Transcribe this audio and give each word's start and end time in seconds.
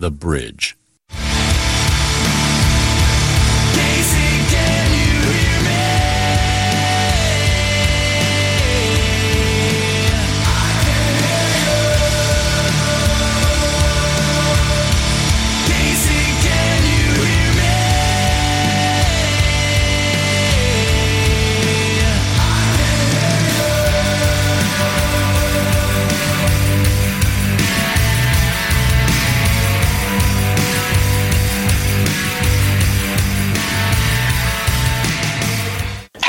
The 0.00 0.10
Bridge. 0.10 0.79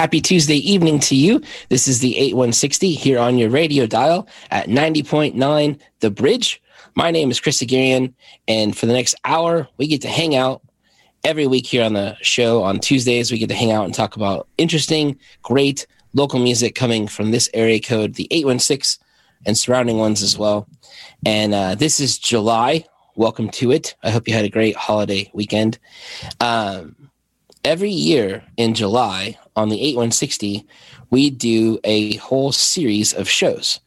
Happy 0.02 0.20
Tuesday 0.20 0.56
evening 0.56 1.00
to 1.02 1.16
you. 1.16 1.40
This 1.70 1.88
is 1.88 2.00
the 2.00 2.18
8160 2.18 2.94
here 2.94 3.20
on 3.20 3.38
your 3.38 3.52
radio 3.52 3.86
dial 3.86 4.28
at 4.50 4.68
90.9 4.68 5.80
The 6.00 6.10
Bridge. 6.10 6.60
My 6.96 7.12
name 7.12 7.30
is 7.30 7.40
Chris 7.40 7.62
Haghirian, 7.62 8.12
and 8.48 8.76
for 8.76 8.88
the 8.88 8.94
next 8.94 9.14
hour, 9.26 9.68
we 9.78 9.86
get 9.86 10.02
to 10.02 10.08
hang 10.08 10.36
out 10.36 10.64
every 11.24 11.46
week 11.46 11.68
here 11.68 11.84
on 11.84 11.94
the 11.94 12.18
show. 12.24 12.64
On 12.64 12.80
Tuesdays, 12.80 13.32
we 13.32 13.38
get 13.38 13.50
to 13.50 13.56
hang 13.56 13.72
out 13.72 13.86
and 13.86 13.94
talk 13.94 14.16
about 14.16 14.48
interesting, 14.58 15.20
great 15.44 15.86
local 16.16 16.40
music 16.40 16.74
coming 16.74 17.08
from 17.08 17.30
this 17.30 17.48
area 17.54 17.80
code, 17.80 18.16
the 18.16 18.28
816, 18.32 19.06
and 19.46 19.56
surrounding 19.56 20.00
ones 20.00 20.24
as 20.24 20.36
well. 20.36 20.68
And 21.28 21.54
uh, 21.54 21.76
this 21.76 22.00
is 22.00 22.18
July. 22.18 22.86
Welcome 23.16 23.50
to 23.52 23.72
it. 23.72 23.94
I 24.02 24.10
hope 24.10 24.28
you 24.28 24.34
had 24.34 24.46
a 24.46 24.50
great 24.50 24.76
holiday 24.76 25.30
weekend. 25.36 25.78
Um, 26.40 27.12
every 27.64 27.92
year 27.92 28.44
in 28.58 28.74
July 28.74 29.38
on 29.56 29.70
the 29.70 29.82
8160, 29.82 30.66
we 31.10 31.30
do 31.30 31.80
a 31.84 32.16
whole 32.18 32.52
series 32.52 33.14
of 33.14 33.30
shows. 33.30 33.80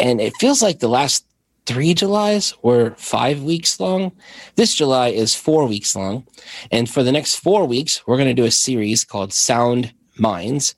And 0.00 0.20
it 0.20 0.34
feels 0.38 0.62
like 0.62 0.78
the 0.78 0.88
last 0.88 1.24
three 1.66 1.94
Julys 1.94 2.54
were 2.62 2.94
five 2.96 3.42
weeks 3.42 3.78
long. 3.78 4.12
This 4.56 4.74
July 4.74 5.08
is 5.08 5.34
four 5.34 5.66
weeks 5.66 5.94
long. 5.94 6.26
And 6.70 6.88
for 6.88 7.02
the 7.02 7.12
next 7.12 7.36
four 7.36 7.66
weeks, 7.66 8.06
we're 8.06 8.16
going 8.16 8.34
to 8.34 8.42
do 8.42 8.46
a 8.46 8.50
series 8.50 9.04
called 9.04 9.32
Sound 9.32 9.92
Minds. 10.18 10.74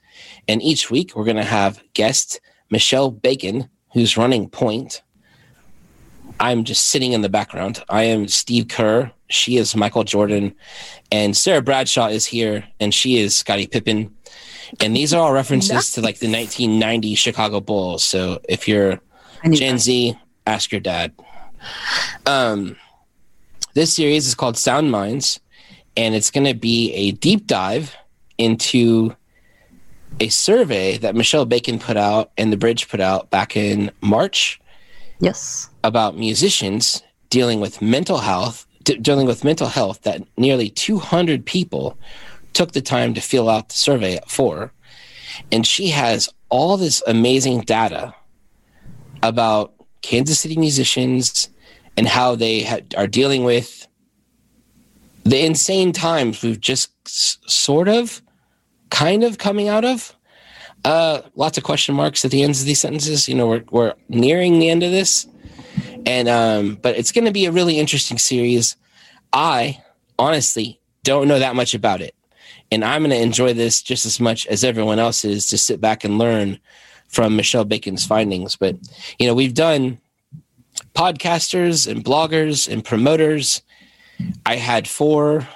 And 0.48 0.62
each 0.62 0.90
week, 0.90 1.14
we're 1.14 1.24
going 1.24 1.36
to 1.36 1.44
have 1.44 1.82
guest 1.94 2.40
Michelle 2.70 3.10
Bacon, 3.10 3.68
who's 3.92 4.16
running 4.16 4.48
point. 4.48 5.02
I'm 6.40 6.64
just 6.64 6.86
sitting 6.86 7.12
in 7.12 7.22
the 7.22 7.28
background. 7.28 7.82
I 7.88 8.04
am 8.04 8.28
Steve 8.28 8.68
Kerr. 8.68 9.10
She 9.28 9.56
is 9.56 9.76
Michael 9.76 10.04
Jordan. 10.04 10.54
And 11.10 11.36
Sarah 11.36 11.62
Bradshaw 11.62 12.08
is 12.08 12.26
here, 12.26 12.64
and 12.80 12.92
she 12.92 13.18
is 13.18 13.36
Scottie 13.36 13.66
Pippen. 13.66 14.14
And 14.80 14.96
these 14.96 15.14
are 15.14 15.20
all 15.20 15.32
references 15.32 15.72
nice. 15.72 15.92
to 15.92 16.00
like 16.00 16.18
the 16.18 16.30
1990 16.30 17.14
Chicago 17.14 17.60
Bulls. 17.60 18.04
So 18.04 18.40
if 18.48 18.66
you're 18.66 19.00
Gen 19.50 19.78
Z, 19.78 20.18
ask 20.46 20.72
your 20.72 20.80
dad. 20.80 21.12
Um, 22.26 22.76
this 23.74 23.94
series 23.94 24.26
is 24.26 24.34
called 24.34 24.56
Sound 24.56 24.90
Minds, 24.90 25.40
and 25.96 26.14
it's 26.14 26.30
going 26.30 26.46
to 26.46 26.54
be 26.54 26.92
a 26.92 27.12
deep 27.12 27.46
dive 27.46 27.94
into 28.38 29.14
a 30.20 30.28
survey 30.28 30.96
that 30.98 31.14
Michelle 31.14 31.44
Bacon 31.44 31.78
put 31.78 31.96
out 31.96 32.30
and 32.36 32.52
the 32.52 32.56
Bridge 32.56 32.88
put 32.88 33.00
out 33.00 33.30
back 33.30 33.56
in 33.56 33.90
March. 34.00 34.60
Yes. 35.20 35.68
About 35.84 36.16
musicians 36.16 37.00
dealing 37.30 37.60
with 37.60 37.80
mental 37.80 38.18
health 38.18 38.66
d- 38.84 38.98
dealing 38.98 39.26
with 39.26 39.44
mental 39.44 39.66
health 39.66 40.02
that 40.02 40.22
nearly 40.38 40.70
200 40.70 41.44
people 41.44 41.98
took 42.52 42.72
the 42.72 42.80
time 42.80 43.14
to 43.14 43.20
fill 43.20 43.48
out 43.48 43.70
the 43.70 43.74
survey 43.74 44.20
for. 44.28 44.72
And 45.50 45.66
she 45.66 45.88
has 45.88 46.28
all 46.50 46.76
this 46.76 47.02
amazing 47.06 47.62
data 47.62 48.14
about 49.22 49.74
Kansas 50.02 50.38
City 50.38 50.56
musicians 50.56 51.48
and 51.96 52.06
how 52.06 52.36
they 52.36 52.62
ha- 52.62 52.80
are 52.96 53.06
dealing 53.06 53.42
with 53.42 53.88
the 55.24 55.44
insane 55.44 55.92
times 55.92 56.42
we've 56.42 56.60
just 56.60 56.90
s- 57.06 57.38
sort 57.46 57.88
of, 57.88 58.22
kind 58.90 59.24
of 59.24 59.38
coming 59.38 59.68
out 59.68 59.84
of. 59.84 60.14
Uh, 60.84 61.22
lots 61.34 61.56
of 61.56 61.64
question 61.64 61.94
marks 61.94 62.24
at 62.24 62.30
the 62.30 62.42
ends 62.42 62.60
of 62.60 62.66
these 62.66 62.80
sentences. 62.80 63.26
You 63.26 63.34
know, 63.34 63.48
we're, 63.48 63.64
we're 63.70 63.94
nearing 64.10 64.58
the 64.58 64.68
end 64.68 64.82
of 64.82 64.90
this 64.90 65.26
and 66.06 66.28
um, 66.28 66.78
but 66.80 66.96
it's 66.96 67.12
going 67.12 67.24
to 67.24 67.32
be 67.32 67.46
a 67.46 67.52
really 67.52 67.78
interesting 67.78 68.18
series. 68.18 68.76
I 69.32 69.82
honestly 70.18 70.80
don't 71.02 71.28
know 71.28 71.38
that 71.38 71.56
much 71.56 71.74
about 71.74 72.00
it, 72.00 72.14
and 72.70 72.84
I'm 72.84 73.02
going 73.02 73.10
to 73.10 73.20
enjoy 73.20 73.54
this 73.54 73.82
just 73.82 74.06
as 74.06 74.20
much 74.20 74.46
as 74.46 74.64
everyone 74.64 74.98
else 74.98 75.24
is 75.24 75.48
to 75.48 75.58
sit 75.58 75.80
back 75.80 76.04
and 76.04 76.18
learn 76.18 76.58
from 77.08 77.36
Michelle 77.36 77.64
Bacon's 77.64 78.06
findings. 78.06 78.56
But 78.56 78.76
you 79.18 79.26
know, 79.26 79.34
we've 79.34 79.54
done 79.54 79.98
podcasters 80.94 81.90
and 81.90 82.04
bloggers 82.04 82.70
and 82.70 82.84
promoters. 82.84 83.62
I 84.46 84.56
had 84.56 84.88
four 84.88 85.48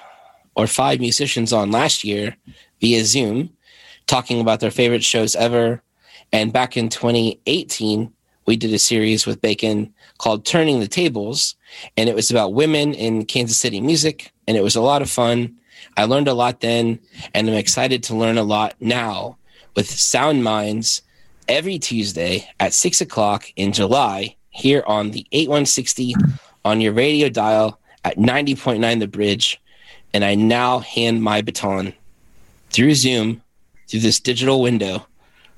or 0.54 0.66
five 0.66 1.00
musicians 1.00 1.53
on 1.53 1.70
last 1.70 2.04
year 2.04 2.36
via 2.80 3.04
Zoom 3.04 3.50
talking 4.06 4.41
about 4.41 4.60
their 4.60 4.70
favorite 4.70 5.04
shows 5.04 5.36
ever. 5.36 5.82
And 6.32 6.53
back 6.53 6.76
in 6.76 6.88
2018, 6.88 8.12
we 8.47 8.56
did 8.56 8.72
a 8.72 8.78
series 8.78 9.26
with 9.26 9.41
Bacon 9.41 9.94
called 10.18 10.44
Turning 10.44 10.80
the 10.80 10.88
Tables, 10.88 11.54
and 11.96 12.08
it 12.08 12.14
was 12.14 12.30
about 12.30 12.54
women 12.54 12.94
in 12.94 13.24
Kansas 13.24 13.58
City 13.58 13.80
music, 13.80 14.32
and 14.46 14.56
it 14.56 14.62
was 14.62 14.76
a 14.76 14.80
lot 14.80 15.02
of 15.02 15.10
fun. 15.10 15.56
I 15.96 16.04
learned 16.04 16.28
a 16.28 16.34
lot 16.34 16.60
then, 16.60 16.98
and 17.34 17.48
I'm 17.48 17.54
excited 17.54 18.02
to 18.04 18.16
learn 18.16 18.38
a 18.38 18.42
lot 18.42 18.74
now 18.80 19.36
with 19.74 19.88
Sound 19.88 20.42
Minds 20.42 21.02
every 21.48 21.78
Tuesday 21.78 22.48
at 22.60 22.74
six 22.74 23.00
o'clock 23.00 23.46
in 23.56 23.72
July 23.72 24.36
here 24.50 24.82
on 24.86 25.12
the 25.12 25.26
8160 25.32 26.14
on 26.64 26.80
your 26.80 26.92
radio 26.92 27.28
dial 27.28 27.80
at 28.04 28.16
90.9 28.16 28.98
The 28.98 29.06
Bridge. 29.06 29.60
And 30.12 30.24
I 30.24 30.34
now 30.34 30.80
hand 30.80 31.22
my 31.22 31.42
baton 31.42 31.94
through 32.70 32.94
Zoom, 32.94 33.42
through 33.88 34.00
this 34.00 34.20
digital 34.20 34.62
window, 34.62 35.06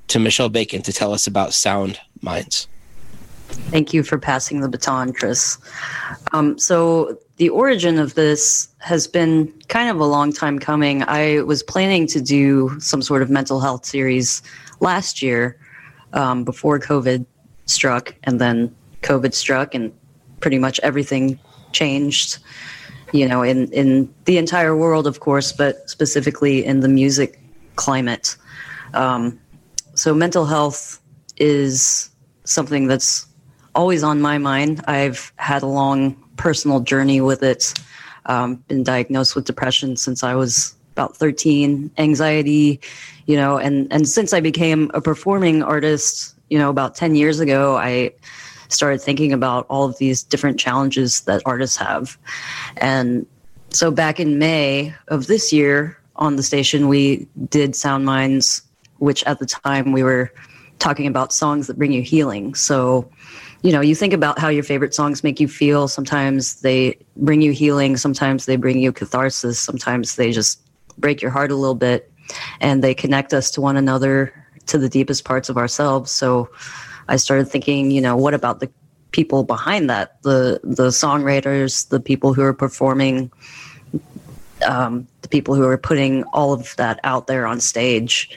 to 0.08 0.18
Michelle 0.18 0.48
Bacon 0.48 0.82
to 0.82 0.92
tell 0.92 1.12
us 1.12 1.26
about 1.26 1.54
Sound 1.54 2.00
Minds. 2.20 2.66
Thank 3.70 3.92
you 3.92 4.02
for 4.02 4.18
passing 4.18 4.60
the 4.60 4.68
baton, 4.68 5.12
Chris. 5.12 5.58
Um, 6.32 6.58
so, 6.58 7.18
the 7.36 7.48
origin 7.48 7.98
of 7.98 8.14
this 8.14 8.68
has 8.78 9.06
been 9.06 9.52
kind 9.68 9.88
of 9.88 9.98
a 9.98 10.04
long 10.04 10.32
time 10.32 10.58
coming. 10.58 11.02
I 11.04 11.42
was 11.42 11.62
planning 11.62 12.06
to 12.08 12.20
do 12.20 12.78
some 12.80 13.00
sort 13.00 13.22
of 13.22 13.30
mental 13.30 13.60
health 13.60 13.86
series 13.86 14.42
last 14.80 15.22
year 15.22 15.58
um, 16.12 16.44
before 16.44 16.78
COVID 16.78 17.24
struck, 17.66 18.14
and 18.24 18.40
then 18.40 18.74
COVID 19.02 19.34
struck, 19.34 19.74
and 19.74 19.92
pretty 20.40 20.58
much 20.58 20.78
everything 20.80 21.38
changed. 21.72 22.38
You 23.12 23.26
know, 23.26 23.42
in 23.42 23.72
in 23.72 24.12
the 24.26 24.38
entire 24.38 24.76
world, 24.76 25.06
of 25.06 25.20
course, 25.20 25.52
but 25.52 25.88
specifically 25.88 26.64
in 26.64 26.80
the 26.80 26.88
music 26.88 27.40
climate. 27.76 28.36
Um, 28.94 29.40
so, 29.94 30.14
mental 30.14 30.46
health 30.46 31.00
is 31.36 32.10
something 32.44 32.86
that's 32.86 33.26
always 33.74 34.02
on 34.02 34.20
my 34.20 34.38
mind. 34.38 34.82
I've 34.86 35.32
had 35.36 35.62
a 35.62 35.66
long 35.66 36.16
personal 36.36 36.80
journey 36.80 37.20
with 37.20 37.42
it. 37.42 37.74
Um, 38.26 38.56
been 38.68 38.82
diagnosed 38.82 39.34
with 39.34 39.44
depression 39.44 39.96
since 39.96 40.22
I 40.22 40.34
was 40.34 40.74
about 40.92 41.16
13, 41.16 41.90
anxiety, 41.98 42.80
you 43.26 43.36
know, 43.36 43.56
and, 43.56 43.90
and 43.92 44.08
since 44.08 44.32
I 44.32 44.40
became 44.40 44.90
a 44.92 45.00
performing 45.00 45.62
artist, 45.62 46.34
you 46.50 46.58
know, 46.58 46.68
about 46.68 46.94
10 46.94 47.14
years 47.14 47.40
ago, 47.40 47.76
I 47.76 48.12
started 48.68 49.00
thinking 49.00 49.32
about 49.32 49.66
all 49.68 49.84
of 49.84 49.98
these 49.98 50.22
different 50.22 50.58
challenges 50.60 51.22
that 51.22 51.42
artists 51.46 51.76
have. 51.76 52.18
And 52.76 53.26
so 53.70 53.90
back 53.90 54.20
in 54.20 54.38
May 54.38 54.94
of 55.08 55.26
this 55.26 55.52
year 55.52 55.98
on 56.16 56.36
the 56.36 56.42
station, 56.42 56.88
we 56.88 57.26
did 57.48 57.74
Sound 57.74 58.04
Minds, 58.04 58.62
which 58.98 59.24
at 59.24 59.38
the 59.38 59.46
time 59.46 59.92
we 59.92 60.02
were 60.02 60.32
talking 60.78 61.06
about 61.06 61.32
songs 61.32 61.66
that 61.66 61.78
bring 61.78 61.92
you 61.92 62.02
healing. 62.02 62.54
So 62.54 63.10
you 63.62 63.72
know, 63.72 63.80
you 63.80 63.94
think 63.94 64.12
about 64.12 64.38
how 64.38 64.48
your 64.48 64.62
favorite 64.62 64.94
songs 64.94 65.22
make 65.22 65.38
you 65.38 65.48
feel. 65.48 65.86
Sometimes 65.88 66.60
they 66.62 66.98
bring 67.16 67.42
you 67.42 67.52
healing, 67.52 67.96
sometimes 67.96 68.46
they 68.46 68.56
bring 68.56 68.78
you 68.78 68.92
catharsis, 68.92 69.58
sometimes 69.58 70.16
they 70.16 70.32
just 70.32 70.60
break 70.98 71.20
your 71.20 71.30
heart 71.30 71.50
a 71.50 71.56
little 71.56 71.74
bit 71.74 72.10
and 72.60 72.82
they 72.82 72.94
connect 72.94 73.34
us 73.34 73.50
to 73.52 73.60
one 73.60 73.76
another 73.76 74.32
to 74.66 74.78
the 74.78 74.88
deepest 74.88 75.24
parts 75.24 75.48
of 75.48 75.56
ourselves. 75.56 76.10
So 76.10 76.48
I 77.08 77.16
started 77.16 77.48
thinking, 77.48 77.90
you 77.90 78.00
know, 78.00 78.16
what 78.16 78.34
about 78.34 78.60
the 78.60 78.70
people 79.10 79.42
behind 79.42 79.90
that? 79.90 80.22
The 80.22 80.60
the 80.62 80.88
songwriters, 80.88 81.88
the 81.88 82.00
people 82.00 82.32
who 82.32 82.42
are 82.42 82.54
performing, 82.54 83.30
um, 84.66 85.06
the 85.22 85.28
people 85.28 85.54
who 85.54 85.64
are 85.64 85.78
putting 85.78 86.22
all 86.24 86.52
of 86.52 86.74
that 86.76 87.00
out 87.04 87.26
there 87.26 87.46
on 87.46 87.60
stage. 87.60 88.30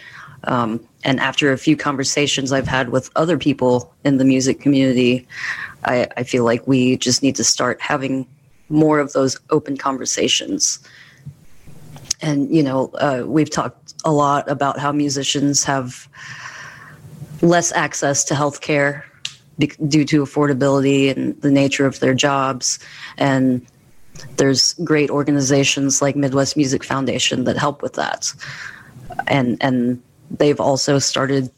Um, 0.46 0.80
and 1.04 1.20
after 1.20 1.52
a 1.52 1.58
few 1.58 1.76
conversations 1.78 2.52
I've 2.52 2.68
had 2.68 2.90
with 2.90 3.10
other 3.16 3.38
people 3.38 3.94
in 4.04 4.18
the 4.18 4.26
music 4.26 4.60
community, 4.60 5.28
I, 5.86 6.08
I 6.18 6.24
feel 6.24 6.44
like 6.44 6.68
we 6.68 6.98
just 6.98 7.24
need 7.24 7.36
to 7.38 7.44
start 7.44 7.82
having 7.82 8.28
more 8.70 9.00
of 9.00 9.14
those 9.14 9.40
open 9.50 9.78
conversations. 9.78 10.80
And, 12.22 12.54
you 12.54 12.64
know, 12.64 12.90
uh, 12.96 13.24
we've 13.26 13.50
talked 13.50 13.94
a 14.06 14.12
lot 14.12 14.50
about 14.50 14.80
how 14.80 14.92
musicians 14.92 15.64
have 15.64 16.08
less 17.42 17.72
access 17.74 18.24
to 18.26 18.36
health 18.36 18.62
care 18.62 19.06
due 19.60 20.06
to 20.06 20.24
affordability 20.24 21.16
and 21.16 21.40
the 21.42 21.52
nature 21.52 21.86
of 21.86 22.00
their 22.00 22.14
jobs. 22.14 22.80
And 23.18 23.66
there's 24.38 24.74
great 24.76 25.10
organizations 25.10 26.02
like 26.02 26.16
Midwest 26.16 26.56
Music 26.56 26.84
Foundation 26.84 27.44
that 27.44 27.58
help 27.58 27.82
with 27.82 27.94
that. 27.94 28.34
And, 29.28 29.58
and 29.62 30.02
they've 30.34 30.60
also 30.60 31.00
started 31.00 31.50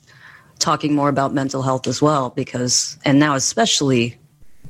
talking 0.60 0.94
more 0.94 1.10
about 1.10 1.34
mental 1.34 1.62
health 1.62 1.88
as 1.88 2.02
well 2.02 2.30
because, 2.30 2.98
and 3.06 3.20
now 3.20 3.36
especially 3.36 4.18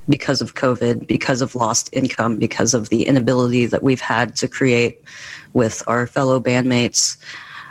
because 0.08 0.42
of 0.42 0.56
COVID, 0.56 1.08
because 1.08 1.42
of 1.42 1.56
lost 1.56 1.90
income, 1.92 2.38
because 2.38 2.74
of 2.74 2.90
the 2.90 3.04
inability 3.08 3.66
that 3.66 3.84
we've 3.84 4.02
had 4.02 4.36
to 4.38 4.48
create 4.48 5.02
with 5.54 5.82
our 5.88 6.06
fellow 6.06 6.40
bandmates, 6.40 7.18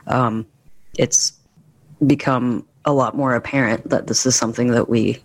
um, 0.07 0.47
it's 0.99 1.33
become 2.07 2.67
a 2.85 2.93
lot 2.93 3.17
more 3.17 3.35
apparent 3.35 3.89
that 3.91 4.09
this 4.09 4.27
is 4.27 4.35
something 4.35 4.73
that 4.73 4.89
we 4.89 5.19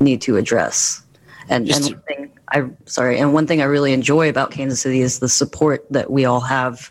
need 0.00 0.20
to 0.22 0.36
address. 0.36 1.02
And, 1.48 1.68
and 1.70 1.84
one 1.84 2.00
thing 2.02 2.30
I 2.48 2.68
sorry, 2.86 3.18
and 3.18 3.32
one 3.32 3.46
thing 3.46 3.60
I 3.60 3.64
really 3.64 3.92
enjoy 3.92 4.28
about 4.28 4.50
Kansas 4.50 4.80
City 4.80 5.00
is 5.00 5.20
the 5.20 5.28
support 5.28 5.86
that 5.90 6.10
we 6.10 6.24
all 6.24 6.40
have 6.40 6.90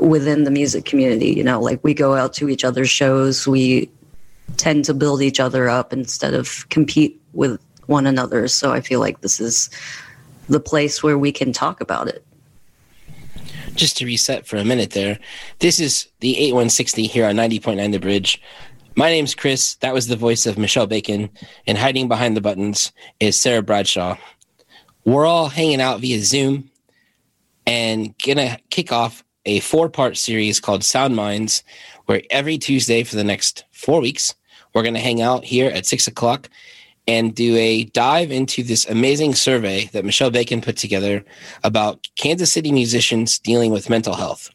within 0.00 0.44
the 0.44 0.50
music 0.50 0.84
community. 0.84 1.32
You 1.32 1.44
know, 1.44 1.60
like 1.60 1.80
we 1.82 1.94
go 1.94 2.14
out 2.14 2.32
to 2.34 2.48
each 2.48 2.64
other's 2.64 2.90
shows, 2.90 3.46
we 3.46 3.90
tend 4.56 4.84
to 4.86 4.94
build 4.94 5.22
each 5.22 5.40
other 5.40 5.68
up 5.68 5.92
instead 5.92 6.34
of 6.34 6.68
compete 6.68 7.20
with 7.32 7.60
one 7.86 8.06
another. 8.06 8.48
So 8.48 8.72
I 8.72 8.80
feel 8.80 9.00
like 9.00 9.20
this 9.20 9.40
is 9.40 9.70
the 10.48 10.60
place 10.60 11.02
where 11.02 11.18
we 11.18 11.32
can 11.32 11.52
talk 11.52 11.80
about 11.80 12.08
it. 12.08 12.24
Just 13.74 13.96
to 13.98 14.04
reset 14.04 14.46
for 14.46 14.56
a 14.56 14.64
minute 14.64 14.90
there, 14.90 15.18
this 15.60 15.80
is 15.80 16.08
the 16.20 16.36
8160 16.36 17.06
here 17.06 17.26
on 17.26 17.36
90.9 17.36 17.92
The 17.92 17.98
Bridge. 17.98 18.40
My 18.96 19.08
name's 19.08 19.34
Chris. 19.34 19.76
That 19.76 19.94
was 19.94 20.08
the 20.08 20.16
voice 20.16 20.44
of 20.44 20.58
Michelle 20.58 20.86
Bacon. 20.86 21.30
And 21.66 21.78
hiding 21.78 22.08
behind 22.08 22.36
the 22.36 22.42
buttons 22.42 22.92
is 23.18 23.40
Sarah 23.40 23.62
Bradshaw. 23.62 24.18
We're 25.06 25.24
all 25.24 25.48
hanging 25.48 25.80
out 25.80 26.00
via 26.00 26.20
Zoom 26.20 26.70
and 27.66 28.14
gonna 28.18 28.58
kick 28.70 28.92
off 28.92 29.24
a 29.46 29.60
four 29.60 29.88
part 29.88 30.16
series 30.16 30.60
called 30.60 30.84
Sound 30.84 31.16
Minds, 31.16 31.62
where 32.06 32.22
every 32.30 32.58
Tuesday 32.58 33.02
for 33.02 33.16
the 33.16 33.24
next 33.24 33.64
four 33.70 34.00
weeks, 34.00 34.34
we're 34.74 34.82
gonna 34.82 34.98
hang 34.98 35.20
out 35.20 35.44
here 35.44 35.70
at 35.70 35.86
six 35.86 36.06
o'clock 36.06 36.48
and 37.08 37.34
do 37.34 37.56
a 37.56 37.84
dive 37.84 38.30
into 38.30 38.62
this 38.62 38.86
amazing 38.88 39.34
survey 39.34 39.86
that 39.86 40.04
Michelle 40.04 40.30
Bacon 40.30 40.60
put 40.60 40.76
together 40.76 41.24
about 41.64 42.08
Kansas 42.16 42.52
City 42.52 42.70
musicians 42.70 43.38
dealing 43.38 43.72
with 43.72 43.90
mental 43.90 44.14
health 44.14 44.50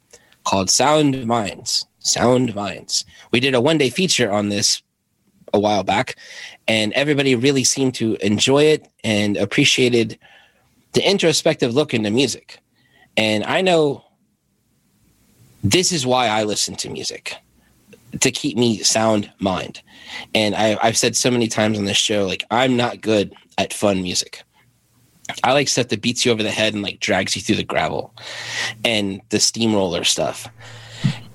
called 0.45 0.69
Sound 0.69 1.25
Minds. 1.25 1.85
Sound 1.99 2.55
Minds. 2.55 3.03
We 3.31 3.41
did 3.41 3.53
a 3.53 3.61
one 3.61 3.77
day 3.77 3.89
feature 3.89 4.31
on 4.31 4.49
this 4.49 4.81
a 5.53 5.59
while 5.59 5.83
back, 5.83 6.15
and 6.67 6.93
everybody 6.93 7.35
really 7.35 7.63
seemed 7.63 7.95
to 7.95 8.15
enjoy 8.25 8.63
it 8.63 8.87
and 9.03 9.37
appreciated 9.37 10.17
the 10.93 11.07
introspective 11.07 11.73
look 11.73 11.93
into 11.93 12.09
music. 12.09 12.59
And 13.17 13.43
I 13.43 13.61
know 13.61 14.05
this 15.71 15.91
is 15.91 16.05
why 16.05 16.27
I 16.27 16.43
listen 16.43 16.75
to 16.77 16.89
music 16.89 17.35
to 18.21 18.31
keep 18.31 18.57
me 18.57 18.77
sound 18.83 19.31
mind. 19.39 19.81
And 20.33 20.55
I, 20.55 20.77
I've 20.81 20.97
said 20.97 21.15
so 21.15 21.29
many 21.29 21.47
times 21.47 21.77
on 21.77 21.85
this 21.85 21.97
show, 21.97 22.25
like 22.25 22.45
I'm 22.49 22.77
not 22.77 23.01
good 23.01 23.33
at 23.57 23.73
fun 23.73 24.01
music. 24.01 24.43
I 25.43 25.51
like 25.51 25.67
stuff 25.67 25.89
that 25.89 26.01
beats 26.01 26.25
you 26.25 26.31
over 26.31 26.41
the 26.41 26.51
head 26.51 26.73
and 26.73 26.83
like 26.83 27.01
drags 27.01 27.35
you 27.35 27.41
through 27.41 27.57
the 27.57 27.63
gravel 27.63 28.13
and 28.85 29.21
the 29.29 29.41
steamroller 29.41 30.05
stuff. 30.05 30.47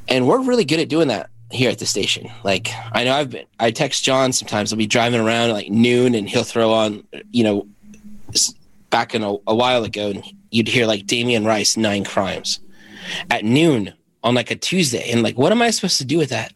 And 0.09 0.27
we're 0.27 0.43
really 0.43 0.65
good 0.65 0.81
at 0.81 0.89
doing 0.89 1.09
that 1.09 1.29
here 1.51 1.71
at 1.71 1.79
the 1.79 1.87
station. 1.87 2.31
Like 2.43 2.71
I 2.93 3.05
know 3.05 3.13
I've 3.13 3.31
been 3.31 3.47
I 3.61 3.71
text 3.71 4.03
John 4.03 4.33
sometimes 4.33 4.73
I'll 4.73 4.79
be 4.79 4.87
driving 4.87 5.21
around 5.21 5.51
like 5.51 5.71
noon 5.71 6.15
and 6.15 6.27
he'll 6.27 6.43
throw 6.43 6.73
on 6.73 7.07
you 7.33 7.45
know 7.45 7.67
back 8.89 9.15
in 9.15 9.23
a, 9.23 9.35
a 9.47 9.55
while 9.55 9.85
ago 9.85 10.09
and 10.09 10.25
you'd 10.51 10.69
hear 10.69 10.87
like 10.87 11.07
Damien 11.07 11.45
Rice 11.45 11.77
nine 11.77 12.05
crimes 12.05 12.61
at 13.31 13.45
noon 13.45 13.93
on 14.23 14.35
like 14.35 14.51
a 14.51 14.57
Tuesday 14.57 15.11
and 15.11 15.23
like 15.23 15.37
what 15.37 15.53
am 15.53 15.63
I 15.63 15.71
supposed 15.71 15.99
to 15.99 16.05
do 16.05 16.19
with 16.19 16.31
that? 16.31 16.53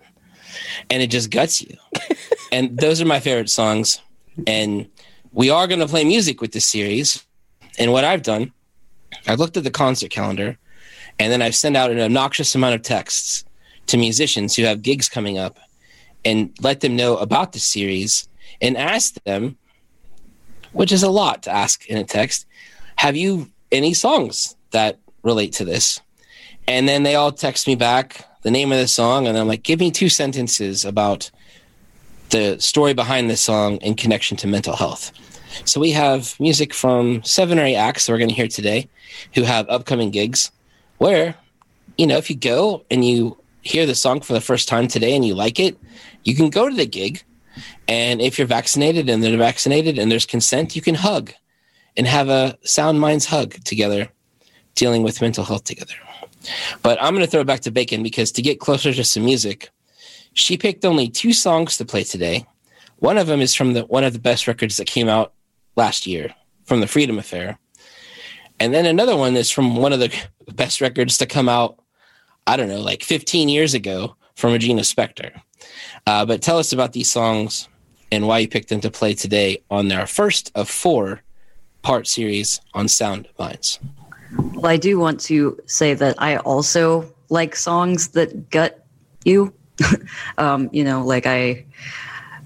and 0.91 1.03
it 1.03 1.11
just 1.11 1.31
guts 1.31 1.63
you. 1.63 1.77
and 2.53 2.79
those 2.79 3.01
are 3.01 3.07
my 3.07 3.21
favorite 3.21 3.51
songs. 3.51 4.01
And 4.47 4.89
we 5.33 5.51
are 5.51 5.67
going 5.67 5.81
to 5.81 5.87
play 5.87 6.05
music 6.05 6.41
with 6.41 6.53
this 6.53 6.67
series. 6.67 7.25
And 7.79 7.93
what 7.93 8.05
I've 8.05 8.23
done, 8.23 8.53
I've 9.27 9.39
looked 9.39 9.57
at 9.57 9.65
the 9.65 9.71
concert 9.71 10.11
calendar 10.11 10.59
and 11.19 11.33
then 11.33 11.43
I've 11.43 11.55
sent 11.55 11.77
out 11.77 11.91
an 11.91 12.01
obnoxious 12.01 12.55
amount 12.55 12.75
of 12.75 12.83
texts 12.83 13.45
to 13.87 13.97
musicians 13.97 14.55
who 14.55 14.65
have 14.65 14.83
gigs 14.83 15.09
coming 15.09 15.39
up 15.39 15.59
and 16.25 16.53
let 16.61 16.81
them 16.81 16.97
know 16.97 17.17
about 17.17 17.53
the 17.53 17.59
series 17.59 18.29
and 18.61 18.77
ask 18.77 19.15
them, 19.25 19.57
which 20.73 20.93
is 20.93 21.03
a 21.03 21.11
lot 21.11 21.43
to 21.45 21.51
ask 21.51 21.87
in 21.87 21.97
a 21.97 22.05
text, 22.05 22.47
have 22.97 23.17
you 23.17 23.51
any 23.73 23.95
songs 23.95 24.57
that 24.73 24.99
relate 25.23 25.53
to 25.55 25.65
this? 25.65 26.01
And 26.69 26.89
then 26.89 27.03
they 27.03 27.15
all 27.15 27.33
text 27.33 27.67
me 27.67 27.77
back 27.77 28.27
the 28.43 28.51
name 28.51 28.71
of 28.71 28.79
the 28.79 28.87
song, 28.89 29.27
and 29.27 29.37
I'm 29.37 29.49
like, 29.49 29.63
give 29.63 29.81
me 29.81 29.91
two 29.91 30.09
sentences 30.09 30.85
about 30.85 31.31
the 32.31 32.59
story 32.61 32.95
behind 32.95 33.31
this 33.31 33.41
song 33.41 33.77
in 33.79 33.95
connection 33.95 34.37
to 34.39 34.47
mental 34.47 34.77
health. 34.77 35.13
So 35.65 35.81
we 35.81 35.91
have 35.93 36.39
music 36.39 36.75
from 36.75 37.23
seven 37.23 37.59
or 37.59 37.63
eight 37.63 37.77
acts 37.77 38.07
that 38.07 38.13
we're 38.13 38.19
going 38.19 38.29
to 38.29 38.35
hear 38.35 38.49
today 38.49 38.89
who 39.35 39.43
have 39.43 39.69
upcoming 39.69 40.11
gigs 40.11 40.51
where, 40.99 41.35
you 41.99 42.07
know, 42.07 42.19
if 42.19 42.29
you 42.31 42.37
go 42.37 42.85
and 42.91 43.05
you 43.05 43.37
hear 43.63 43.87
the 43.87 43.95
song 43.95 44.21
for 44.21 44.33
the 44.33 44.41
first 44.41 44.69
time 44.69 44.87
today 44.87 45.15
and 45.17 45.25
you 45.25 45.35
like 45.35 45.59
it, 45.59 45.79
you 46.25 46.35
can 46.35 46.51
go 46.51 46.69
to 46.69 46.75
the 46.75 46.87
gig. 46.87 47.23
And 47.89 48.21
if 48.21 48.39
you're 48.39 48.47
vaccinated 48.47 49.09
and 49.09 49.23
they're 49.23 49.37
vaccinated 49.37 49.99
and 49.99 50.11
there's 50.11 50.27
consent, 50.27 50.77
you 50.77 50.83
can 50.83 50.95
hug 50.95 51.33
and 51.97 52.07
have 52.07 52.29
a 52.29 52.59
sound 52.63 53.01
minds 53.01 53.27
hug 53.27 53.55
together, 53.65 54.09
dealing 54.75 55.03
with 55.03 55.21
mental 55.21 55.45
health 55.45 55.65
together. 55.65 55.95
But 56.83 57.03
I'm 57.03 57.15
going 57.15 57.25
to 57.25 57.31
throw 57.31 57.41
it 57.41 57.47
back 57.47 57.61
to 57.61 57.71
Bacon 57.71 58.03
because 58.03 58.33
to 58.33 58.43
get 58.43 58.61
closer 58.61 58.93
to 58.93 59.05
some 59.05 59.25
music, 59.25 59.71
she 60.33 60.57
picked 60.57 60.85
only 60.85 61.09
two 61.09 61.33
songs 61.33 61.77
to 61.79 61.85
play 61.85 62.05
today. 62.05 62.47
One 62.99 63.19
of 63.19 63.27
them 63.27 63.41
is 63.41 63.55
from 63.55 63.73
the 63.73 63.85
one 63.87 64.05
of 64.05 64.13
the 64.13 64.19
best 64.19 64.47
records 64.47 64.77
that 64.77 64.87
came 64.87 65.09
out 65.09 65.33
last 65.77 66.07
year 66.07 66.35
from 66.65 66.81
the 66.81 66.87
Freedom 66.87 67.19
Affair. 67.19 67.59
And 68.59 68.73
then 68.73 68.87
another 68.87 69.17
one 69.17 69.37
is 69.37 69.51
from 69.51 69.77
one 69.77 69.93
of 69.93 70.01
the 70.01 70.13
best 70.55 70.81
records 70.81 71.19
to 71.19 71.27
come 71.27 71.49
out, 71.49 71.79
I 72.47 72.57
don't 72.57 72.69
know, 72.69 72.81
like 72.81 73.03
15 73.03 73.49
years 73.49 73.75
ago 73.75 74.17
from 74.35 74.53
Regina 74.53 74.83
Spektor. 74.83 75.41
Uh, 76.07 76.25
but 76.25 76.43
tell 76.43 76.59
us 76.59 76.73
about 76.73 76.93
these 76.93 77.11
songs 77.11 77.69
and 78.13 78.27
why 78.27 78.39
you 78.39 78.49
picked 78.49 78.69
them 78.69 78.81
to 78.81 78.91
play 78.91 79.15
today 79.15 79.63
on 79.71 79.89
their 79.89 80.07
first 80.07 80.53
of 80.55 80.71
four 80.71 81.23
part 81.83 82.07
series 82.07 82.61
on 82.75 82.89
Sound 82.89 83.29
Minds. 83.39 83.79
Well, 84.33 84.67
I 84.67 84.77
do 84.77 84.99
want 84.99 85.21
to 85.23 85.59
say 85.67 85.95
that 85.95 86.15
I 86.19 86.37
also 86.39 87.13
like 87.29 87.57
songs 87.57 88.09
that 88.09 88.51
gut 88.51 88.87
you. 89.25 89.53
um, 90.39 90.71
you 90.73 90.83
know, 90.83 91.05
like 91.05 91.27
I, 91.27 91.65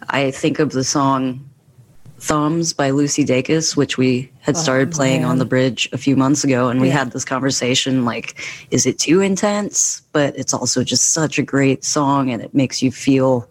I 0.08 0.32
think 0.32 0.58
of 0.58 0.72
the 0.72 0.82
song 0.82 1.48
"Thumbs" 2.18 2.72
by 2.72 2.90
Lucy 2.90 3.24
Dacus, 3.24 3.76
which 3.76 3.96
we 3.96 4.30
had 4.40 4.56
oh, 4.56 4.58
started 4.58 4.88
oh, 4.88 4.96
playing 4.96 5.24
on 5.24 5.38
the 5.38 5.44
bridge 5.44 5.88
a 5.92 5.98
few 5.98 6.16
months 6.16 6.42
ago, 6.42 6.68
and 6.68 6.80
we 6.80 6.88
yeah. 6.88 6.98
had 6.98 7.12
this 7.12 7.24
conversation 7.24 8.04
like, 8.04 8.40
is 8.70 8.84
it 8.86 8.98
too 8.98 9.20
intense? 9.20 10.02
But 10.12 10.36
it's 10.36 10.52
also 10.52 10.82
just 10.82 11.10
such 11.10 11.38
a 11.38 11.42
great 11.42 11.84
song, 11.84 12.30
and 12.30 12.42
it 12.42 12.54
makes 12.54 12.82
you 12.82 12.90
feel 12.90 13.48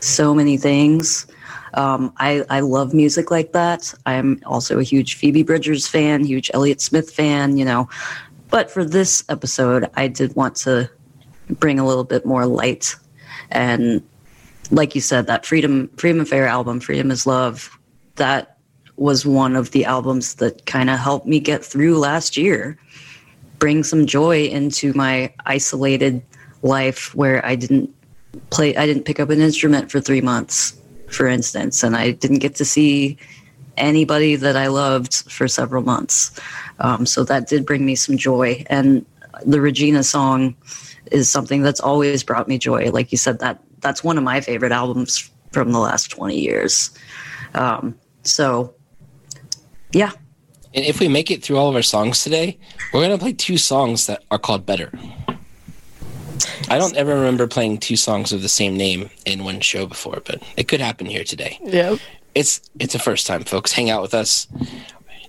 so 0.00 0.34
many 0.34 0.56
things. 0.56 1.26
Um, 1.74 2.12
I, 2.18 2.44
I 2.50 2.60
love 2.60 2.94
music 2.94 3.30
like 3.30 3.52
that. 3.52 3.94
I'm 4.06 4.40
also 4.46 4.78
a 4.78 4.82
huge 4.82 5.14
Phoebe 5.14 5.42
Bridgers 5.42 5.86
fan, 5.86 6.24
huge 6.24 6.50
Elliott 6.52 6.80
Smith 6.80 7.10
fan, 7.10 7.56
you 7.56 7.64
know. 7.64 7.88
But 8.50 8.70
for 8.70 8.84
this 8.84 9.24
episode, 9.28 9.88
I 9.94 10.08
did 10.08 10.34
want 10.34 10.56
to 10.56 10.90
bring 11.48 11.78
a 11.78 11.86
little 11.86 12.04
bit 12.04 12.26
more 12.26 12.46
light. 12.46 12.96
And 13.50 14.02
like 14.70 14.94
you 14.94 15.00
said, 15.00 15.26
that 15.26 15.46
Freedom 15.46 15.88
Freedom 15.96 16.20
Affair 16.20 16.46
album, 16.46 16.80
Freedom 16.80 17.10
is 17.10 17.26
Love, 17.26 17.76
that 18.16 18.56
was 18.96 19.24
one 19.24 19.56
of 19.56 19.70
the 19.70 19.84
albums 19.84 20.34
that 20.34 20.66
kind 20.66 20.90
of 20.90 20.98
helped 20.98 21.26
me 21.26 21.40
get 21.40 21.64
through 21.64 21.98
last 21.98 22.36
year, 22.36 22.78
bring 23.58 23.82
some 23.82 24.06
joy 24.06 24.44
into 24.44 24.92
my 24.92 25.32
isolated 25.46 26.22
life 26.62 27.14
where 27.14 27.44
I 27.44 27.56
didn't 27.56 27.94
play 28.50 28.76
I 28.76 28.86
didn't 28.86 29.04
pick 29.04 29.18
up 29.18 29.30
an 29.30 29.40
instrument 29.40 29.90
for 29.90 30.00
3 30.00 30.20
months 30.20 30.79
for 31.10 31.26
instance, 31.26 31.82
and 31.82 31.96
I 31.96 32.12
didn't 32.12 32.38
get 32.38 32.54
to 32.56 32.64
see 32.64 33.18
anybody 33.76 34.36
that 34.36 34.56
I 34.56 34.68
loved 34.68 35.30
for 35.30 35.48
several 35.48 35.82
months. 35.82 36.38
Um, 36.78 37.06
so 37.06 37.24
that 37.24 37.48
did 37.48 37.66
bring 37.66 37.84
me 37.84 37.94
some 37.94 38.16
joy. 38.16 38.64
And 38.68 39.04
the 39.44 39.60
Regina 39.60 40.02
song 40.02 40.54
is 41.10 41.30
something 41.30 41.62
that's 41.62 41.80
always 41.80 42.22
brought 42.22 42.48
me 42.48 42.58
joy. 42.58 42.90
Like 42.90 43.10
you 43.12 43.18
said, 43.18 43.38
that 43.40 43.60
that's 43.80 44.04
one 44.04 44.18
of 44.18 44.24
my 44.24 44.40
favorite 44.40 44.72
albums 44.72 45.30
from 45.52 45.72
the 45.72 45.78
last 45.78 46.10
20 46.10 46.38
years. 46.38 46.90
Um, 47.54 47.98
so, 48.22 48.74
yeah. 49.92 50.12
And 50.74 50.84
if 50.84 51.00
we 51.00 51.08
make 51.08 51.30
it 51.30 51.42
through 51.42 51.56
all 51.56 51.68
of 51.68 51.74
our 51.74 51.82
songs 51.82 52.22
today, 52.22 52.58
we're 52.92 53.00
going 53.00 53.10
to 53.10 53.18
play 53.18 53.32
two 53.32 53.58
songs 53.58 54.06
that 54.06 54.22
are 54.30 54.38
called 54.38 54.64
Better. 54.66 54.92
I 56.70 56.78
don't 56.78 56.94
ever 56.94 57.16
remember 57.16 57.48
playing 57.48 57.78
two 57.78 57.96
songs 57.96 58.32
of 58.32 58.42
the 58.42 58.48
same 58.48 58.76
name 58.76 59.10
in 59.26 59.42
one 59.42 59.60
show 59.60 59.86
before, 59.86 60.22
but 60.24 60.40
it 60.56 60.68
could 60.68 60.80
happen 60.80 61.04
here 61.04 61.24
today. 61.24 61.58
Yep. 61.64 61.98
It's 62.36 62.60
it's 62.78 62.94
a 62.94 63.00
first 63.00 63.26
time, 63.26 63.42
folks. 63.42 63.72
Hang 63.72 63.90
out 63.90 64.02
with 64.02 64.14
us. 64.14 64.46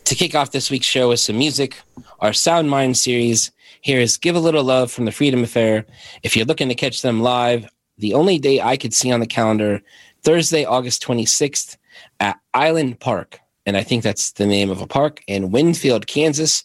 To 0.06 0.16
kick 0.16 0.36
off 0.36 0.52
this 0.52 0.70
week's 0.70 0.86
show 0.86 1.10
with 1.10 1.20
some 1.20 1.40
music, 1.40 1.82
our 2.20 2.32
Sound 2.32 2.70
Mind 2.70 2.96
series. 2.96 3.52
Here 3.82 4.00
is 4.00 4.18
Give 4.18 4.36
a 4.36 4.40
Little 4.40 4.64
Love 4.64 4.92
from 4.92 5.06
the 5.06 5.12
Freedom 5.12 5.44
Affair. 5.44 5.86
If 6.22 6.36
you're 6.36 6.46
looking 6.46 6.70
to 6.70 6.76
catch 6.76 7.02
them 7.02 7.22
live, 7.22 7.68
the 7.98 8.14
only 8.14 8.38
day 8.38 8.62
I 8.62 8.78
could 8.78 8.94
see 8.94 9.12
on 9.12 9.20
the 9.20 9.26
calendar, 9.26 9.82
Thursday, 10.22 10.64
August 10.64 11.02
26th 11.04 11.78
at 12.20 12.40
Island 12.54 13.00
Park. 13.00 13.40
And 13.66 13.76
I 13.76 13.82
think 13.82 14.04
that's 14.04 14.34
the 14.34 14.46
name 14.46 14.70
of 14.70 14.82
a 14.82 14.88
park 14.88 15.24
in 15.26 15.50
Winfield, 15.50 16.06
Kansas. 16.06 16.64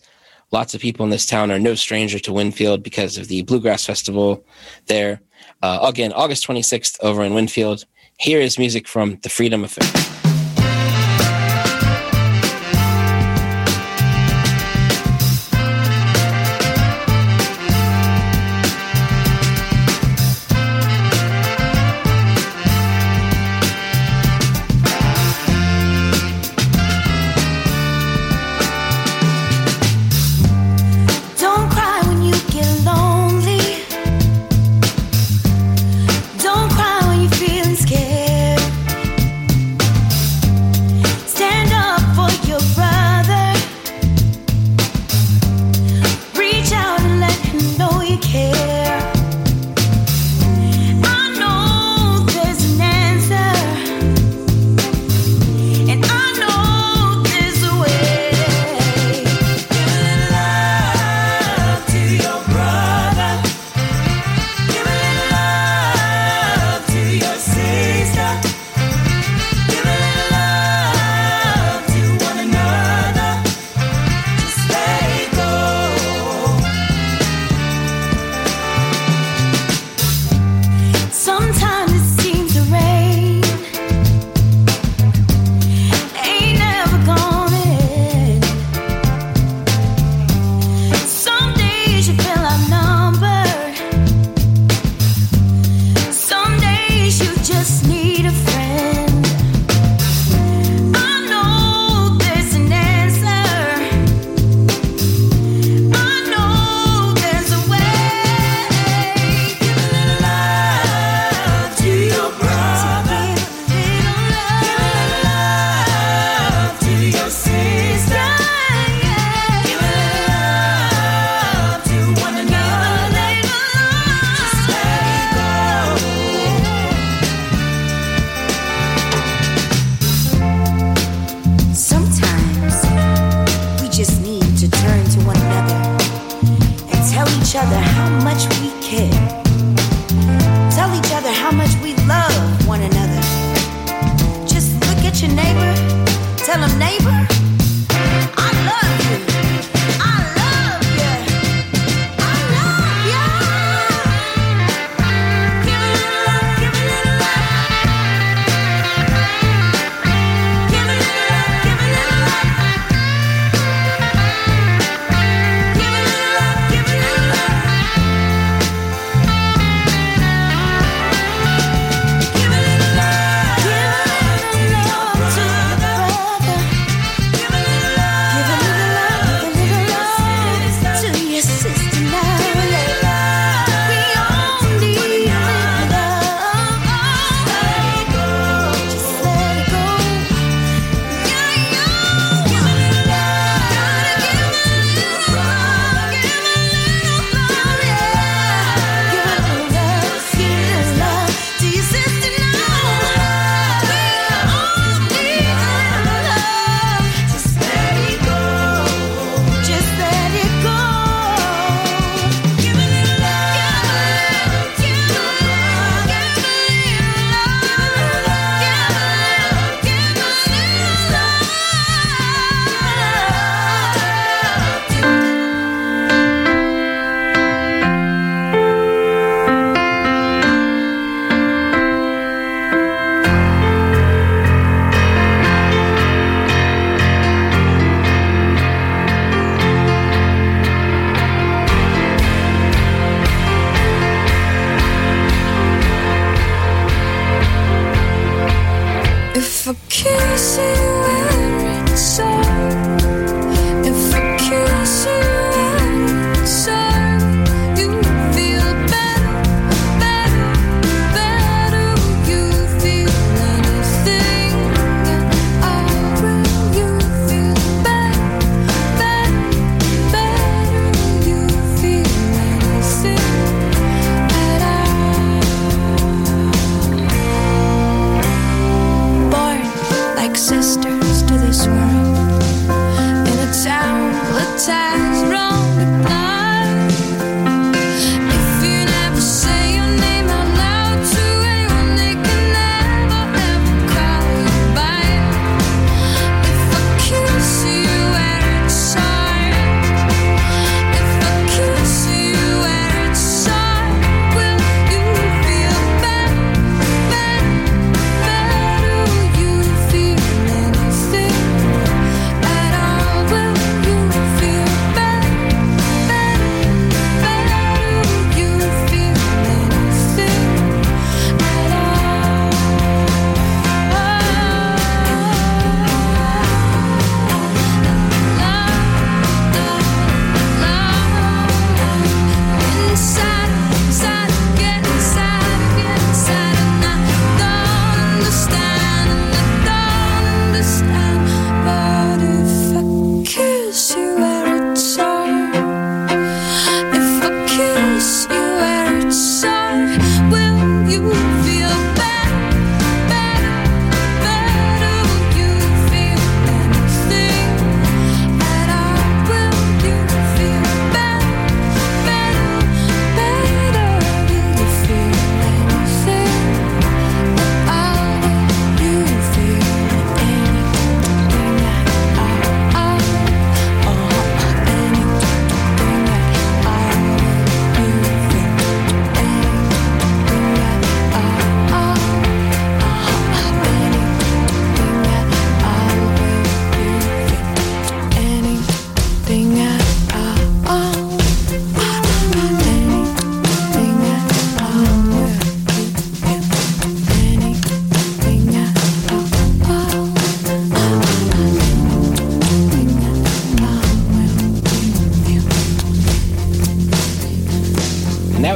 Lots 0.53 0.75
of 0.75 0.81
people 0.81 1.05
in 1.05 1.11
this 1.11 1.27
town 1.27 1.51
are 1.51 1.59
no 1.59 1.75
stranger 1.75 2.19
to 2.21 2.33
Winfield 2.33 2.83
because 2.83 3.19
of 3.19 3.29
the 3.29 3.43
Bluegrass 3.43 3.85
Festival 3.85 4.45
there. 4.87 5.21
Uh, 5.63 5.81
again, 5.83 6.13
August 6.13 6.47
26th 6.47 6.97
over 7.03 7.23
in 7.25 7.35
Winfield. 7.35 7.85
Here 8.19 8.41
is 8.41 8.59
music 8.59 8.87
from 8.87 9.19
the 9.23 9.29
Freedom 9.29 9.65
Affair. 9.65 10.36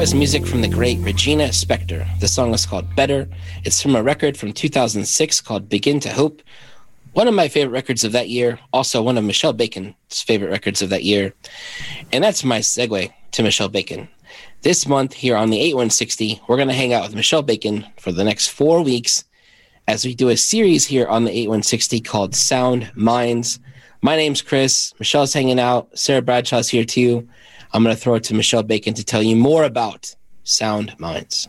Was 0.00 0.14
music 0.14 0.46
from 0.46 0.62
the 0.62 0.68
great 0.68 0.98
Regina 1.00 1.48
Spektor. 1.48 2.08
The 2.20 2.26
song 2.26 2.54
is 2.54 2.64
called 2.64 2.96
Better. 2.96 3.28
It's 3.64 3.82
from 3.82 3.94
a 3.94 4.02
record 4.02 4.34
from 4.34 4.54
2006 4.54 5.42
called 5.42 5.68
Begin 5.68 6.00
to 6.00 6.10
Hope. 6.10 6.40
One 7.12 7.28
of 7.28 7.34
my 7.34 7.48
favorite 7.48 7.74
records 7.74 8.02
of 8.02 8.12
that 8.12 8.30
year, 8.30 8.58
also 8.72 9.02
one 9.02 9.18
of 9.18 9.24
Michelle 9.24 9.52
Bacon's 9.52 10.22
favorite 10.22 10.48
records 10.48 10.80
of 10.80 10.88
that 10.88 11.04
year. 11.04 11.34
And 12.12 12.24
that's 12.24 12.44
my 12.44 12.60
segue 12.60 13.12
to 13.32 13.42
Michelle 13.42 13.68
Bacon. 13.68 14.08
This 14.62 14.88
month 14.88 15.12
here 15.12 15.36
on 15.36 15.50
the 15.50 15.60
8160, 15.60 16.40
we're 16.48 16.56
going 16.56 16.68
to 16.68 16.74
hang 16.74 16.94
out 16.94 17.02
with 17.02 17.14
Michelle 17.14 17.42
Bacon 17.42 17.84
for 17.98 18.10
the 18.10 18.24
next 18.24 18.48
four 18.48 18.80
weeks 18.80 19.24
as 19.86 20.06
we 20.06 20.14
do 20.14 20.30
a 20.30 20.36
series 20.38 20.86
here 20.86 21.08
on 21.08 21.24
the 21.24 21.30
8160 21.30 22.00
called 22.00 22.34
Sound 22.34 22.90
Minds. 22.94 23.60
My 24.00 24.16
name's 24.16 24.40
Chris. 24.40 24.94
Michelle's 24.98 25.34
hanging 25.34 25.60
out. 25.60 25.90
Sarah 25.98 26.22
Bradshaw's 26.22 26.70
here 26.70 26.86
too. 26.86 27.28
I'm 27.72 27.82
going 27.82 27.94
to 27.94 28.00
throw 28.00 28.14
it 28.14 28.24
to 28.24 28.34
Michelle 28.34 28.62
Bacon 28.62 28.94
to 28.94 29.04
tell 29.04 29.22
you 29.22 29.36
more 29.36 29.64
about 29.64 30.14
Sound 30.44 30.98
Minds. 30.98 31.48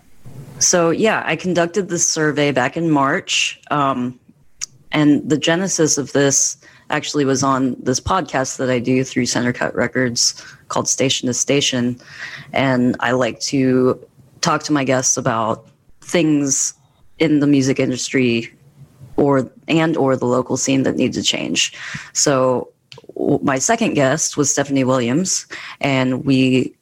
So, 0.60 0.92
yeah, 0.92 1.24
I 1.26 1.36
conducted 1.36 1.90
this 1.90 2.08
survey 2.08 2.52
back 2.52 2.78
in 2.78 2.92
March. 2.92 3.60
Um, 3.72 4.20
and 4.92 5.28
the 5.28 5.38
genesis 5.38 5.98
of 5.98 6.12
this 6.12 6.58
actually 6.90 7.26
was 7.26 7.44
on 7.44 7.76
this 7.80 8.00
podcast 8.00 8.58
that 8.58 8.70
I 8.70 8.80
do 8.80 9.04
through 9.04 9.26
Center 9.26 9.54
Cut 9.54 9.74
Records 9.74 10.44
called 10.68 10.88
Station 10.88 11.28
to 11.28 11.34
Station. 11.34 12.00
And 12.54 12.96
I 13.00 13.12
like 13.12 13.40
to 13.42 14.06
talk 14.42 14.64
to 14.64 14.74
my 14.74 14.84
guests 14.84 15.18
about 15.18 15.68
things 16.02 16.74
in 17.20 17.40
the 17.40 17.48
music 17.48 17.80
industry 17.80 18.54
or 19.16 19.50
and 19.68 19.96
or 19.96 20.16
the 20.16 20.26
local 20.26 20.58
scene 20.58 20.84
that 20.84 20.96
need 20.96 21.14
to 21.14 21.24
change. 21.24 21.74
So 22.14 22.71
my 23.42 23.60
second 23.60 23.94
guest 23.94 24.38
was 24.38 24.52
Stephanie 24.52 24.84
Williams, 24.84 25.46
and 25.80 26.26
we 26.26 26.74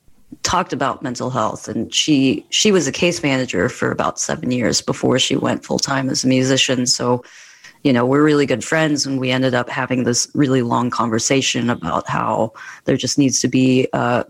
talked 0.44 0.74
about 0.74 1.04
mental 1.04 1.30
health. 1.30 1.68
And 1.68 1.94
she 1.94 2.46
she 2.50 2.72
was 2.72 2.88
a 2.88 2.92
case 2.92 3.22
manager 3.24 3.70
for 3.70 3.92
about 3.92 4.20
seven 4.20 4.52
years 4.52 4.82
before 4.82 5.20
she 5.20 5.36
went 5.36 5.66
full 5.66 5.80
time 5.80 6.10
as 6.10 6.24
a 6.24 6.28
musician. 6.28 6.86
So, 6.86 7.24
you 7.84 7.94
know, 7.94 8.06
we're 8.06 8.24
really 8.24 8.46
good 8.46 8.64
friends, 8.64 9.06
and 9.06 9.20
we 9.20 9.32
ended 9.32 9.54
up 9.54 9.70
having 9.70 10.04
this 10.04 10.30
really 10.34 10.62
long 10.62 10.90
conversation 10.90 11.70
about 11.70 12.08
how 12.08 12.54
there 12.86 12.98
just 12.98 13.18
needs 13.18 13.40
to 13.42 13.48
be. 13.48 13.88
Uh, 13.94 14.24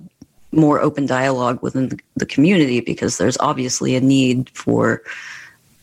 more 0.52 0.82
open 0.82 1.06
dialogue 1.06 1.62
within 1.62 1.96
the, 2.16 2.26
community 2.26 2.80
because 2.80 3.20
there's 3.20 3.38
obviously 3.38 3.96
a 3.96 4.02
need 4.02 4.50
for 4.50 5.04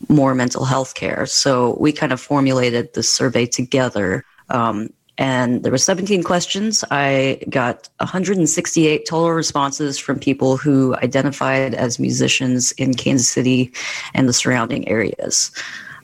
more 0.09 0.35
mental 0.35 0.65
health 0.65 0.93
care. 0.93 1.25
So 1.25 1.77
we 1.79 1.91
kind 1.91 2.11
of 2.11 2.19
formulated 2.19 2.93
the 2.93 3.01
survey 3.01 3.45
together. 3.45 4.25
Um, 4.49 4.89
and 5.17 5.63
there 5.63 5.71
were 5.71 5.77
17 5.77 6.23
questions. 6.23 6.83
I 6.91 7.41
got 7.49 7.89
168 7.97 9.05
total 9.07 9.31
responses 9.31 9.97
from 9.97 10.19
people 10.19 10.57
who 10.57 10.95
identified 10.95 11.73
as 11.73 11.99
musicians 11.99 12.71
in 12.73 12.93
Kansas 12.93 13.27
City 13.27 13.73
and 14.13 14.29
the 14.29 14.33
surrounding 14.33 14.87
areas. 14.87 15.51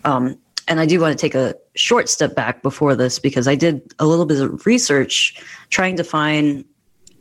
Um, 0.03 0.37
and 0.67 0.79
I 0.79 0.85
do 0.85 0.99
want 0.99 1.17
to 1.17 1.21
take 1.21 1.35
a 1.35 1.55
short 1.75 2.09
step 2.09 2.35
back 2.35 2.63
before 2.63 2.95
this 2.95 3.19
because 3.19 3.47
I 3.47 3.55
did 3.55 3.93
a 3.99 4.05
little 4.05 4.25
bit 4.25 4.41
of 4.41 4.65
research 4.65 5.39
trying 5.69 5.95
to 5.97 6.03
find 6.03 6.65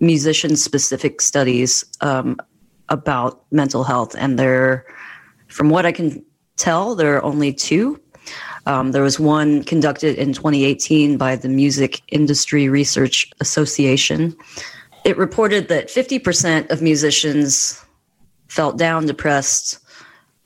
musician 0.01 0.57
specific 0.57 1.21
studies 1.21 1.85
um, 2.01 2.37
about 2.89 3.45
mental 3.51 3.85
health. 3.85 4.15
And 4.17 4.39
there, 4.39 4.87
from 5.49 5.71
what 5.71 5.85
I 5.87 5.93
can 5.93 6.25
tell, 6.57 6.95
there 6.95 7.17
are 7.17 7.25
only 7.25 7.53
two. 7.53 8.01
Um, 8.67 8.93
there 8.93 9.03
was 9.03 9.19
one 9.19 9.65
conducted 9.65 10.17
in 10.17 10.33
2018 10.33 11.17
by 11.17 11.37
the 11.37 11.49
Music 11.49 12.01
Industry 12.09 12.69
Research 12.69 13.31
Association. 13.41 14.37
It 15.05 15.19
reported 15.19 15.69
that 15.69 15.89
50% 15.89 16.71
of 16.71 16.81
musicians 16.81 17.85
felt 18.49 18.79
down, 18.79 19.07
depressed, 19.07 19.79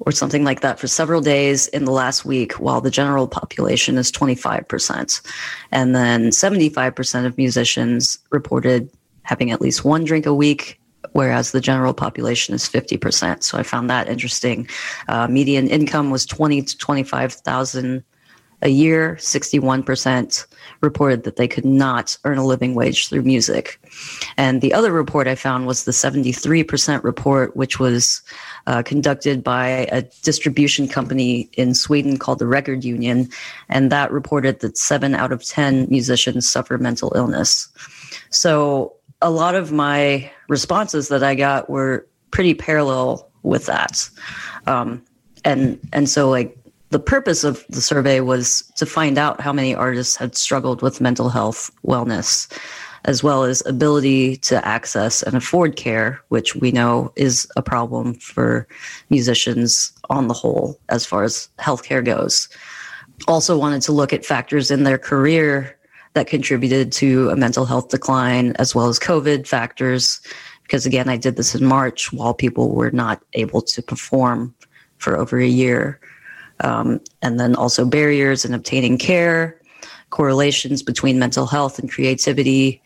or 0.00 0.12
something 0.12 0.44
like 0.44 0.60
that 0.60 0.78
for 0.78 0.86
several 0.86 1.20
days 1.20 1.68
in 1.68 1.84
the 1.84 1.90
last 1.92 2.24
week, 2.24 2.52
while 2.54 2.80
the 2.80 2.90
general 2.90 3.26
population 3.26 3.96
is 3.96 4.12
25%. 4.12 5.22
And 5.72 5.94
then 5.94 6.30
75% 6.30 7.26
of 7.26 7.36
musicians 7.36 8.18
reported 8.30 8.90
having 9.22 9.50
at 9.50 9.60
least 9.60 9.84
one 9.84 10.04
drink 10.04 10.26
a 10.26 10.34
week 10.34 10.78
whereas 11.12 11.52
the 11.52 11.60
general 11.60 11.94
population 11.94 12.54
is 12.54 12.68
50%. 12.68 13.42
So 13.42 13.58
I 13.58 13.62
found 13.62 13.90
that 13.90 14.08
interesting. 14.08 14.68
Uh, 15.08 15.28
median 15.28 15.68
income 15.68 16.10
was 16.10 16.26
20 16.26 16.62
to 16.62 16.78
25,000 16.78 18.04
a 18.62 18.68
year. 18.68 19.16
61% 19.20 20.46
reported 20.80 21.24
that 21.24 21.36
they 21.36 21.48
could 21.48 21.64
not 21.64 22.16
earn 22.24 22.38
a 22.38 22.46
living 22.46 22.74
wage 22.74 23.08
through 23.08 23.22
music. 23.22 23.80
And 24.36 24.60
the 24.60 24.72
other 24.72 24.92
report 24.92 25.28
I 25.28 25.34
found 25.34 25.66
was 25.66 25.84
the 25.84 25.92
73% 25.92 27.02
report, 27.02 27.56
which 27.56 27.78
was 27.78 28.22
uh, 28.66 28.82
conducted 28.82 29.44
by 29.44 29.88
a 29.92 30.02
distribution 30.22 30.88
company 30.88 31.48
in 31.52 31.74
Sweden 31.74 32.18
called 32.18 32.38
the 32.38 32.46
Record 32.46 32.84
Union. 32.84 33.28
And 33.68 33.92
that 33.92 34.10
reported 34.10 34.60
that 34.60 34.78
seven 34.78 35.14
out 35.14 35.32
of 35.32 35.44
10 35.44 35.86
musicians 35.90 36.48
suffer 36.48 36.78
mental 36.78 37.12
illness. 37.14 37.68
So 38.30 38.95
a 39.26 39.30
lot 39.30 39.56
of 39.56 39.72
my 39.72 40.30
responses 40.48 41.08
that 41.08 41.24
I 41.24 41.34
got 41.34 41.68
were 41.68 42.06
pretty 42.30 42.54
parallel 42.54 43.28
with 43.42 43.66
that. 43.66 44.08
Um, 44.68 45.02
and 45.44 45.80
and 45.92 46.08
so 46.08 46.30
like 46.30 46.56
the 46.90 47.00
purpose 47.00 47.42
of 47.42 47.64
the 47.68 47.80
survey 47.80 48.20
was 48.20 48.62
to 48.76 48.86
find 48.86 49.18
out 49.18 49.40
how 49.40 49.52
many 49.52 49.74
artists 49.74 50.14
had 50.14 50.36
struggled 50.36 50.80
with 50.80 51.00
mental 51.00 51.28
health 51.28 51.72
wellness 51.84 52.46
as 53.04 53.24
well 53.24 53.42
as 53.42 53.66
ability 53.66 54.36
to 54.36 54.64
access 54.64 55.24
and 55.24 55.34
afford 55.36 55.74
care 55.74 56.20
which 56.28 56.54
we 56.54 56.70
know 56.70 57.12
is 57.16 57.48
a 57.56 57.62
problem 57.62 58.14
for 58.14 58.68
musicians 59.10 59.92
on 60.08 60.28
the 60.28 60.34
whole 60.34 60.78
as 60.88 61.04
far 61.04 61.24
as 61.24 61.48
healthcare 61.58 62.04
goes 62.04 62.48
also 63.28 63.58
wanted 63.58 63.82
to 63.82 63.92
look 63.92 64.12
at 64.12 64.24
factors 64.24 64.70
in 64.70 64.84
their 64.84 64.98
career 64.98 65.75
that 66.16 66.26
contributed 66.26 66.90
to 66.92 67.28
a 67.28 67.36
mental 67.36 67.66
health 67.66 67.90
decline, 67.90 68.52
as 68.58 68.74
well 68.74 68.88
as 68.88 68.98
COVID 68.98 69.46
factors. 69.46 70.18
Because 70.62 70.86
again, 70.86 71.10
I 71.10 71.18
did 71.18 71.36
this 71.36 71.54
in 71.54 71.64
March 71.64 72.10
while 72.10 72.32
people 72.32 72.74
were 72.74 72.90
not 72.90 73.22
able 73.34 73.60
to 73.60 73.82
perform 73.82 74.54
for 74.96 75.16
over 75.16 75.38
a 75.38 75.46
year. 75.46 76.00
Um, 76.60 77.00
and 77.20 77.38
then 77.38 77.54
also 77.54 77.84
barriers 77.84 78.46
in 78.46 78.54
obtaining 78.54 78.96
care, 78.96 79.60
correlations 80.08 80.82
between 80.82 81.18
mental 81.18 81.46
health 81.46 81.78
and 81.78 81.90
creativity, 81.90 82.82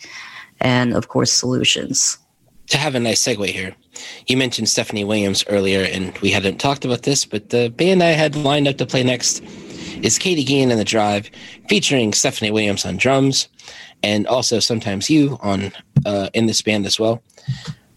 and 0.60 0.92
of 0.92 1.06
course, 1.06 1.32
solutions. 1.32 2.18
To 2.70 2.78
have 2.78 2.96
a 2.96 3.00
nice 3.00 3.22
segue 3.22 3.46
here, 3.46 3.76
you 4.26 4.36
mentioned 4.36 4.68
Stephanie 4.68 5.04
Williams 5.04 5.44
earlier, 5.48 5.82
and 5.84 6.18
we 6.18 6.32
hadn't 6.32 6.58
talked 6.58 6.84
about 6.84 7.02
this, 7.02 7.24
but 7.24 7.50
the 7.50 7.70
band 7.70 8.02
I 8.02 8.10
had 8.10 8.34
lined 8.34 8.66
up 8.66 8.76
to 8.78 8.86
play 8.86 9.04
next 9.04 9.40
is 10.02 10.18
Katy 10.18 10.44
Guillen 10.44 10.70
in 10.70 10.78
the 10.78 10.84
Drive, 10.84 11.30
featuring 11.68 12.12
Stephanie 12.12 12.50
Williams 12.50 12.84
on 12.84 12.96
drums, 12.96 13.48
and 14.02 14.26
also 14.26 14.58
sometimes 14.60 15.10
you 15.10 15.38
on 15.42 15.72
uh, 16.06 16.30
in 16.32 16.46
this 16.46 16.62
band 16.62 16.86
as 16.86 16.98
well. 16.98 17.22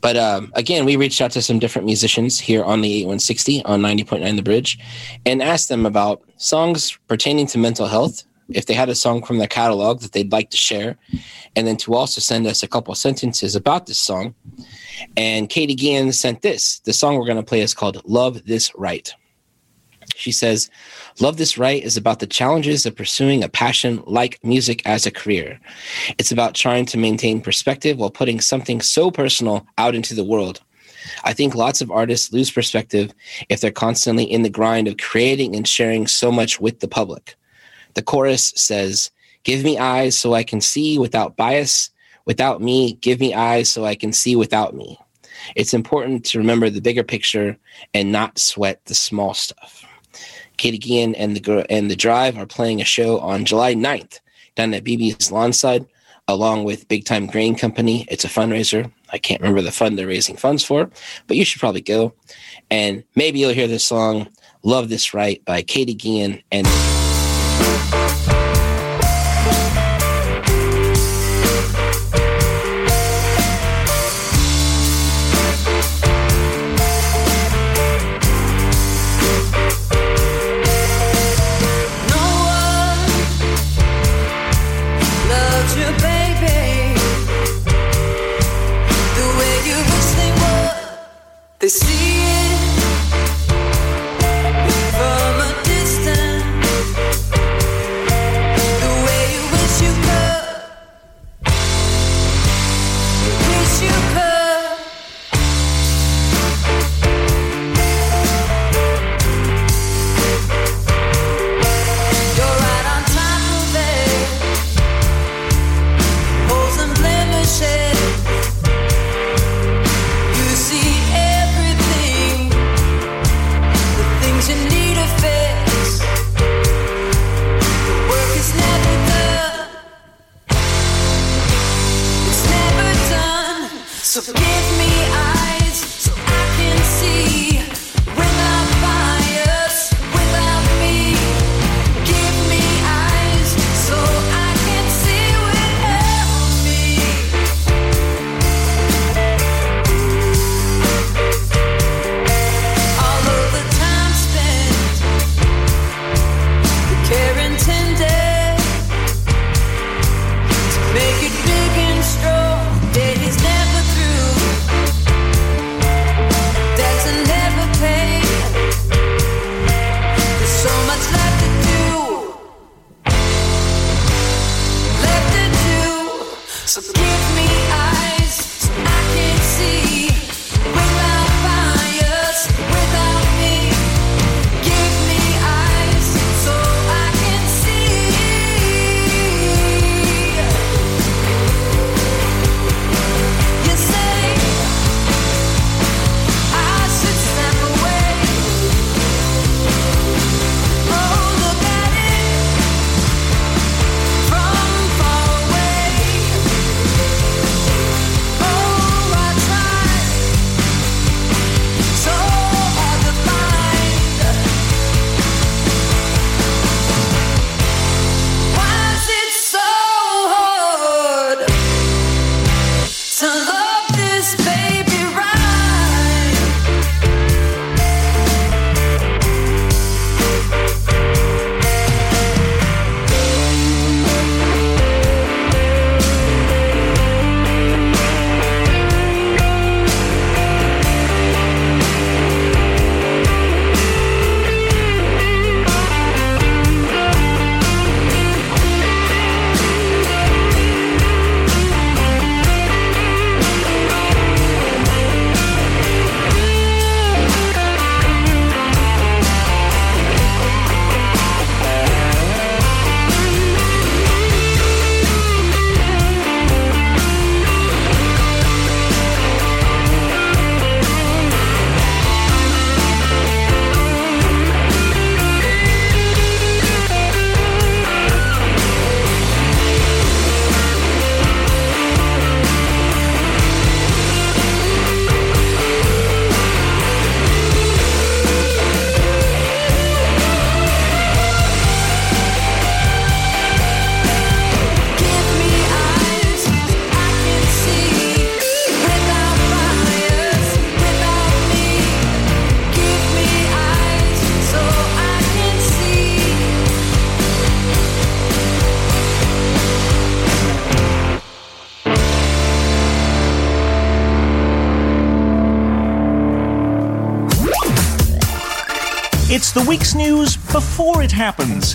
But 0.02 0.18
um, 0.18 0.52
again, 0.56 0.84
we 0.84 0.98
reached 0.98 1.22
out 1.22 1.32
to 1.32 1.42
some 1.42 1.60
different 1.60 1.86
musicians 1.86 2.38
here 2.38 2.62
on 2.64 2.82
the 2.82 2.90
8160 2.90 3.64
on 3.64 3.82
90.9 3.82 4.36
The 4.36 4.44
Bridge 4.44 4.78
and 5.26 5.42
asked 5.42 5.70
them 5.70 5.86
about 5.86 6.22
songs 6.36 6.98
pertaining 7.08 7.48
to 7.48 7.58
mental 7.58 7.88
health, 7.88 8.26
if 8.50 8.66
they 8.66 8.74
had 8.74 8.90
a 8.90 8.96
song 8.96 9.24
from 9.24 9.38
their 9.38 9.48
catalog 9.48 10.02
that 10.02 10.12
they'd 10.12 10.32
like 10.32 10.50
to 10.50 10.58
share, 10.58 10.98
and 11.56 11.66
then 11.66 11.78
to 11.78 11.94
also 11.94 12.20
send 12.20 12.46
us 12.46 12.64
a 12.64 12.68
couple 12.68 12.94
sentences 12.96 13.56
about 13.56 13.86
this 13.86 13.98
song. 13.98 14.36
And 15.16 15.50
Katy 15.50 15.76
Guillen 15.76 16.12
sent 16.12 16.42
this. 16.42 16.80
The 16.80 16.92
song 16.92 17.16
we're 17.16 17.26
going 17.26 17.38
to 17.38 17.44
play 17.44 17.62
is 17.62 17.74
called 17.74 18.02
Love 18.04 18.46
This 18.46 18.74
Right. 18.76 19.14
She 20.16 20.32
says, 20.32 20.70
Love 21.20 21.38
This 21.38 21.58
Right 21.58 21.84
is 21.84 21.98
about 21.98 22.20
the 22.20 22.28
challenges 22.28 22.86
of 22.86 22.96
pursuing 22.96 23.44
a 23.44 23.50
passion 23.50 24.04
like 24.06 24.44
music 24.44 24.82
as 24.86 25.06
a 25.06 25.12
career. 25.12 25.60
It's 26.18 26.32
about 26.32 26.56
trying 26.56 26.86
to 26.88 26.98
maintain 26.98 27.42
perspective 27.42 27.98
while 27.98 28.10
putting 28.10 28.40
something 28.42 28.82
so 28.82 29.12
personal 29.12 29.66
out 29.78 29.96
into 29.96 30.14
the 30.14 30.24
world. 30.24 30.62
I 31.24 31.34
think 31.34 31.56
lots 31.56 31.82
of 31.82 31.92
artists 31.92 32.32
lose 32.32 32.52
perspective 32.52 33.14
if 33.50 33.60
they're 33.60 33.72
constantly 33.72 34.24
in 34.24 34.42
the 34.42 34.50
grind 34.50 34.88
of 34.88 34.98
creating 34.98 35.56
and 35.56 35.68
sharing 35.68 36.08
so 36.08 36.32
much 36.32 36.60
with 36.60 36.80
the 36.80 36.88
public. 36.88 37.36
The 37.94 38.02
chorus 38.02 38.54
says, 38.56 39.12
Give 39.44 39.64
me 39.64 39.78
eyes 39.78 40.18
so 40.18 40.34
I 40.34 40.44
can 40.44 40.62
see 40.62 40.98
without 40.98 41.36
bias. 41.36 41.90
Without 42.26 42.62
me, 42.62 42.94
give 42.94 43.20
me 43.20 43.34
eyes 43.34 43.70
so 43.70 43.84
I 43.84 43.96
can 43.96 44.14
see 44.14 44.36
without 44.38 44.74
me. 44.74 44.98
It's 45.56 45.74
important 45.74 46.24
to 46.26 46.38
remember 46.38 46.70
the 46.70 46.82
bigger 46.82 47.04
picture 47.04 47.58
and 47.94 48.12
not 48.12 48.40
sweat 48.40 48.86
the 48.86 48.96
small 48.96 49.34
stuff. 49.34 49.86
Katy 50.58 50.78
Guillen 50.78 51.16
and 51.16 51.36
the 51.36 51.66
and 51.70 51.90
the 51.90 51.96
Drive 51.96 52.38
are 52.38 52.46
playing 52.46 52.82
a 52.82 52.86
show 52.86 53.20
on 53.20 53.46
July 53.46 53.74
9th 53.76 54.20
down 54.56 54.74
at 54.74 54.84
BB's 54.84 55.32
Lawnside, 55.32 55.88
along 56.28 56.64
with 56.64 56.88
Big 56.88 57.06
Time 57.06 57.28
Grain 57.28 57.56
Company. 57.56 58.06
It's 58.10 58.26
a 58.26 58.30
fundraiser. 58.30 58.92
I 59.12 59.18
can't 59.18 59.42
remember 59.42 59.62
the 59.62 59.72
fund 59.72 59.98
they're 59.98 60.08
raising 60.08 60.38
funds 60.38 60.64
for, 60.64 60.90
but 61.28 61.38
you 61.38 61.46
should 61.46 61.60
probably 61.60 61.82
go. 61.82 62.14
And 62.72 63.04
maybe 63.16 63.40
you'll 63.40 63.54
hear 63.54 63.68
this 63.68 63.86
song, 63.86 64.28
Love 64.64 64.90
This 64.90 65.14
Right 65.14 65.44
by 65.46 65.62
Katy 65.62 65.94
Guillen 65.94 66.42
and 66.52 66.66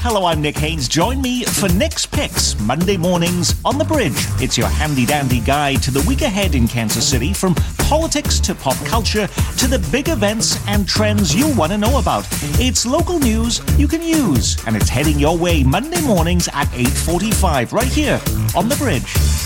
Hello, 0.01 0.27
I'm 0.27 0.41
Nick 0.41 0.57
Haynes. 0.59 0.87
Join 0.87 1.21
me 1.21 1.43
for 1.45 1.69
Nick's 1.69 2.07
Picks, 2.07 2.59
Monday 2.61 2.97
mornings 2.97 3.55
on 3.65 3.79
The 3.79 3.85
Bridge. 3.85 4.15
It's 4.41 4.57
your 4.57 4.69
handy 4.69 5.05
dandy 5.05 5.41
guide 5.41 5.83
to 5.83 5.91
the 5.91 6.05
week 6.07 6.23
ahead 6.23 6.55
in 6.55 6.69
Kansas 6.69 7.07
City, 7.07 7.33
from 7.33 7.55
politics 7.79 8.39
to 8.41 8.55
pop 8.55 8.77
culture 8.87 9.27
to 9.27 9.67
the 9.67 9.85
big 9.91 10.09
events 10.09 10.65
and 10.69 10.89
trends 10.89 11.35
you'll 11.35 11.55
want 11.57 11.73
to 11.73 11.79
know 11.79 11.99
about. 11.99 12.27
It's 12.61 12.87
local 12.87 13.19
news 13.19 13.61
you 13.77 13.89
can 13.89 14.03
use, 14.03 14.57
and 14.67 14.77
it's 14.77 14.89
heading 14.89 15.19
your 15.19 15.37
way 15.37 15.65
Monday 15.65 16.01
mornings 16.03 16.49
at 16.49 16.69
8.45 16.69 17.73
right 17.73 17.89
here 17.89 18.21
on 18.57 18.69
The 18.69 18.77
Bridge. 18.77 19.03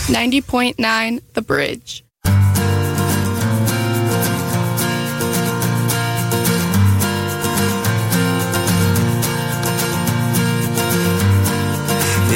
90.9 0.07 1.21
The 1.33 1.41
Bridge. 1.41 2.02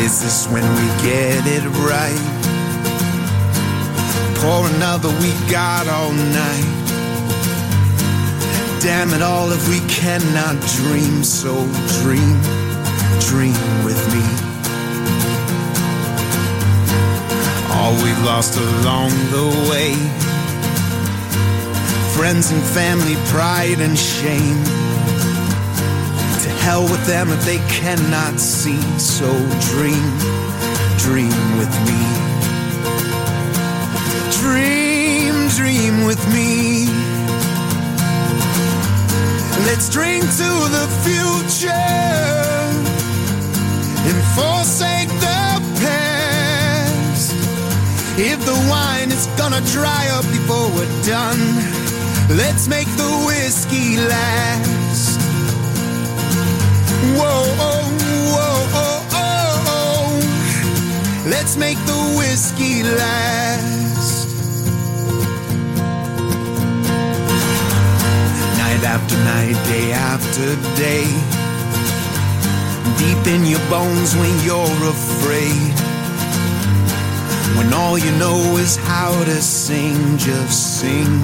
Is 0.07 0.21
this 0.21 0.47
when 0.47 0.63
we 0.63 0.87
get 1.03 1.43
it 1.47 1.65
right? 1.83 2.23
Pour 4.39 4.65
another 4.75 5.09
we 5.19 5.33
got 5.51 5.85
all 5.89 6.13
night. 6.13 6.71
Damn 8.79 9.13
it 9.13 9.21
all 9.21 9.51
if 9.51 9.67
we 9.67 9.81
cannot 9.89 10.55
dream, 10.79 11.25
so 11.25 11.55
dream, 11.99 12.39
dream 13.27 13.59
with 13.83 13.99
me. 14.15 14.23
All 17.75 17.91
we've 18.01 18.23
lost 18.23 18.57
along 18.57 19.11
the 19.35 19.67
way 19.69 19.91
friends 22.15 22.49
and 22.49 22.63
family, 22.63 23.15
pride 23.27 23.81
and 23.81 23.95
shame 23.97 24.63
hell 26.67 26.84
with 26.84 27.06
them 27.08 27.30
if 27.32 27.41
they 27.45 27.60
cannot 27.80 28.38
see. 28.38 28.82
So 28.99 29.30
dream, 29.71 30.08
dream 31.06 31.39
with 31.62 31.73
me. 31.88 32.01
Dream, 34.41 35.36
dream 35.60 36.03
with 36.10 36.21
me. 36.36 36.91
Let's 39.67 39.88
drink 39.88 40.23
to 40.41 40.51
the 40.77 40.86
future 41.06 41.93
and 44.10 44.19
forsake 44.36 45.12
the 45.27 45.43
past. 45.84 47.32
If 48.19 48.39
the 48.43 48.60
wine 48.69 49.10
is 49.17 49.25
gonna 49.39 49.63
dry 49.71 50.03
up 50.17 50.25
before 50.38 50.67
we're 50.75 50.95
done. 51.15 51.43
Let's 52.41 52.67
make 52.67 52.89
the 52.97 53.12
whiskey 53.25 53.95
last. 53.95 54.76
Whoa, 57.17 57.43
oh, 57.60 57.86
oh, 58.33 59.12
oh, 59.13 59.63
oh. 59.67 61.29
Let's 61.29 61.55
make 61.57 61.77
the 61.86 61.99
whiskey 62.17 62.83
last. 62.83 64.27
Night 68.57 68.83
after 68.83 69.17
night, 69.17 69.57
day 69.67 69.91
after 69.93 70.55
day. 70.75 71.07
Deep 72.97 73.27
in 73.27 73.45
your 73.45 73.62
bones 73.69 74.15
when 74.15 74.33
you're 74.43 74.89
afraid. 74.89 75.73
When 77.57 77.73
all 77.73 77.97
you 77.97 78.12
know 78.17 78.57
is 78.57 78.75
how 78.75 79.12
to 79.23 79.41
sing, 79.41 80.17
just 80.17 80.79
sing, 80.79 81.21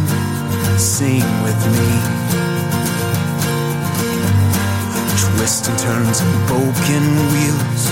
sing 0.78 1.26
with 1.44 1.62
me. 1.74 2.33
Twists 5.44 5.68
and 5.68 5.78
turns 5.78 6.22
and 6.22 6.48
broken 6.48 7.04
wheels. 7.34 7.84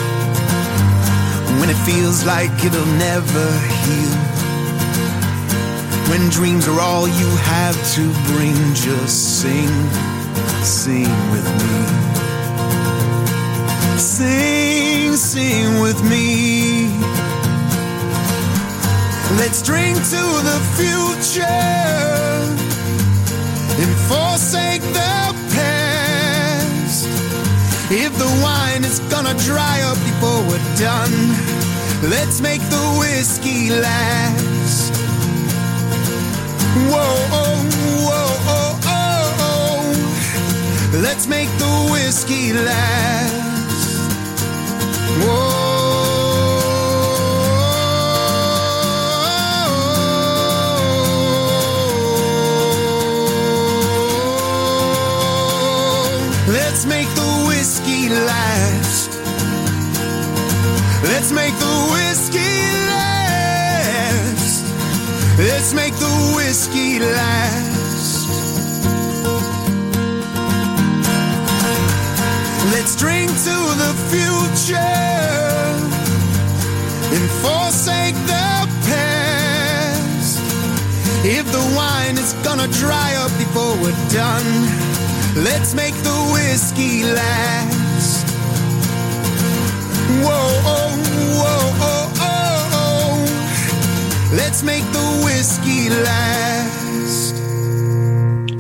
When 1.59 1.69
it 1.69 1.75
feels 1.83 2.25
like 2.25 2.49
it'll 2.63 2.85
never 2.95 3.47
heal. 3.83 4.15
When 6.09 6.29
dreams 6.29 6.65
are 6.69 6.79
all 6.79 7.09
you 7.09 7.29
have 7.51 7.75
to 7.95 8.03
bring, 8.31 8.55
just 8.73 9.41
sing, 9.41 9.67
sing 10.63 11.11
with 11.33 11.45
me. 11.59 11.75
Sing, 13.99 15.17
sing 15.17 15.81
with 15.81 16.01
me. 16.09 16.87
Let's 19.39 19.61
drink 19.61 19.97
to 19.97 20.23
the 20.49 20.59
future 20.77 21.43
and 23.81 23.91
forsake 24.07 24.83
the. 24.93 25.20
If 27.93 28.17
the 28.17 28.39
wine 28.41 28.85
is 28.85 28.99
gonna 29.11 29.33
dry 29.39 29.81
up 29.81 29.97
before 29.97 30.39
we're 30.47 30.75
done, 30.77 31.11
let's 32.09 32.39
make 32.39 32.61
the 32.69 32.95
whiskey 32.97 33.69
last. 33.69 34.95
Whoa, 36.89 37.15
oh, 37.35 37.57
whoa, 38.07 38.29
oh, 38.47 38.79
oh, 38.85 39.35
oh. 40.93 41.01
Let's 41.01 41.27
make 41.27 41.49
the 41.59 41.89
whiskey 41.91 42.53
last. 42.53 43.33
Whoa. 45.25 45.50
Let's 61.13 61.33
make 61.33 61.53
the 61.59 61.75
whiskey 61.91 62.55
last. 62.87 64.63
Let's 65.37 65.73
make 65.73 65.93
the 65.95 66.13
whiskey 66.37 66.99
last. 66.99 68.29
Let's 72.71 72.95
drink 72.95 73.29
to 73.29 73.57
the 73.83 73.93
future 74.09 74.77
and 77.15 77.25
forsake 77.43 78.15
the 78.25 78.69
past. 78.87 80.39
If 81.25 81.45
the 81.51 81.65
wine 81.75 82.17
is 82.17 82.31
gonna 82.45 82.69
dry 82.79 83.15
up 83.17 83.31
before 83.37 83.75
we're 83.83 84.01
done. 84.09 84.49
Let's 85.35 85.73
make 85.73 85.95
the 86.03 86.17
whiskey 86.31 87.03
last. 87.03 87.70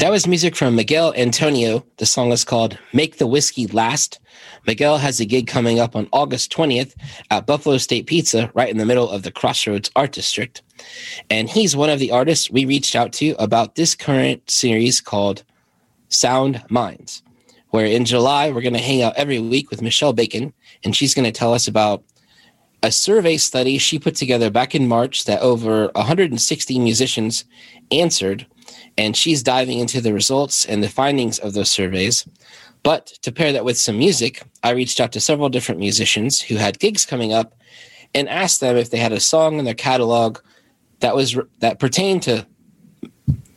That 0.01 0.09
was 0.09 0.25
music 0.25 0.55
from 0.55 0.75
Miguel 0.75 1.13
Antonio. 1.15 1.85
The 1.97 2.07
song 2.07 2.31
is 2.31 2.43
called 2.43 2.77
Make 2.91 3.17
the 3.17 3.27
Whiskey 3.27 3.67
Last. 3.67 4.19
Miguel 4.65 4.97
has 4.97 5.19
a 5.19 5.25
gig 5.25 5.45
coming 5.45 5.79
up 5.79 5.95
on 5.95 6.09
August 6.11 6.51
20th 6.51 6.95
at 7.29 7.45
Buffalo 7.45 7.77
State 7.77 8.07
Pizza, 8.07 8.49
right 8.55 8.69
in 8.69 8.77
the 8.77 8.85
middle 8.85 9.07
of 9.09 9.21
the 9.21 9.31
Crossroads 9.31 9.91
Art 9.95 10.11
District. 10.11 10.63
And 11.29 11.47
he's 11.49 11.75
one 11.75 11.91
of 11.91 11.99
the 11.99 12.09
artists 12.11 12.49
we 12.49 12.65
reached 12.65 12.95
out 12.95 13.13
to 13.13 13.35
about 13.37 13.75
this 13.75 13.93
current 13.93 14.49
series 14.49 15.01
called 15.01 15.43
Sound 16.09 16.63
Minds, 16.67 17.21
where 17.69 17.85
in 17.85 18.05
July 18.05 18.49
we're 18.49 18.61
going 18.61 18.73
to 18.73 18.79
hang 18.79 19.03
out 19.03 19.13
every 19.17 19.39
week 19.39 19.69
with 19.69 19.83
Michelle 19.83 20.13
Bacon, 20.13 20.51
and 20.83 20.95
she's 20.95 21.13
going 21.13 21.25
to 21.25 21.31
tell 21.31 21.53
us 21.53 21.67
about 21.67 22.03
a 22.83 22.91
survey 22.91 23.37
study 23.37 23.77
she 23.77 23.99
put 23.99 24.15
together 24.15 24.49
back 24.49 24.73
in 24.73 24.87
March 24.87 25.25
that 25.25 25.41
over 25.41 25.89
160 25.93 26.79
musicians 26.79 27.45
answered, 27.91 28.47
and 28.97 29.15
she's 29.15 29.43
diving 29.43 29.79
into 29.79 30.01
the 30.01 30.13
results 30.13 30.65
and 30.65 30.81
the 30.81 30.89
findings 30.89 31.37
of 31.39 31.53
those 31.53 31.69
surveys. 31.69 32.25
But 32.83 33.07
to 33.21 33.31
pair 33.31 33.53
that 33.53 33.65
with 33.65 33.77
some 33.77 33.99
music, 33.99 34.41
I 34.63 34.71
reached 34.71 34.99
out 34.99 35.11
to 35.11 35.19
several 35.19 35.49
different 35.49 35.79
musicians 35.79 36.41
who 36.41 36.55
had 36.55 36.79
gigs 36.79 37.05
coming 37.05 37.31
up 37.31 37.53
and 38.15 38.27
asked 38.27 38.59
them 38.59 38.75
if 38.75 38.89
they 38.89 38.97
had 38.97 39.11
a 39.11 39.19
song 39.19 39.59
in 39.59 39.65
their 39.65 39.75
catalog 39.75 40.39
that 40.99 41.15
was 41.15 41.37
that 41.59 41.79
pertained 41.79 42.23
to 42.23 42.47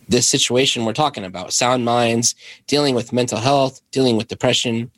this 0.09 0.29
situation 0.29 0.85
we're 0.85 0.93
talking 0.93 1.25
about 1.25 1.53
sound 1.53 1.85
minds, 1.85 2.35
dealing 2.67 2.95
with 2.95 3.13
mental 3.13 3.39
health, 3.39 3.81
dealing 3.91 4.17
with 4.17 4.29
depression. 4.29 4.91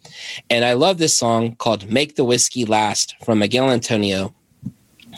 And 0.51 0.65
I 0.65 0.75
love 0.75 0.99
this 0.99 1.17
song 1.17 1.57
called 1.57 1.91
Make 1.91 2.17
the 2.17 2.25
Whiskey 2.25 2.65
Last 2.65 3.15
from 3.25 3.39
Miguel 3.39 3.71
Antonio. 3.71 4.35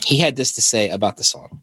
He 0.05 0.19
had 0.19 0.37
this 0.37 0.53
to 0.53 0.63
say 0.63 0.89
about 0.91 1.17
the 1.17 1.25
song 1.25 1.61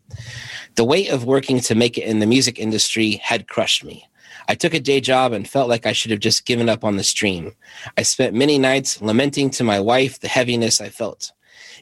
The 0.75 0.83
weight 0.83 1.09
of 1.09 1.25
working 1.25 1.59
to 1.61 1.75
make 1.75 1.97
it 1.97 2.03
in 2.03 2.19
the 2.19 2.25
music 2.25 2.59
industry 2.59 3.13
had 3.23 3.47
crushed 3.47 3.83
me. 3.83 4.07
I 4.47 4.55
took 4.55 4.73
a 4.73 4.79
day 4.79 4.99
job 4.99 5.31
and 5.31 5.47
felt 5.47 5.69
like 5.69 5.85
I 5.85 5.93
should 5.93 6.11
have 6.11 6.19
just 6.19 6.45
given 6.45 6.69
up 6.69 6.83
on 6.83 6.97
the 6.97 7.11
dream. 7.15 7.53
I 7.97 8.03
spent 8.03 8.35
many 8.35 8.59
nights 8.59 9.01
lamenting 9.01 9.49
to 9.51 9.63
my 9.63 9.79
wife 9.79 10.19
the 10.19 10.27
heaviness 10.27 10.81
I 10.81 10.89
felt. 10.89 11.31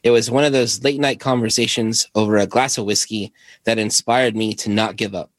It 0.04 0.12
was 0.12 0.32
one 0.32 0.44
of 0.44 0.54
those 0.54 0.84
late 0.84 1.00
night 1.00 1.20
conversations 1.20 2.08
over 2.16 2.38
a 2.38 2.48
glass 2.48 2.78
of 2.78 2.86
whiskey 2.86 3.34
that 3.64 3.80
inspired 3.80 4.36
me 4.36 4.54
to 4.56 4.70
not 4.70 4.96
give 4.96 5.16
up. 5.16 5.33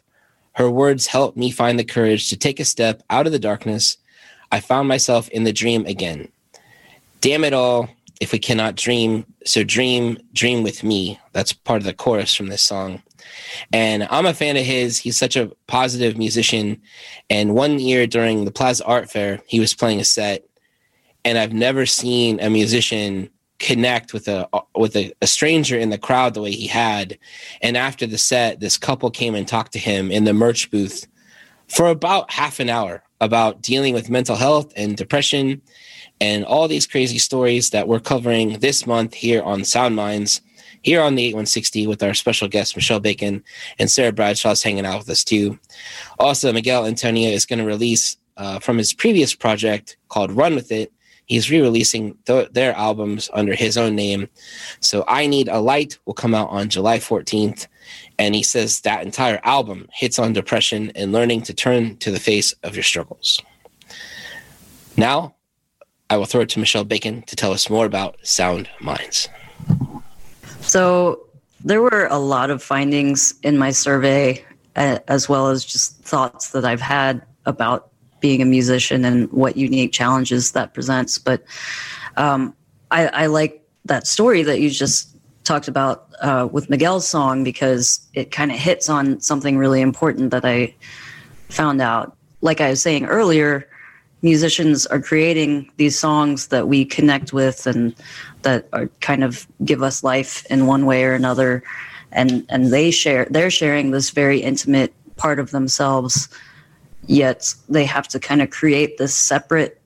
Her 0.54 0.70
words 0.70 1.06
helped 1.06 1.36
me 1.36 1.50
find 1.50 1.78
the 1.78 1.84
courage 1.84 2.30
to 2.30 2.36
take 2.36 2.60
a 2.60 2.64
step 2.64 3.02
out 3.10 3.26
of 3.26 3.32
the 3.32 3.38
darkness. 3.38 3.96
I 4.52 4.60
found 4.60 4.88
myself 4.88 5.28
in 5.30 5.44
the 5.44 5.52
dream 5.52 5.84
again. 5.86 6.28
Damn 7.20 7.44
it 7.44 7.52
all, 7.52 7.88
if 8.20 8.32
we 8.32 8.38
cannot 8.38 8.76
dream, 8.76 9.26
so 9.44 9.64
dream, 9.64 10.18
dream 10.32 10.62
with 10.62 10.84
me. 10.84 11.18
That's 11.32 11.52
part 11.52 11.78
of 11.78 11.84
the 11.84 11.92
chorus 11.92 12.34
from 12.34 12.46
this 12.46 12.62
song. 12.62 13.02
And 13.72 14.06
I'm 14.10 14.26
a 14.26 14.34
fan 14.34 14.56
of 14.56 14.64
his. 14.64 14.98
He's 14.98 15.16
such 15.16 15.36
a 15.36 15.50
positive 15.66 16.16
musician. 16.16 16.80
And 17.28 17.54
one 17.54 17.78
year 17.78 18.06
during 18.06 18.44
the 18.44 18.52
Plaza 18.52 18.84
Art 18.84 19.10
Fair, 19.10 19.40
he 19.46 19.58
was 19.58 19.74
playing 19.74 20.00
a 20.00 20.04
set. 20.04 20.44
And 21.24 21.38
I've 21.38 21.52
never 21.52 21.86
seen 21.86 22.38
a 22.40 22.50
musician 22.50 23.30
connect 23.64 24.12
with 24.12 24.28
a 24.28 24.46
with 24.76 24.94
a, 24.94 25.12
a, 25.22 25.26
stranger 25.26 25.78
in 25.78 25.88
the 25.88 25.96
crowd 25.96 26.34
the 26.34 26.42
way 26.42 26.52
he 26.52 26.66
had. 26.66 27.18
And 27.62 27.78
after 27.78 28.06
the 28.06 28.18
set 28.18 28.60
this 28.60 28.76
couple 28.76 29.10
came 29.10 29.34
and 29.34 29.48
talked 29.48 29.72
to 29.72 29.78
him 29.78 30.10
in 30.10 30.24
the 30.24 30.34
merch 30.34 30.70
booth 30.70 31.06
for 31.68 31.88
about 31.88 32.30
half 32.30 32.60
an 32.60 32.68
hour 32.68 33.02
about 33.22 33.62
dealing 33.62 33.94
with 33.94 34.10
mental 34.10 34.36
health 34.36 34.70
and 34.76 34.98
depression 34.98 35.62
and 36.20 36.44
all 36.44 36.68
these 36.68 36.86
crazy 36.86 37.16
stories 37.16 37.70
that 37.70 37.88
we're 37.88 38.00
covering 38.00 38.58
this 38.58 38.86
month 38.86 39.14
here 39.14 39.42
on 39.42 39.64
sound 39.64 39.96
minds 39.96 40.42
here 40.82 41.00
on 41.00 41.14
the 41.14 41.22
8160 41.22 41.86
with 41.86 42.02
our 42.02 42.12
special 42.12 42.48
guest 42.48 42.76
michelle 42.76 43.00
bacon 43.00 43.42
and 43.78 43.90
sarah 43.90 44.12
bradshaw's 44.12 44.62
hanging 44.62 44.84
out 44.84 44.98
with 44.98 45.08
us 45.08 45.24
too. 45.24 45.58
Also 46.18 46.52
miguel 46.52 46.84
antonio 46.84 47.30
is 47.30 47.46
going 47.46 47.60
to 47.60 47.64
release 47.64 48.18
uh, 48.36 48.58
from 48.58 48.76
his 48.76 48.92
previous 48.92 49.34
project 49.34 49.96
called 50.08 50.32
run 50.32 50.54
with 50.54 50.70
it 50.70 50.92
he's 51.26 51.50
re-releasing 51.50 52.16
th- 52.26 52.50
their 52.52 52.74
albums 52.74 53.30
under 53.32 53.54
his 53.54 53.76
own 53.76 53.94
name. 53.94 54.28
So 54.80 55.04
I 55.08 55.26
Need 55.26 55.48
a 55.48 55.60
Light 55.60 55.98
will 56.04 56.14
come 56.14 56.34
out 56.34 56.50
on 56.50 56.68
July 56.68 56.98
14th. 56.98 57.66
And 58.18 58.34
he 58.34 58.42
says 58.42 58.80
that 58.80 59.04
entire 59.04 59.40
album 59.44 59.88
hits 59.92 60.18
on 60.18 60.32
depression 60.32 60.92
and 60.94 61.12
learning 61.12 61.42
to 61.42 61.54
turn 61.54 61.96
to 61.98 62.10
the 62.10 62.20
face 62.20 62.52
of 62.62 62.74
your 62.74 62.82
struggles. 62.82 63.40
Now, 64.96 65.34
I 66.10 66.16
will 66.16 66.26
throw 66.26 66.42
it 66.42 66.48
to 66.50 66.60
Michelle 66.60 66.84
Bacon 66.84 67.22
to 67.22 67.36
tell 67.36 67.52
us 67.52 67.68
more 67.68 67.86
about 67.86 68.16
Sound 68.22 68.68
Minds. 68.80 69.28
So, 70.60 71.26
there 71.64 71.80
were 71.80 72.06
a 72.10 72.18
lot 72.18 72.50
of 72.50 72.62
findings 72.62 73.34
in 73.42 73.56
my 73.56 73.70
survey, 73.70 74.44
as 74.76 75.28
well 75.28 75.48
as 75.48 75.64
just 75.64 75.98
thoughts 76.02 76.50
that 76.50 76.64
I've 76.64 76.80
had 76.80 77.22
about 77.46 77.90
being 78.24 78.40
a 78.40 78.46
musician 78.46 79.04
and 79.04 79.30
what 79.32 79.54
unique 79.54 79.92
challenges 79.92 80.52
that 80.52 80.72
presents. 80.72 81.18
But 81.18 81.44
um, 82.16 82.56
I, 82.90 83.08
I 83.08 83.26
like 83.26 83.62
that 83.84 84.06
story 84.06 84.42
that 84.44 84.60
you 84.60 84.70
just 84.70 85.14
talked 85.44 85.68
about 85.68 86.08
uh, 86.22 86.48
with 86.50 86.70
Miguel's 86.70 87.06
song 87.06 87.44
because 87.44 88.00
it 88.14 88.30
kind 88.30 88.50
of 88.50 88.56
hits 88.56 88.88
on 88.88 89.20
something 89.20 89.58
really 89.58 89.82
important 89.82 90.30
that 90.30 90.42
I 90.42 90.74
found 91.50 91.82
out. 91.82 92.16
Like 92.40 92.62
I 92.62 92.70
was 92.70 92.80
saying 92.80 93.04
earlier, 93.04 93.68
musicians 94.22 94.86
are 94.86 95.02
creating 95.02 95.70
these 95.76 95.98
songs 95.98 96.46
that 96.46 96.66
we 96.66 96.86
connect 96.86 97.34
with 97.34 97.66
and 97.66 97.94
that 98.40 98.66
are 98.72 98.86
kind 99.02 99.22
of 99.22 99.46
give 99.66 99.82
us 99.82 100.02
life 100.02 100.46
in 100.48 100.64
one 100.64 100.86
way 100.86 101.04
or 101.04 101.12
another 101.12 101.62
and 102.10 102.46
and 102.48 102.72
they 102.72 102.90
share 102.90 103.26
they're 103.28 103.50
sharing 103.50 103.90
this 103.90 104.08
very 104.10 104.38
intimate 104.38 104.94
part 105.16 105.38
of 105.38 105.50
themselves 105.50 106.28
yet 107.06 107.54
they 107.68 107.84
have 107.84 108.08
to 108.08 108.20
kind 108.20 108.42
of 108.42 108.50
create 108.50 108.98
this 108.98 109.14
separate 109.14 109.80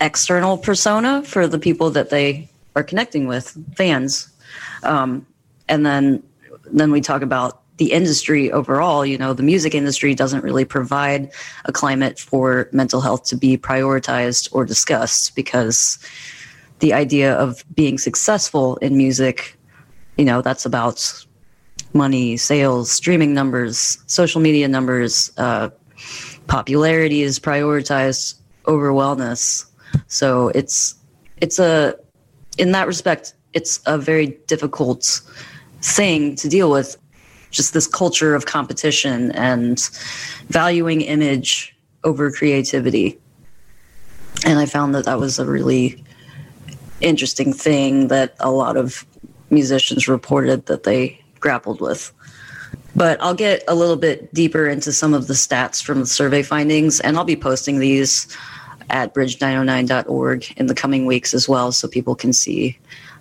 external 0.00 0.58
persona 0.58 1.22
for 1.24 1.46
the 1.46 1.58
people 1.58 1.90
that 1.90 2.10
they 2.10 2.48
are 2.76 2.82
connecting 2.82 3.26
with 3.26 3.56
fans. 3.76 4.28
Um, 4.82 5.26
and 5.68 5.84
then 5.84 6.22
then 6.70 6.90
we 6.90 7.00
talk 7.00 7.22
about 7.22 7.62
the 7.78 7.92
industry 7.92 8.50
overall, 8.50 9.06
you 9.06 9.16
know, 9.16 9.32
the 9.32 9.42
music 9.42 9.74
industry 9.74 10.14
doesn't 10.14 10.42
really 10.42 10.64
provide 10.64 11.30
a 11.64 11.72
climate 11.72 12.18
for 12.18 12.68
mental 12.72 13.00
health 13.00 13.24
to 13.24 13.36
be 13.36 13.56
prioritized 13.56 14.48
or 14.52 14.64
discussed 14.64 15.34
because 15.36 15.98
the 16.80 16.92
idea 16.92 17.34
of 17.34 17.64
being 17.74 17.96
successful 17.96 18.76
in 18.76 18.96
music, 18.96 19.56
you 20.16 20.24
know, 20.24 20.42
that's 20.42 20.66
about 20.66 21.24
money, 21.94 22.36
sales, 22.36 22.90
streaming 22.90 23.32
numbers, 23.32 23.98
social 24.06 24.40
media 24.40 24.68
numbers, 24.68 25.32
uh, 25.38 25.70
popularity 26.48 27.22
is 27.22 27.38
prioritized 27.38 28.34
over 28.64 28.90
wellness. 28.90 29.64
So 30.08 30.48
it's 30.48 30.96
it's 31.40 31.58
a 31.58 31.94
in 32.58 32.72
that 32.72 32.86
respect, 32.86 33.34
it's 33.52 33.80
a 33.86 33.96
very 33.96 34.38
difficult 34.46 35.20
thing 35.80 36.34
to 36.36 36.48
deal 36.48 36.70
with 36.70 36.96
just 37.50 37.72
this 37.72 37.86
culture 37.86 38.34
of 38.34 38.46
competition 38.46 39.30
and 39.32 39.78
valuing 40.48 41.00
image 41.02 41.74
over 42.04 42.30
creativity. 42.30 43.18
And 44.44 44.58
I 44.58 44.66
found 44.66 44.94
that 44.94 45.04
that 45.04 45.18
was 45.18 45.38
a 45.38 45.46
really 45.46 46.04
interesting 47.00 47.52
thing 47.52 48.08
that 48.08 48.34
a 48.40 48.50
lot 48.50 48.76
of 48.76 49.06
musicians 49.50 50.08
reported 50.08 50.66
that 50.66 50.82
they 50.82 51.24
grappled 51.40 51.80
with. 51.80 52.12
But 52.98 53.22
I'll 53.22 53.32
get 53.32 53.62
a 53.68 53.76
little 53.76 53.94
bit 53.94 54.34
deeper 54.34 54.66
into 54.66 54.92
some 54.92 55.14
of 55.14 55.28
the 55.28 55.34
stats 55.34 55.80
from 55.80 56.00
the 56.00 56.06
survey 56.06 56.42
findings, 56.42 56.98
and 56.98 57.16
I'll 57.16 57.24
be 57.24 57.36
posting 57.36 57.78
these 57.78 58.26
at 58.90 59.14
bridge909.org 59.14 60.52
in 60.56 60.66
the 60.66 60.74
coming 60.74 61.06
weeks 61.06 61.32
as 61.32 61.48
well 61.48 61.70
so 61.70 61.86
people 61.86 62.16
can 62.16 62.32
see 62.32 62.76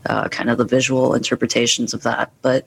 uh, 0.07 0.29
kind 0.29 0.49
of 0.49 0.57
the 0.57 0.65
visual 0.65 1.13
interpretations 1.13 1.93
of 1.93 2.01
that. 2.01 2.31
But 2.41 2.65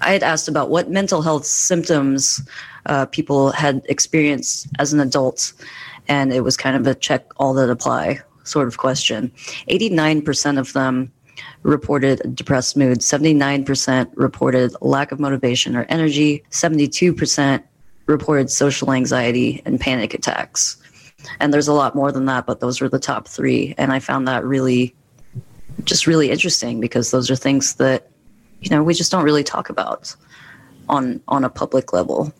I 0.00 0.12
had 0.12 0.22
asked 0.22 0.48
about 0.48 0.70
what 0.70 0.88
mental 0.88 1.20
health 1.20 1.44
symptoms 1.44 2.40
uh, 2.86 3.04
people 3.04 3.50
had 3.50 3.82
experienced 3.90 4.66
as 4.78 4.94
an 4.94 5.00
adult, 5.00 5.52
and 6.08 6.32
it 6.32 6.40
was 6.40 6.56
kind 6.56 6.74
of 6.74 6.86
a 6.86 6.94
check 6.94 7.26
all 7.36 7.52
that 7.52 7.68
apply 7.68 8.20
sort 8.44 8.66
of 8.66 8.78
question. 8.78 9.30
89% 9.68 10.58
of 10.58 10.72
them 10.72 11.12
reported 11.62 12.34
depressed 12.34 12.76
mood, 12.76 12.98
79% 13.00 14.10
reported 14.14 14.74
lack 14.80 15.12
of 15.12 15.20
motivation 15.20 15.76
or 15.76 15.84
energy, 15.88 16.42
72% 16.50 17.62
reported 18.06 18.50
social 18.50 18.92
anxiety 18.92 19.62
and 19.64 19.80
panic 19.80 20.14
attacks. 20.14 20.76
And 21.40 21.54
there's 21.54 21.68
a 21.68 21.72
lot 21.72 21.94
more 21.94 22.12
than 22.12 22.26
that, 22.26 22.46
but 22.46 22.60
those 22.60 22.80
were 22.80 22.88
the 22.88 22.98
top 22.98 23.28
three. 23.28 23.74
And 23.78 23.92
I 23.92 23.98
found 23.98 24.28
that 24.28 24.44
really 24.44 24.94
just 25.84 26.06
really 26.06 26.30
interesting 26.30 26.80
because 26.80 27.10
those 27.10 27.30
are 27.30 27.36
things 27.36 27.74
that 27.76 28.08
you 28.60 28.70
know 28.70 28.82
we 28.82 28.94
just 28.94 29.10
don't 29.10 29.24
really 29.24 29.42
talk 29.42 29.68
about 29.68 30.14
on 30.88 31.20
on 31.28 31.44
a 31.44 31.50
public 31.50 31.92
level. 31.92 32.32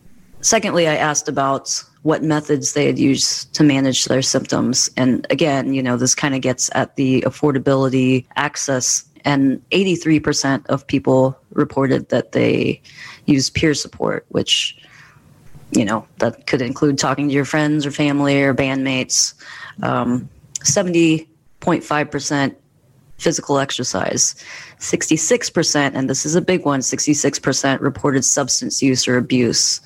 Secondly, 0.45 0.87
I 0.87 0.95
asked 0.95 1.27
about 1.27 1.83
what 2.03 2.21
methods 2.21 2.73
they 2.73 2.85
had 2.85 2.99
used 2.99 3.51
to 3.55 3.63
manage 3.63 4.05
their 4.05 4.21
symptoms, 4.21 4.91
and 4.95 5.25
again, 5.31 5.73
you 5.73 5.81
know, 5.81 5.97
this 5.97 6.13
kind 6.13 6.35
of 6.35 6.41
gets 6.41 6.69
at 6.75 6.95
the 6.97 7.21
affordability, 7.21 8.27
access, 8.35 9.05
and 9.25 9.59
83% 9.71 10.63
of 10.67 10.85
people 10.85 11.35
reported 11.53 12.09
that 12.09 12.33
they 12.33 12.79
use 13.25 13.49
peer 13.49 13.73
support, 13.73 14.23
which 14.29 14.77
you 15.71 15.83
know 15.83 16.05
that 16.19 16.45
could 16.45 16.61
include 16.61 16.99
talking 16.99 17.27
to 17.27 17.33
your 17.33 17.45
friends 17.45 17.83
or 17.83 17.89
family 17.89 18.43
or 18.43 18.53
bandmates. 18.53 19.33
Um, 19.81 20.29
70.5% 20.59 22.55
physical 23.17 23.59
exercise. 23.59 24.35
66%, 24.79 25.91
and 25.95 26.09
this 26.09 26.25
is 26.25 26.35
a 26.35 26.41
big 26.41 26.65
one, 26.65 26.81
66% 26.81 27.79
reported 27.79 28.23
substance 28.23 28.81
use 28.81 29.07
or 29.07 29.17
abuse. 29.17 29.81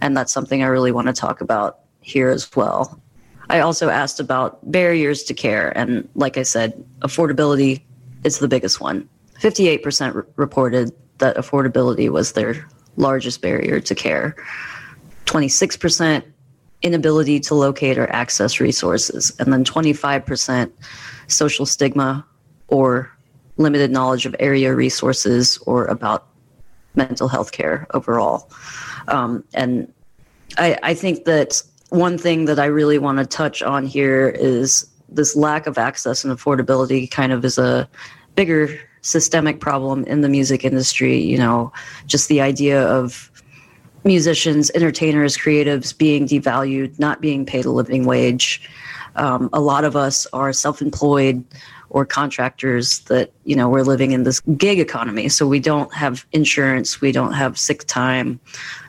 And 0.00 0.16
that's 0.16 0.32
something 0.32 0.62
I 0.62 0.66
really 0.66 0.92
want 0.92 1.06
to 1.08 1.12
talk 1.12 1.40
about 1.40 1.80
here 2.00 2.30
as 2.30 2.54
well. 2.54 3.00
I 3.50 3.60
also 3.60 3.88
asked 3.88 4.20
about 4.20 4.70
barriers 4.70 5.22
to 5.24 5.34
care. 5.34 5.76
And 5.76 6.08
like 6.14 6.36
I 6.36 6.42
said, 6.42 6.84
affordability 7.00 7.82
is 8.24 8.38
the 8.38 8.48
biggest 8.48 8.80
one. 8.80 9.08
58% 9.40 10.14
re- 10.14 10.22
reported 10.36 10.92
that 11.18 11.36
affordability 11.36 12.10
was 12.10 12.32
their 12.32 12.66
largest 12.96 13.40
barrier 13.40 13.80
to 13.80 13.94
care. 13.94 14.36
26% 15.26 16.24
inability 16.82 17.40
to 17.40 17.54
locate 17.54 17.98
or 17.98 18.10
access 18.12 18.60
resources. 18.60 19.32
And 19.38 19.52
then 19.52 19.64
25% 19.64 20.70
social 21.26 21.66
stigma 21.66 22.24
or 22.68 23.10
limited 23.56 23.90
knowledge 23.90 24.26
of 24.26 24.36
area 24.38 24.74
resources 24.74 25.58
or 25.66 25.86
about 25.86 26.28
mental 26.94 27.28
health 27.28 27.52
care 27.52 27.86
overall. 27.94 28.50
Um, 29.08 29.44
and 29.54 29.92
I, 30.56 30.78
I 30.82 30.94
think 30.94 31.24
that 31.24 31.62
one 31.90 32.18
thing 32.18 32.44
that 32.44 32.58
I 32.58 32.66
really 32.66 32.98
want 32.98 33.18
to 33.18 33.26
touch 33.26 33.62
on 33.62 33.86
here 33.86 34.28
is 34.28 34.86
this 35.08 35.34
lack 35.34 35.66
of 35.66 35.78
access 35.78 36.24
and 36.24 36.36
affordability 36.36 37.10
kind 37.10 37.32
of 37.32 37.44
is 37.44 37.58
a 37.58 37.88
bigger 38.34 38.78
systemic 39.00 39.60
problem 39.60 40.04
in 40.04 40.20
the 40.20 40.28
music 40.28 40.64
industry. 40.64 41.18
You 41.18 41.38
know, 41.38 41.72
just 42.06 42.28
the 42.28 42.40
idea 42.40 42.82
of 42.82 43.30
musicians, 44.04 44.70
entertainers, 44.74 45.36
creatives 45.36 45.96
being 45.96 46.26
devalued, 46.26 46.98
not 46.98 47.20
being 47.20 47.44
paid 47.44 47.64
a 47.64 47.70
living 47.70 48.04
wage. 48.04 48.68
Um, 49.16 49.50
a 49.52 49.60
lot 49.60 49.84
of 49.84 49.96
us 49.96 50.26
are 50.32 50.52
self 50.52 50.80
employed 50.80 51.44
or 51.90 52.04
contractors 52.04 53.00
that 53.00 53.32
you 53.44 53.56
know 53.56 53.68
we're 53.68 53.82
living 53.82 54.12
in 54.12 54.24
this 54.24 54.40
gig 54.56 54.78
economy. 54.78 55.28
So 55.28 55.46
we 55.46 55.60
don't 55.60 55.92
have 55.94 56.26
insurance 56.32 57.00
we 57.00 57.12
don't 57.12 57.32
have 57.32 57.58
sick 57.58 57.84
time. 57.84 58.40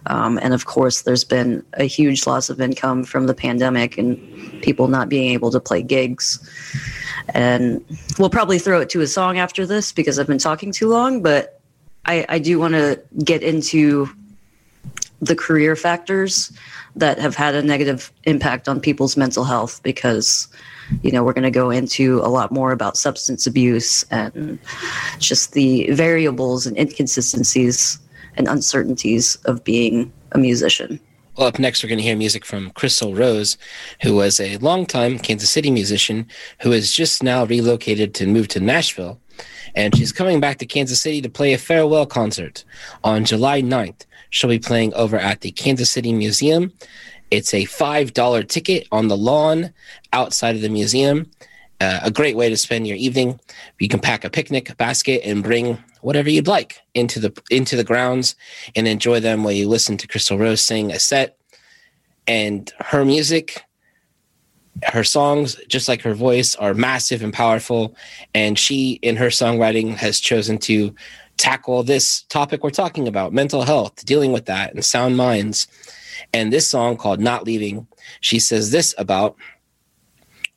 Um, 0.05 0.39
and 0.41 0.53
of 0.53 0.65
course 0.65 1.03
there's 1.03 1.23
been 1.23 1.63
a 1.73 1.85
huge 1.85 2.25
loss 2.27 2.49
of 2.49 2.59
income 2.59 3.03
from 3.03 3.27
the 3.27 3.33
pandemic 3.33 3.97
and 3.97 4.17
people 4.61 4.87
not 4.87 5.09
being 5.09 5.31
able 5.31 5.51
to 5.51 5.59
play 5.59 5.81
gigs. 5.81 6.39
And 7.33 7.83
we'll 8.17 8.29
probably 8.29 8.59
throw 8.59 8.81
it 8.81 8.89
to 8.91 9.01
a 9.01 9.07
song 9.07 9.37
after 9.37 9.65
this 9.65 9.91
because 9.91 10.19
i've 10.19 10.27
been 10.27 10.37
talking 10.37 10.71
too 10.71 10.87
long 10.87 11.21
but 11.21 11.59
i, 12.05 12.25
I 12.27 12.39
do 12.39 12.59
want 12.59 12.73
to 12.73 13.01
get 13.23 13.43
into 13.43 14.09
the 15.21 15.35
career 15.35 15.75
factors 15.75 16.51
that 16.95 17.19
have 17.19 17.35
had 17.35 17.55
a 17.55 17.61
negative 17.61 18.11
impact 18.23 18.67
on 18.67 18.79
people's 18.79 19.17
mental 19.17 19.43
health 19.43 19.81
because 19.83 20.47
you 21.03 21.11
know, 21.11 21.23
we're 21.23 21.33
going 21.33 21.43
to 21.43 21.51
go 21.51 21.69
into 21.69 22.19
a 22.19 22.29
lot 22.29 22.51
more 22.51 22.71
about 22.71 22.97
substance 22.97 23.45
abuse 23.45 24.03
and 24.11 24.59
just 25.19 25.53
the 25.53 25.89
variables 25.91 26.65
and 26.65 26.77
inconsistencies 26.77 27.99
and 28.35 28.47
uncertainties 28.47 29.35
of 29.45 29.63
being 29.63 30.11
a 30.31 30.37
musician. 30.37 30.99
Well, 31.37 31.47
up 31.47 31.59
next, 31.59 31.83
we're 31.83 31.89
going 31.89 31.99
to 31.99 32.03
hear 32.03 32.17
music 32.17 32.45
from 32.45 32.71
Crystal 32.71 33.15
Rose, 33.15 33.57
who 34.01 34.15
was 34.15 34.39
a 34.39 34.57
longtime 34.57 35.19
Kansas 35.19 35.49
City 35.49 35.71
musician 35.71 36.27
who 36.61 36.71
has 36.71 36.91
just 36.91 37.23
now 37.23 37.45
relocated 37.45 38.13
to 38.15 38.27
move 38.27 38.49
to 38.49 38.59
Nashville. 38.59 39.19
And 39.75 39.95
she's 39.95 40.11
coming 40.11 40.41
back 40.41 40.57
to 40.57 40.65
Kansas 40.65 40.99
City 40.99 41.21
to 41.21 41.29
play 41.29 41.53
a 41.53 41.57
farewell 41.57 42.05
concert 42.05 42.65
on 43.03 43.23
July 43.23 43.61
9th. 43.61 44.05
She'll 44.29 44.49
be 44.49 44.59
playing 44.59 44.93
over 44.93 45.17
at 45.17 45.41
the 45.41 45.51
Kansas 45.51 45.89
City 45.89 46.13
Museum 46.13 46.73
it's 47.31 47.53
a 47.53 47.65
$5 47.65 48.47
ticket 48.47 48.87
on 48.91 49.07
the 49.07 49.17
lawn 49.17 49.73
outside 50.13 50.55
of 50.55 50.61
the 50.61 50.69
museum. 50.69 51.29
Uh, 51.81 51.99
a 52.03 52.11
great 52.11 52.35
way 52.35 52.49
to 52.49 52.57
spend 52.57 52.87
your 52.87 52.97
evening. 52.97 53.39
You 53.79 53.87
can 53.87 53.99
pack 53.99 54.25
a 54.25 54.29
picnic 54.29 54.75
basket 54.77 55.21
and 55.23 55.43
bring 55.43 55.77
whatever 56.01 56.29
you'd 56.29 56.47
like 56.47 56.81
into 56.93 57.19
the 57.19 57.41
into 57.49 57.75
the 57.77 57.83
grounds 57.85 58.35
and 58.75 58.87
enjoy 58.87 59.19
them 59.19 59.43
while 59.43 59.53
you 59.53 59.67
listen 59.67 59.95
to 59.97 60.07
Crystal 60.07 60.37
Rose 60.37 60.61
sing 60.61 60.91
a 60.91 60.99
set. 60.99 61.37
And 62.27 62.71
her 62.79 63.05
music, 63.05 63.63
her 64.83 65.05
songs, 65.05 65.55
just 65.69 65.87
like 65.87 66.01
her 66.01 66.13
voice, 66.13 66.53
are 66.55 66.73
massive 66.73 67.23
and 67.23 67.33
powerful. 67.33 67.95
And 68.33 68.59
she, 68.59 68.99
in 69.01 69.15
her 69.15 69.27
songwriting, 69.27 69.95
has 69.95 70.19
chosen 70.19 70.57
to 70.59 70.93
tackle 71.39 71.81
this 71.81 72.21
topic 72.23 72.63
we're 72.63 72.69
talking 72.69 73.07
about 73.07 73.33
mental 73.33 73.63
health, 73.63 74.05
dealing 74.05 74.31
with 74.31 74.45
that, 74.45 74.73
and 74.73 74.85
sound 74.85 75.17
minds 75.17 75.67
and 76.33 76.51
this 76.51 76.67
song 76.67 76.97
called 76.97 77.19
Not 77.19 77.45
Leaving, 77.45 77.87
she 78.21 78.39
says 78.39 78.71
this 78.71 78.93
about 78.97 79.35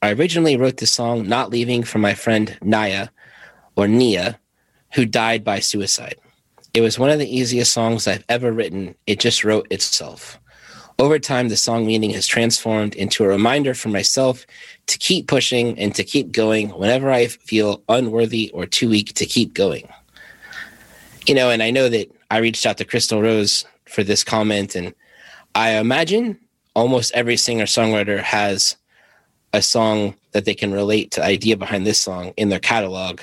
I 0.00 0.12
originally 0.12 0.56
wrote 0.56 0.78
this 0.78 0.90
song 0.90 1.28
Not 1.28 1.50
Leaving 1.50 1.82
for 1.82 1.98
my 1.98 2.14
friend 2.14 2.58
Naya 2.60 3.08
or 3.76 3.86
Nia, 3.86 4.38
who 4.94 5.06
died 5.06 5.44
by 5.44 5.60
suicide. 5.60 6.16
It 6.74 6.80
was 6.80 6.98
one 6.98 7.10
of 7.10 7.18
the 7.18 7.36
easiest 7.36 7.72
songs 7.72 8.08
I've 8.08 8.24
ever 8.28 8.50
written. 8.50 8.94
It 9.06 9.20
just 9.20 9.44
wrote 9.44 9.70
itself. 9.70 10.38
Over 10.98 11.18
time, 11.18 11.48
the 11.48 11.56
song 11.56 11.86
meaning 11.86 12.10
has 12.10 12.26
transformed 12.26 12.94
into 12.94 13.24
a 13.24 13.28
reminder 13.28 13.74
for 13.74 13.88
myself 13.88 14.46
to 14.86 14.98
keep 14.98 15.26
pushing 15.26 15.78
and 15.78 15.94
to 15.94 16.04
keep 16.04 16.32
going 16.32 16.70
whenever 16.70 17.10
I 17.10 17.28
feel 17.28 17.82
unworthy 17.88 18.50
or 18.52 18.66
too 18.66 18.88
weak 18.88 19.14
to 19.14 19.26
keep 19.26 19.54
going. 19.54 19.88
You 21.26 21.34
know, 21.34 21.50
and 21.50 21.62
I 21.62 21.70
know 21.70 21.88
that 21.88 22.10
I 22.30 22.38
reached 22.38 22.66
out 22.66 22.78
to 22.78 22.84
Crystal 22.84 23.22
Rose 23.22 23.64
for 23.86 24.02
this 24.02 24.24
comment, 24.24 24.74
and 24.74 24.94
I 25.54 25.76
imagine 25.76 26.38
almost 26.74 27.12
every 27.14 27.36
singer 27.36 27.64
songwriter 27.64 28.18
has 28.20 28.76
a 29.52 29.62
song 29.62 30.14
that 30.32 30.46
they 30.46 30.54
can 30.54 30.72
relate 30.72 31.10
to 31.10 31.20
the 31.20 31.26
idea 31.26 31.56
behind 31.56 31.86
this 31.86 31.98
song 31.98 32.32
in 32.38 32.48
their 32.48 32.58
catalog. 32.58 33.20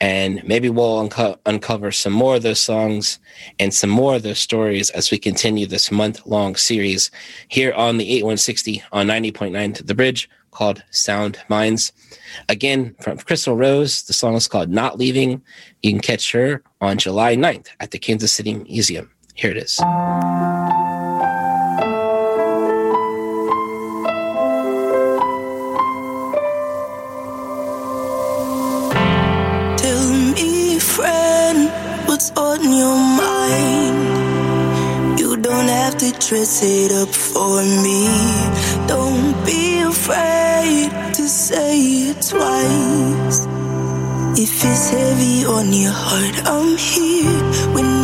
And 0.00 0.42
maybe 0.46 0.68
we'll 0.68 0.98
unco- 0.98 1.38
uncover 1.46 1.92
some 1.92 2.12
more 2.12 2.36
of 2.36 2.42
those 2.42 2.60
songs 2.60 3.20
and 3.60 3.72
some 3.72 3.90
more 3.90 4.16
of 4.16 4.24
those 4.24 4.40
stories 4.40 4.90
as 4.90 5.10
we 5.10 5.18
continue 5.18 5.66
this 5.66 5.92
month 5.92 6.26
long 6.26 6.56
series 6.56 7.10
here 7.46 7.72
on 7.74 7.98
the 7.98 8.10
8160 8.10 8.82
on 8.90 9.06
90.9 9.06 9.74
to 9.76 9.84
the 9.84 9.94
bridge 9.94 10.28
called 10.58 10.82
Sound 10.90 11.38
Minds. 11.48 11.92
Again, 12.48 12.96
from 13.00 13.18
Crystal 13.18 13.56
Rose, 13.56 14.02
the 14.02 14.12
song 14.12 14.34
is 14.34 14.48
called 14.48 14.68
Not 14.68 14.98
Leaving. 14.98 15.40
You 15.84 15.92
can 15.92 16.00
catch 16.00 16.32
her 16.32 16.64
on 16.80 16.98
July 16.98 17.36
9th 17.36 17.68
at 17.78 17.92
the 17.92 17.98
Kansas 18.00 18.32
City 18.32 18.54
Museum. 18.54 19.08
Here 19.34 19.52
it 19.52 19.56
is. 19.56 19.76
Tell 19.76 19.86
me, 30.34 30.80
friend, 30.80 31.70
what's 32.08 32.32
on 32.32 32.64
your 32.64 32.96
mind? 33.22 35.20
You 35.20 35.36
don't 35.36 35.68
have 35.68 35.96
to 35.98 36.10
dress 36.18 36.64
it 36.64 36.90
up 36.90 37.14
for 37.14 37.62
me. 37.62 38.08
Don't 38.88 39.46
be 39.46 39.82
afraid 39.82 40.47
say 41.48 41.80
it 42.10 42.20
twice. 42.20 43.46
If 44.44 44.52
it's 44.70 44.90
heavy 44.90 45.46
on 45.46 45.72
your 45.72 45.92
heart, 45.92 46.36
I'm 46.44 46.76
here 46.76 47.40
when 47.74 47.97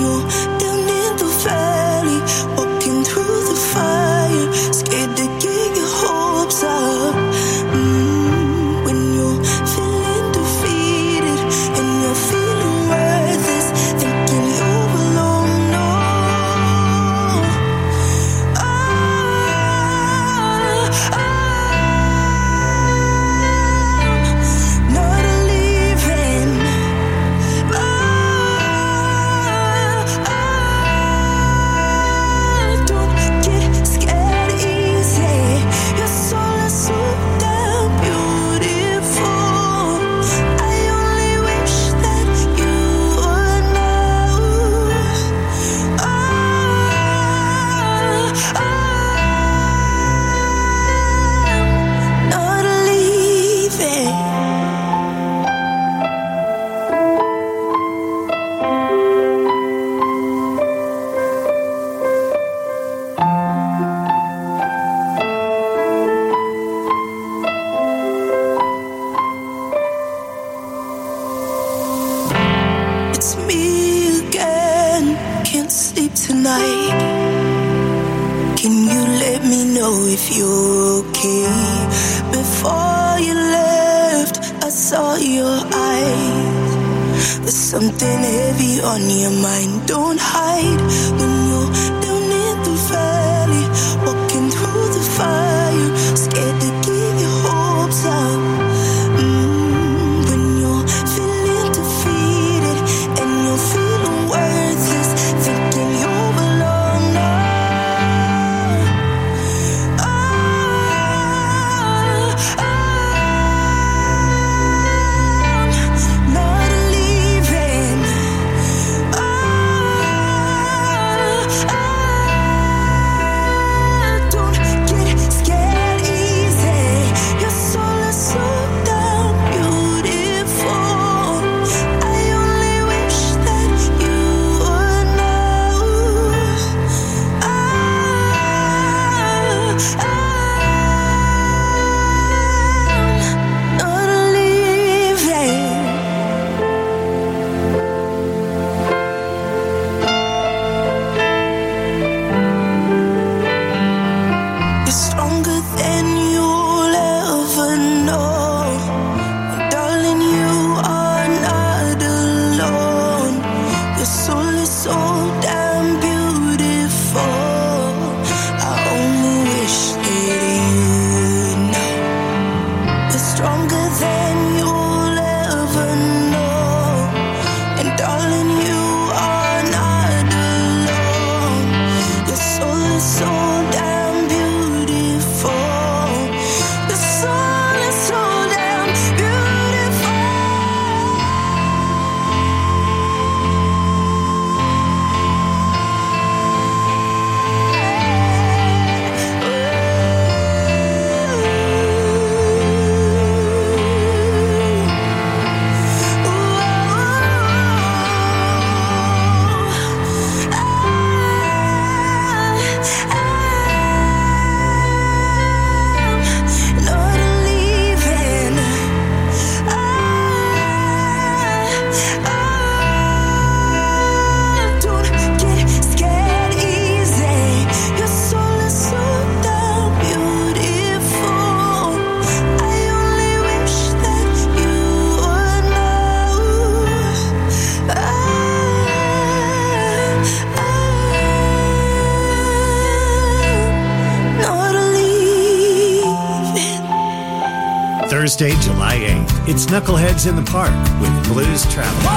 Knuckleheads 250.24 250.28
in 250.28 250.36
the 250.36 250.50
Park 250.50 250.72
with 251.00 251.28
Blues 251.28 251.64
Traveler. 251.72 252.10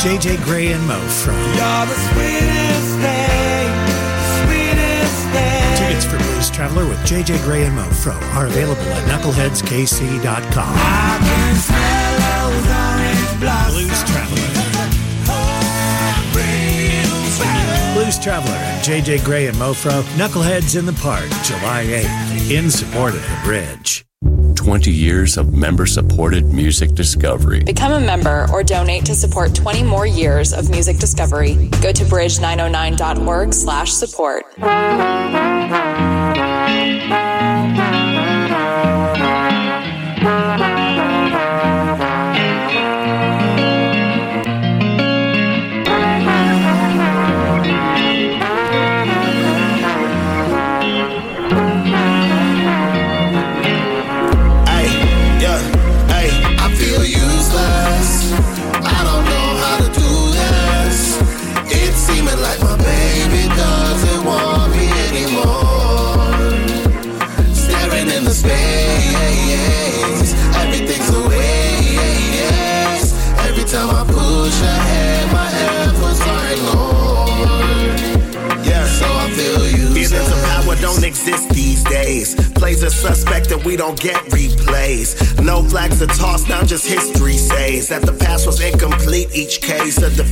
JJ 0.00 0.42
Grey 0.44 0.72
and 0.72 0.86
Mo 0.86 0.98
from. 1.08 1.34
Tickets 5.76 6.04
for 6.04 6.18
Blues 6.18 6.50
Traveler 6.50 6.86
with 6.86 6.98
JJ 7.00 7.42
Grey 7.44 7.64
and 7.64 7.76
Mofro 7.76 8.20
are 8.34 8.46
available 8.46 8.82
at 8.82 9.08
knuckleheadskc.com. 9.08 10.76
Blues 13.70 14.04
Traveler. 14.04 14.40
Blues 17.94 18.18
Traveler 18.18 18.54
and 18.54 18.84
JJ 18.84 19.24
Grey 19.24 19.46
and 19.48 19.56
Mofro, 19.56 20.02
Knuckleheads 20.16 20.78
in 20.78 20.86
the 20.86 20.92
Park, 20.94 21.28
July 21.42 21.84
8th, 21.84 22.50
in 22.50 22.70
support 22.70 23.14
of 23.14 23.22
the 23.22 23.40
bridge. 23.44 23.89
20 24.70 24.92
years 24.92 25.36
of 25.36 25.52
member 25.52 25.84
supported 25.84 26.44
music 26.52 26.92
discovery. 26.92 27.58
Become 27.64 27.90
a 27.90 28.00
member 28.00 28.46
or 28.52 28.62
donate 28.62 29.04
to 29.04 29.16
support 29.16 29.52
20 29.52 29.82
more 29.82 30.06
years 30.06 30.52
of 30.52 30.70
music 30.70 30.96
discovery. 30.98 31.68
Go 31.82 31.90
to 31.90 32.04
bridge909.org 32.04 33.52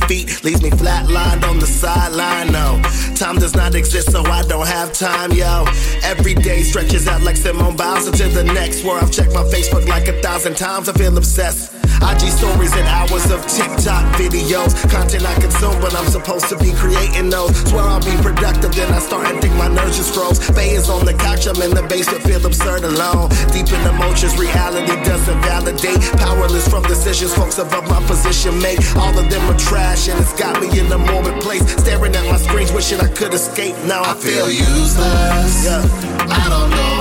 defeat 0.09 0.43
leaves 0.43 0.61
me 0.61 0.69
flatlined 0.71 1.43
on 1.43 1.59
the 1.59 1.67
sideline. 1.67 2.51
No, 2.51 2.81
time 3.15 3.37
does 3.37 3.55
not 3.55 3.75
exist, 3.75 4.11
so 4.11 4.23
I 4.23 4.41
don't 4.43 4.67
have 4.67 4.91
time, 4.93 5.31
yo. 5.31 5.65
Every 6.03 6.33
day 6.33 6.63
stretches 6.63 7.07
out 7.07 7.21
like 7.21 7.37
Simone 7.37 7.75
Biles 7.75 8.07
until 8.07 8.29
the 8.29 8.43
next. 8.43 8.83
Where 8.83 8.97
I've 9.01 9.11
checked 9.11 9.33
my 9.33 9.43
Facebook 9.43 9.87
like 9.87 10.07
a 10.07 10.19
thousand 10.21 10.57
times, 10.57 10.89
I 10.89 10.93
feel 10.93 11.15
obsessed. 11.17 11.78
IG 12.01 12.31
stories 12.31 12.73
and 12.75 12.87
hours 12.87 13.29
of 13.31 13.45
TikTok 13.47 14.03
videos. 14.15 14.71
Content 14.89 15.25
I 15.25 15.35
consume, 15.39 15.79
but 15.81 15.93
I'm 15.95 16.07
supposed 16.07 16.47
to 16.49 16.57
be 16.57 16.71
creating 16.73 17.29
those. 17.29 17.55
Swear 17.69 17.83
I'll 17.83 17.99
be 17.99 18.15
productive, 18.21 18.73
then 18.75 18.91
I 18.93 18.99
start 18.99 19.27
and 19.27 19.41
think 19.41 19.55
my 19.55 19.67
nerves 19.67 19.97
just 19.97 20.13
froze. 20.13 20.39
Faye 20.55 20.75
is 20.75 20.89
on 20.89 21.05
the 21.05 21.13
couch, 21.13 21.47
I'm 21.47 21.61
in 21.61 21.71
the 21.71 21.83
basement, 21.83 22.23
feel 22.23 22.45
absurd 22.45 22.83
alone. 22.83 23.29
Deep 23.51 23.67
in 23.71 23.81
emotions, 23.87 24.37
reality 24.37 24.95
doesn't 25.03 25.39
validate. 25.41 25.99
Powerless 26.17 26.67
from 26.67 26.83
decisions 26.83 27.33
folks 27.33 27.57
above 27.57 27.87
my 27.89 28.01
position 28.07 28.57
make. 28.61 28.79
All 28.95 29.17
of 29.17 29.29
them 29.29 29.43
are 29.49 29.57
trash, 29.57 30.07
and 30.07 30.19
it's 30.19 30.33
got 30.39 30.61
me 30.61 30.67
in 30.79 30.91
a 30.91 30.97
morbid 30.97 31.41
place. 31.41 31.63
Staring 31.81 32.15
at 32.15 32.25
my 32.25 32.37
screens, 32.37 32.71
wishing 32.71 32.99
I 32.99 33.07
could 33.07 33.33
escape. 33.33 33.75
Now 33.85 34.03
I, 34.03 34.11
I 34.11 34.13
feel, 34.15 34.45
feel 34.47 34.51
useless. 34.51 35.65
Yeah. 35.65 36.09
I 36.31 36.47
don't 36.49 36.69
know 36.69 36.98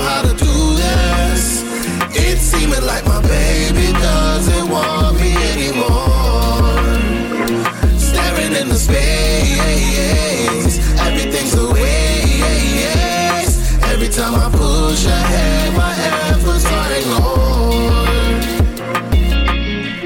It's 2.31 2.43
seeming 2.43 2.85
like 2.85 3.07
my 3.07 3.23
baby 3.23 3.91
doesn't 3.93 4.69
want 4.69 5.19
me 5.19 5.33
anymore. 5.53 6.85
Staring 7.97 8.55
in 8.61 8.69
the 8.69 8.77
space, 8.77 10.77
everything's 11.07 11.55
a 11.55 11.67
waste. 11.73 13.57
Every 13.93 14.09
time 14.09 14.35
I 14.35 14.51
push 14.51 15.07
ahead, 15.07 15.73
my 15.75 15.95
efforts 16.31 16.67
are 16.79 16.93
ignored. 17.01 18.45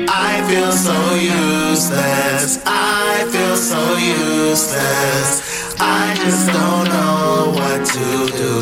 I 0.09 0.45
feel 0.49 0.71
so 0.71 0.95
useless. 1.15 2.61
I 2.65 3.27
feel 3.33 3.57
so 3.57 3.97
useless. 3.99 5.43
I 5.81 6.15
just 6.23 6.47
don't 6.53 6.85
know 6.95 7.51
what 7.59 7.85
to 7.95 8.07
do. 8.39 8.62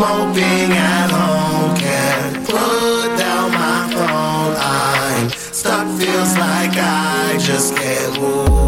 Moping 0.00 0.72
at 0.72 1.10
home, 1.10 1.76
can't 1.76 2.46
put 2.46 3.18
down 3.18 3.52
my 3.52 3.86
phone. 3.92 4.56
I'm 4.58 5.28
stuck, 5.28 5.86
feels 6.00 6.38
like 6.38 6.72
I 6.74 7.36
just 7.38 7.76
can't 7.76 8.18
move. 8.18 8.59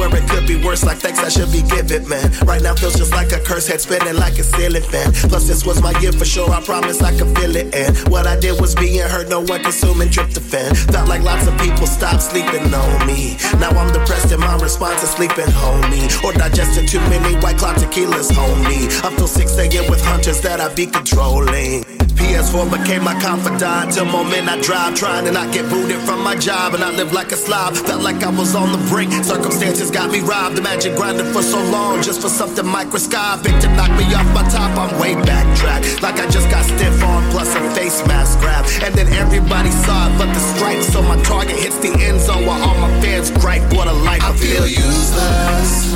Swear 0.00 0.22
it 0.22 0.28
could 0.30 0.46
be 0.46 0.56
worse, 0.64 0.84
like 0.84 0.98
thanks 0.98 1.18
I 1.20 1.28
should 1.28 1.52
be 1.52 1.62
giving, 1.62 2.08
man. 2.08 2.32
Right 2.46 2.62
now 2.62 2.74
feels 2.74 2.96
just 2.96 3.12
like 3.12 3.32
a 3.32 3.40
curse, 3.40 3.66
head 3.68 3.80
spinning 3.80 4.16
like 4.16 4.38
a 4.38 4.44
ceiling 4.44 4.82
fan. 4.82 5.12
Plus, 5.12 5.46
this 5.46 5.66
was 5.66 5.82
my 5.82 5.92
year 6.00 6.12
for 6.12 6.24
sure, 6.24 6.50
I 6.50 6.62
promise 6.62 7.02
I 7.02 7.16
could 7.16 7.36
feel 7.36 7.54
it. 7.56 7.74
And 7.74 7.96
what 8.08 8.26
I 8.26 8.38
did 8.38 8.60
was 8.60 8.74
being 8.74 9.00
hurt, 9.00 9.28
no 9.28 9.40
one 9.40 9.62
consuming 9.62 10.08
drip 10.08 10.28
tryptophan. 10.28 10.76
Felt 10.92 11.08
like 11.08 11.22
lots 11.22 11.46
of 11.46 11.56
people 11.58 11.86
stopped 11.86 12.22
sleeping 12.22 12.72
on 12.72 13.06
me. 13.06 13.36
Now 13.58 13.70
I'm 13.70 13.92
depressed, 13.92 14.32
and 14.32 14.40
my 14.40 14.56
response 14.56 15.02
is 15.02 15.10
sleeping, 15.10 15.52
homie. 15.60 16.08
Or 16.24 16.32
digesting 16.32 16.86
too 16.86 17.00
many 17.12 17.34
white 17.42 17.58
cloud 17.58 17.76
tequilas, 17.76 18.30
homie. 18.30 19.04
Up 19.04 19.14
till 19.16 19.28
6 19.28 19.58
a.m. 19.58 19.90
with 19.90 20.02
hunters 20.04 20.40
that 20.40 20.60
I 20.60 20.72
be 20.74 20.86
controlling. 20.86 21.84
PS4 22.30 22.70
became 22.70 23.02
my 23.02 23.18
confidant. 23.20 23.92
Till 23.92 24.04
moment 24.04 24.48
I 24.48 24.60
drive, 24.60 24.94
trying 24.94 25.24
to 25.24 25.32
not 25.32 25.52
get 25.52 25.68
booted 25.68 25.98
from 26.06 26.22
my 26.22 26.36
job. 26.36 26.74
And 26.74 26.82
I 26.84 26.90
live 26.90 27.12
like 27.12 27.32
a 27.32 27.36
slob. 27.36 27.74
Felt 27.74 28.02
like 28.02 28.22
I 28.22 28.30
was 28.30 28.54
on 28.54 28.70
the 28.70 28.78
brink. 28.88 29.12
Circumstances 29.24 29.90
got 29.90 30.12
me 30.12 30.20
robbed. 30.20 30.56
Imagine 30.56 30.94
grinding 30.94 31.32
for 31.32 31.42
so 31.42 31.58
long 31.74 32.02
just 32.02 32.22
for 32.22 32.28
something 32.28 32.64
microscopic 32.64 33.58
to 33.62 33.68
knock 33.74 33.90
me 33.98 34.04
off 34.14 34.28
my 34.32 34.46
top. 34.48 34.70
I'm 34.78 34.92
way 35.00 35.14
backtracked. 35.26 36.02
Like 36.02 36.20
I 36.22 36.30
just 36.30 36.48
got 36.50 36.64
stiff 36.64 37.02
on, 37.02 37.28
plus 37.32 37.50
a 37.56 37.62
face 37.74 37.98
mask 38.06 38.38
grab. 38.38 38.64
And 38.84 38.94
then 38.94 39.08
everybody 39.14 39.70
saw 39.82 40.06
it, 40.06 40.16
but 40.16 40.30
the 40.32 40.42
strike. 40.54 40.82
So 40.82 41.02
my 41.02 41.20
target 41.22 41.58
hits 41.58 41.78
the 41.78 41.90
end 41.98 42.20
zone 42.20 42.46
while 42.46 42.62
all 42.62 42.78
my 42.78 42.92
fans 43.02 43.32
gripe. 43.42 43.66
What 43.74 43.88
a 43.88 43.92
life 43.92 44.22
I 44.22 44.32
feel 44.36 44.66
useless. 44.66 45.94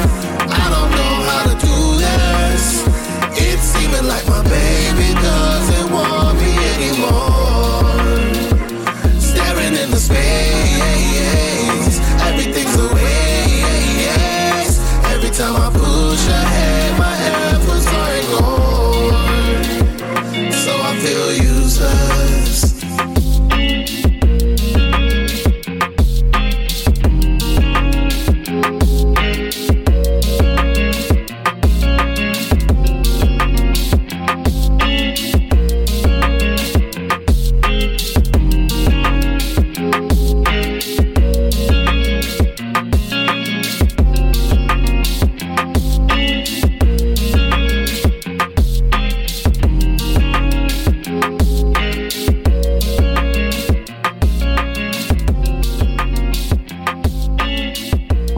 I 0.50 0.66
don't 0.74 0.90
know 0.98 1.14
how 1.30 1.42
to 1.50 1.54
do 1.62 1.78
this. 2.02 2.64
It's 3.38 3.62
seeming 3.62 4.06
like 4.08 4.26
my 4.26 4.42
baby 4.42 5.14
doesn't 5.14 5.92
want 5.92 6.23
space, 10.04 10.43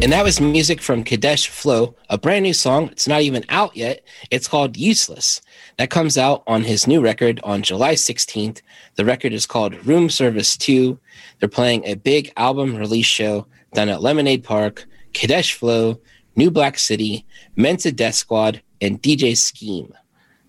And 0.07 0.13
that 0.13 0.23
was 0.23 0.41
music 0.41 0.81
from 0.81 1.03
Kadesh 1.03 1.49
Flow, 1.49 1.97
a 2.09 2.17
brand 2.17 2.45
new 2.45 2.53
song. 2.53 2.91
It's 2.93 3.09
not 3.09 3.23
even 3.23 3.45
out 3.49 3.77
yet. 3.77 4.07
It's 4.31 4.47
called 4.47 4.77
Useless. 4.77 5.41
That 5.79 5.91
comes 5.91 6.17
out 6.17 6.45
on 6.47 6.63
his 6.63 6.87
new 6.87 7.01
record 7.01 7.41
on 7.43 7.65
July 7.65 7.95
16th. 7.95 8.63
The 8.95 9.05
record 9.05 9.33
is 9.33 9.47
called 9.47 9.85
Room 9.85 10.09
Service 10.09 10.57
2. 10.59 10.97
They're 11.41 11.49
playing 11.49 11.85
a 11.85 11.95
big 11.95 12.33
album 12.37 12.77
release 12.77 13.07
show 13.07 13.49
down 13.75 13.89
at 13.89 14.01
Lemonade 14.01 14.45
Park. 14.45 14.87
Kadesh 15.13 15.55
Flow, 15.55 16.01
New 16.37 16.53
Black 16.53 16.79
City, 16.79 17.27
Mensa 17.57 17.91
Death 17.91 18.15
Squad, 18.15 18.63
and 18.81 19.03
DJ 19.03 19.37
Scheme. 19.37 19.93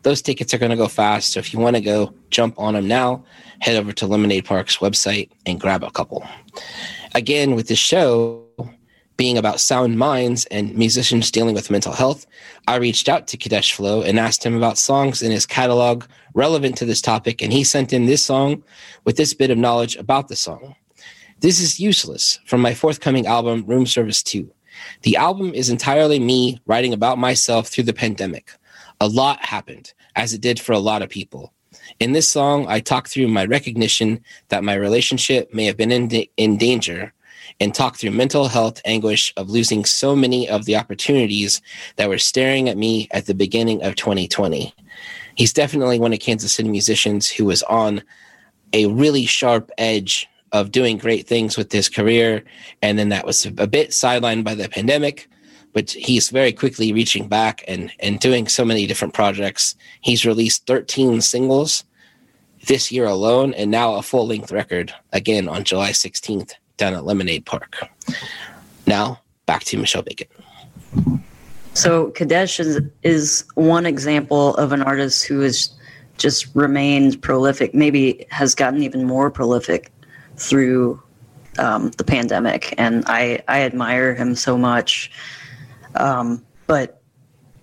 Those 0.04 0.22
tickets 0.22 0.54
are 0.54 0.60
going 0.60 0.70
to 0.70 0.78
go 0.78 0.88
fast, 0.88 1.34
so 1.34 1.40
if 1.40 1.52
you 1.52 1.60
want 1.60 1.76
to 1.76 1.82
go 1.82 2.14
jump 2.30 2.60
on 2.60 2.76
them 2.76 2.88
now, 2.88 3.26
head 3.58 3.76
over 3.76 3.92
to 3.92 4.06
Lemonade 4.06 4.46
Park's 4.46 4.78
website 4.78 5.32
and 5.48 5.60
grab 5.60 5.84
a 5.84 5.90
couple. 5.90 6.24
Again, 7.16 7.56
with 7.56 7.68
this 7.70 7.80
show 7.80 8.47
being 9.18 9.38
about 9.38 9.60
sound 9.60 9.98
minds 9.98 10.46
and 10.46 10.76
musicians 10.76 11.32
dealing 11.32 11.56
with 11.56 11.72
mental 11.72 11.92
health, 11.92 12.28
I 12.68 12.76
reached 12.76 13.10
out 13.10 13.28
to 13.28 13.38
Kadesh 13.38 13.74
Flow 13.74 14.04
and 14.04 14.20
asked 14.20 14.46
him 14.46 14.56
about 14.56 14.78
songs 14.78 15.24
in 15.24 15.32
his 15.32 15.48
catalog 15.48 16.06
relevant 16.36 16.78
to 16.78 16.86
this 16.86 17.02
topic, 17.02 17.42
and 17.42 17.52
he 17.52 17.64
sent 17.64 17.92
in 17.92 18.06
this 18.06 18.24
song 18.24 18.64
with 19.06 19.18
this 19.18 19.34
bit 19.34 19.50
of 19.50 19.58
knowledge 19.58 19.96
about 19.96 20.28
the 20.28 20.36
song. 20.36 20.76
This 21.40 21.60
is 21.60 21.80
Useless 21.80 22.40
from 22.46 22.62
my 22.62 22.76
forthcoming 22.76 23.26
album, 23.26 23.66
Room 23.66 23.88
Service 23.88 24.22
2. 24.22 24.52
The 25.02 25.16
album 25.16 25.54
is 25.56 25.70
entirely 25.70 26.20
me 26.20 26.62
writing 26.68 26.94
about 26.94 27.18
myself 27.18 27.68
through 27.68 27.86
the 27.86 27.94
pandemic. 27.94 28.52
A 29.02 29.08
lot 29.08 29.44
happened, 29.44 29.94
as 30.16 30.34
it 30.34 30.42
did 30.42 30.60
for 30.60 30.74
a 30.74 30.80
lot 30.80 31.02
of 31.02 31.10
people. 31.10 31.54
In 32.00 32.12
this 32.12 32.30
song, 32.30 32.68
I 32.68 32.80
talk 32.80 33.08
through 33.08 33.28
my 33.30 33.46
recognition 33.46 34.22
that 34.50 34.64
my 34.64 34.76
relationship 34.76 35.54
may 35.54 35.66
have 35.66 35.78
been 35.78 35.92
in, 35.92 36.08
da- 36.08 36.30
in 36.38 36.58
danger 36.58 37.14
and 37.60 37.74
talk 37.74 37.98
through 37.98 38.12
mental 38.12 38.48
health 38.48 38.82
anguish 38.86 39.34
of 39.38 39.50
losing 39.50 39.84
so 39.86 40.16
many 40.16 40.48
of 40.48 40.66
the 40.66 40.76
opportunities 40.76 41.62
that 41.96 42.10
were 42.10 42.18
staring 42.18 42.70
at 42.70 42.78
me 42.78 43.08
at 43.12 43.26
the 43.26 43.34
beginning 43.34 43.82
of 43.84 43.96
2020. 43.96 44.74
He's 45.36 45.54
definitely 45.54 46.00
one 46.00 46.14
of 46.14 46.20
Kansas 46.20 46.54
City 46.54 46.70
musicians 46.70 47.30
who 47.30 47.46
was 47.46 47.64
on 47.64 48.04
a 48.74 48.88
really 48.88 49.26
sharp 49.26 49.72
edge 49.78 50.28
of 50.52 50.72
doing 50.72 50.98
great 50.98 51.28
things 51.28 51.58
with 51.58 51.72
his 51.72 51.90
career. 51.90 52.44
And 52.82 52.98
then 52.98 53.10
that 53.10 53.26
was 53.26 53.46
a 53.46 53.68
bit 53.68 53.90
sidelined 53.90 54.44
by 54.44 54.56
the 54.56 54.70
pandemic, 54.70 55.30
but 55.74 55.92
he's 55.92 56.30
very 56.30 56.54
quickly 56.54 56.94
reaching 56.94 57.28
back 57.28 57.64
and, 57.68 57.92
and 58.00 58.20
doing 58.20 58.48
so 58.48 58.64
many 58.64 58.88
different 58.88 59.14
projects. 59.14 59.76
He's 60.02 60.26
released 60.26 60.66
13 60.68 61.22
singles 61.22 61.84
this 62.68 62.92
year 62.92 63.06
alone, 63.06 63.54
and 63.54 63.70
now 63.72 63.96
a 63.96 64.02
full 64.02 64.28
length 64.28 64.52
record 64.52 64.94
again 65.14 65.48
on 65.48 65.64
July 65.64 65.92
16th 65.92 66.54
down 66.78 66.94
at 66.94 67.06
Lemonade 67.06 67.46
Park. 67.46 67.78
Now, 68.86 69.20
back 69.46 69.64
to 69.66 69.78
Michelle 69.78 70.04
Bacon. 70.04 70.28
So 71.74 72.12
Kadesh 72.12 72.60
is, 72.60 72.82
is 73.04 73.46
one 73.56 73.86
example 73.86 74.56
of 74.56 74.72
an 74.72 74.82
artist 74.82 75.26
who 75.26 75.42
has 75.42 75.70
just 76.18 76.48
remained 76.56 77.22
prolific, 77.22 77.76
maybe 77.76 78.26
has 78.30 78.56
gotten 78.56 78.82
even 78.82 79.06
more 79.06 79.30
prolific 79.30 79.92
through 80.38 81.02
um, 81.60 81.92
the 81.92 82.04
pandemic. 82.04 82.74
And 82.78 83.04
I, 83.08 83.44
I 83.48 83.62
admire 83.62 84.16
him 84.16 84.36
so 84.36 84.58
much. 84.58 85.12
Um, 85.96 86.44
but, 86.66 87.02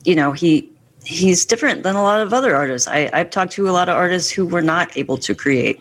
you 0.05 0.15
know, 0.15 0.33
he, 0.33 0.71
he's 1.05 1.45
different 1.45 1.83
than 1.83 1.97
a 1.97 2.03
lot 2.03 2.21
of 2.21 2.33
other 2.33 2.55
artists. 2.55 2.87
I, 2.89 3.11
I've 3.13 3.31
talked 3.31 3.53
to 3.53 3.69
a 3.69 3.73
lot 3.73 3.89
of 3.89 3.97
artists 3.97 4.31
who 4.31 4.47
were 4.47 4.63
not 4.63 4.97
able 4.97 5.19
to 5.19 5.35
create 5.35 5.81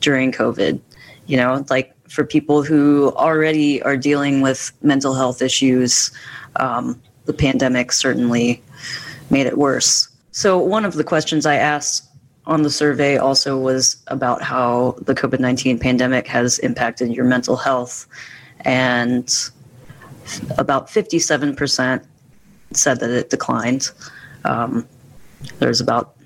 during 0.00 0.32
COVID. 0.32 0.80
You 1.26 1.36
know, 1.36 1.64
like 1.70 1.94
for 2.10 2.24
people 2.24 2.62
who 2.62 3.12
already 3.14 3.80
are 3.82 3.96
dealing 3.96 4.40
with 4.40 4.72
mental 4.82 5.14
health 5.14 5.40
issues, 5.40 6.10
um, 6.56 7.00
the 7.24 7.32
pandemic 7.32 7.92
certainly 7.92 8.60
made 9.30 9.46
it 9.46 9.56
worse. 9.56 10.08
So, 10.32 10.58
one 10.58 10.84
of 10.84 10.94
the 10.94 11.04
questions 11.04 11.46
I 11.46 11.54
asked 11.54 12.08
on 12.46 12.62
the 12.62 12.70
survey 12.70 13.16
also 13.16 13.56
was 13.56 13.96
about 14.08 14.42
how 14.42 14.96
the 15.02 15.14
COVID 15.14 15.38
19 15.38 15.78
pandemic 15.78 16.26
has 16.26 16.58
impacted 16.58 17.14
your 17.14 17.24
mental 17.24 17.56
health. 17.56 18.06
And 18.62 19.32
about 20.58 20.88
57% 20.88 22.04
said 22.72 23.00
that 23.00 23.10
it 23.10 23.30
declined. 23.30 23.90
Um, 24.44 24.86
there's 25.58 25.80
about 25.80 26.16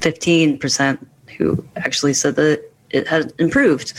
15% 0.00 1.04
who 1.36 1.64
actually 1.76 2.14
said 2.14 2.36
that 2.36 2.70
it 2.90 3.06
had 3.08 3.32
improved. 3.38 3.92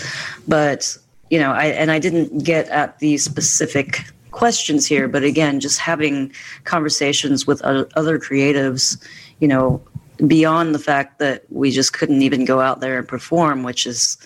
But, 0.47 0.97
you 1.30 1.39
know, 1.39 1.51
I, 1.51 1.65
and 1.65 1.91
I 1.91 1.99
didn't 1.99 2.43
get 2.43 2.67
at 2.69 2.99
the 2.99 3.17
specific 3.17 4.01
questions 4.32 4.86
here, 4.86 5.07
but 5.07 5.23
again, 5.23 5.59
just 5.59 5.80
having 5.80 6.32
conversations 6.63 7.45
with 7.45 7.61
other 7.61 8.19
creatives, 8.19 9.01
you 9.39 9.47
know, 9.47 9.82
beyond 10.27 10.75
the 10.75 10.80
fact 10.80 11.19
that 11.19 11.43
we 11.49 11.71
just 11.71 11.93
couldn't 11.93 12.21
even 12.21 12.45
go 12.45 12.59
out 12.59 12.82
there 12.82 12.99
and 12.99 13.07
perform, 13.07 13.63
which 13.63 13.86
is, 13.86 14.17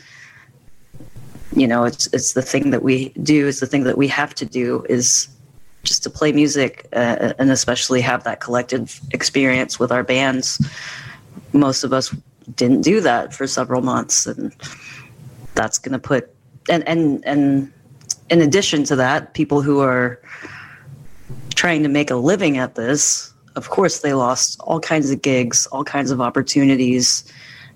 you 1.56 1.68
know, 1.68 1.84
it's 1.84 2.08
it's 2.14 2.34
the 2.34 2.42
thing 2.42 2.72
that 2.72 2.82
we 2.82 3.10
do, 3.22 3.48
is 3.48 3.60
the 3.60 3.68
thing 3.68 3.84
that 3.84 3.98
we 3.98 4.08
have 4.08 4.34
to 4.36 4.46
do, 4.46 4.86
is 4.90 5.28
just 5.84 6.02
to 6.04 6.10
play 6.10 6.32
music 6.32 6.88
uh, 6.94 7.34
and 7.38 7.52
especially 7.52 8.02
have 8.02 8.24
that 8.24 8.40
collective 8.40 9.00
experience 9.12 9.80
with 9.80 9.92
our 9.92 10.04
bands. 10.04 10.66
Most 11.52 11.84
of 11.84 11.94
us 11.94 12.16
didn't 12.56 12.82
do 12.82 13.02
that 13.02 13.34
for 13.34 13.46
several 13.46 13.82
months, 13.82 14.26
and 14.26 14.54
that's 15.54 15.78
going 15.78 15.94
to 15.94 16.00
put 16.00 16.33
and 16.70 16.88
and 16.88 17.24
and 17.26 17.72
in 18.30 18.42
addition 18.42 18.84
to 18.86 18.96
that, 18.96 19.34
people 19.34 19.62
who 19.62 19.80
are 19.82 20.22
trying 21.56 21.84
to 21.84 21.90
make 21.90 22.10
a 22.10 22.16
living 22.16 22.58
at 22.58 22.76
this 22.76 23.34
of 23.56 23.70
course, 23.70 24.00
they 24.00 24.14
lost 24.14 24.60
all 24.62 24.80
kinds 24.80 25.12
of 25.12 25.22
gigs, 25.22 25.68
all 25.68 25.84
kinds 25.84 26.12
of 26.12 26.20
opportunities, 26.22 27.24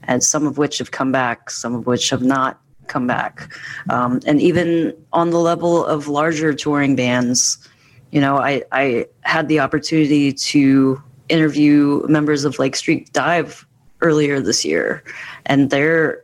and 0.03 0.23
some 0.23 0.47
of 0.47 0.57
which 0.57 0.77
have 0.79 0.91
come 0.91 1.11
back, 1.11 1.49
some 1.49 1.75
of 1.75 1.85
which 1.85 2.09
have 2.09 2.21
not 2.21 2.59
come 2.87 3.05
back. 3.05 3.53
Um, 3.89 4.19
and 4.25 4.41
even 4.41 4.93
on 5.13 5.29
the 5.29 5.39
level 5.39 5.85
of 5.85 6.07
larger 6.07 6.53
touring 6.53 6.95
bands, 6.95 7.57
you 8.11 8.21
know, 8.21 8.37
I, 8.37 8.63
I 8.71 9.05
had 9.21 9.49
the 9.49 9.59
opportunity 9.59 10.31
to 10.31 11.01
interview 11.29 12.05
members 12.07 12.45
of 12.45 12.57
Lake 12.57 12.75
Street 12.75 13.11
Dive 13.11 13.67
earlier 14.01 14.39
this 14.39 14.63
year, 14.63 15.03
and 15.45 15.69
they're 15.69 16.23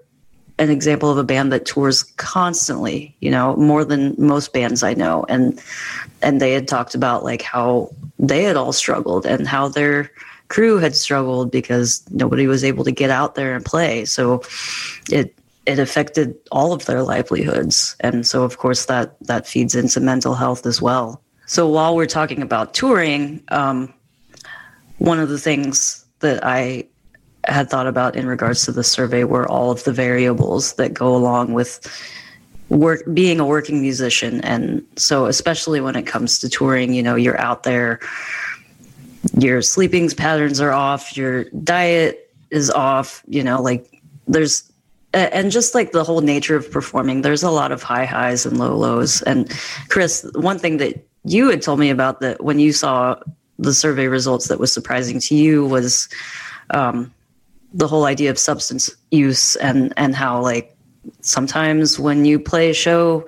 an 0.59 0.69
example 0.69 1.09
of 1.09 1.17
a 1.17 1.23
band 1.23 1.51
that 1.51 1.65
tours 1.65 2.03
constantly, 2.03 3.15
you 3.19 3.31
know, 3.31 3.55
more 3.55 3.83
than 3.83 4.15
most 4.17 4.53
bands 4.53 4.83
I 4.83 4.93
know. 4.93 5.25
And 5.27 5.61
and 6.21 6.39
they 6.39 6.53
had 6.53 6.67
talked 6.67 6.95
about 6.95 7.23
like 7.23 7.41
how 7.41 7.93
they 8.19 8.43
had 8.43 8.55
all 8.55 8.73
struggled 8.73 9.25
and 9.25 9.47
how 9.47 9.67
their 9.67 10.11
crew 10.49 10.77
had 10.77 10.95
struggled 10.95 11.51
because 11.51 12.03
nobody 12.11 12.45
was 12.47 12.63
able 12.63 12.83
to 12.83 12.91
get 12.91 13.09
out 13.09 13.35
there 13.35 13.55
and 13.55 13.65
play. 13.65 14.05
So 14.05 14.43
it 15.09 15.35
it 15.65 15.79
affected 15.79 16.35
all 16.51 16.73
of 16.73 16.85
their 16.85 17.03
livelihoods. 17.03 17.95
And 18.01 18.27
so 18.27 18.43
of 18.43 18.57
course 18.57 18.85
that 18.85 19.15
that 19.21 19.47
feeds 19.47 19.75
into 19.75 19.99
mental 19.99 20.35
health 20.35 20.65
as 20.65 20.81
well. 20.81 21.21
So 21.45 21.67
while 21.67 21.95
we're 21.95 22.05
talking 22.05 22.41
about 22.41 22.73
touring, 22.73 23.43
um, 23.49 23.93
one 24.99 25.19
of 25.19 25.29
the 25.29 25.39
things 25.39 26.05
that 26.19 26.45
I 26.45 26.87
had 27.47 27.69
thought 27.69 27.87
about 27.87 28.15
in 28.15 28.27
regards 28.27 28.65
to 28.65 28.71
the 28.71 28.83
survey 28.83 29.23
were 29.23 29.47
all 29.49 29.71
of 29.71 29.83
the 29.83 29.93
variables 29.93 30.73
that 30.73 30.93
go 30.93 31.15
along 31.15 31.53
with 31.53 31.79
work 32.69 33.03
being 33.13 33.39
a 33.39 33.45
working 33.45 33.81
musician. 33.81 34.41
And 34.41 34.85
so 34.95 35.25
especially 35.25 35.81
when 35.81 35.95
it 35.95 36.03
comes 36.03 36.39
to 36.39 36.49
touring 36.49 36.93
you 36.93 37.03
know 37.03 37.15
you're 37.15 37.39
out 37.39 37.63
there 37.63 37.99
your 39.37 39.61
sleeping 39.61 40.09
patterns 40.09 40.59
are 40.59 40.71
off 40.71 41.15
your 41.15 41.45
diet 41.63 42.29
is 42.51 42.69
off 42.69 43.23
you 43.27 43.41
know 43.41 43.61
like 43.61 44.01
there's 44.27 44.69
and 45.13 45.51
just 45.51 45.73
like 45.75 45.91
the 45.91 46.03
whole 46.03 46.21
nature 46.21 46.55
of 46.55 46.69
performing 46.71 47.21
there's 47.21 47.43
a 47.43 47.51
lot 47.51 47.71
of 47.71 47.83
high 47.83 48.05
highs 48.05 48.45
and 48.45 48.57
low 48.57 48.75
lows. 48.75 49.21
And 49.23 49.51
chris 49.89 50.29
one 50.35 50.59
thing 50.59 50.77
that 50.77 51.05
you 51.25 51.49
had 51.49 51.61
told 51.61 51.79
me 51.79 51.89
about 51.89 52.19
that 52.21 52.43
when 52.43 52.59
you 52.59 52.73
saw 52.73 53.15
the 53.59 53.73
survey 53.73 54.07
results 54.07 54.47
that 54.47 54.59
was 54.59 54.73
surprising 54.73 55.19
to 55.19 55.35
you 55.35 55.65
was 55.65 56.09
um, 56.71 57.13
the 57.73 57.87
whole 57.87 58.05
idea 58.05 58.29
of 58.29 58.37
substance 58.37 58.89
use 59.11 59.55
and 59.57 59.93
and 59.97 60.15
how 60.15 60.41
like 60.41 60.75
sometimes 61.21 61.99
when 61.99 62.25
you 62.25 62.39
play 62.39 62.69
a 62.69 62.73
show 62.73 63.25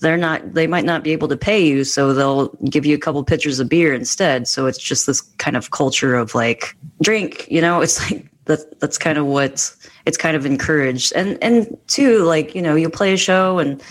they're 0.00 0.16
not 0.16 0.54
they 0.54 0.66
might 0.66 0.84
not 0.84 1.02
be 1.02 1.12
able 1.12 1.28
to 1.28 1.36
pay 1.36 1.64
you 1.64 1.84
so 1.84 2.12
they'll 2.12 2.48
give 2.68 2.84
you 2.84 2.94
a 2.94 2.98
couple 2.98 3.22
pitchers 3.24 3.58
of 3.60 3.68
beer 3.68 3.94
instead. 3.94 4.46
So 4.46 4.66
it's 4.66 4.78
just 4.78 5.06
this 5.06 5.20
kind 5.38 5.56
of 5.56 5.70
culture 5.70 6.14
of 6.14 6.34
like 6.34 6.76
drink 7.02 7.46
you 7.50 7.60
know? 7.60 7.80
It's 7.80 8.10
like 8.10 8.26
that 8.44 8.78
that's 8.80 8.98
kind 8.98 9.18
of 9.18 9.26
what 9.26 9.74
it's 10.04 10.16
kind 10.16 10.36
of 10.36 10.44
encouraged. 10.44 11.12
And 11.14 11.38
and 11.42 11.76
two 11.86 12.24
like 12.24 12.54
you 12.54 12.62
know 12.62 12.74
you 12.74 12.90
play 12.90 13.14
a 13.14 13.16
show 13.16 13.58
and 13.58 13.82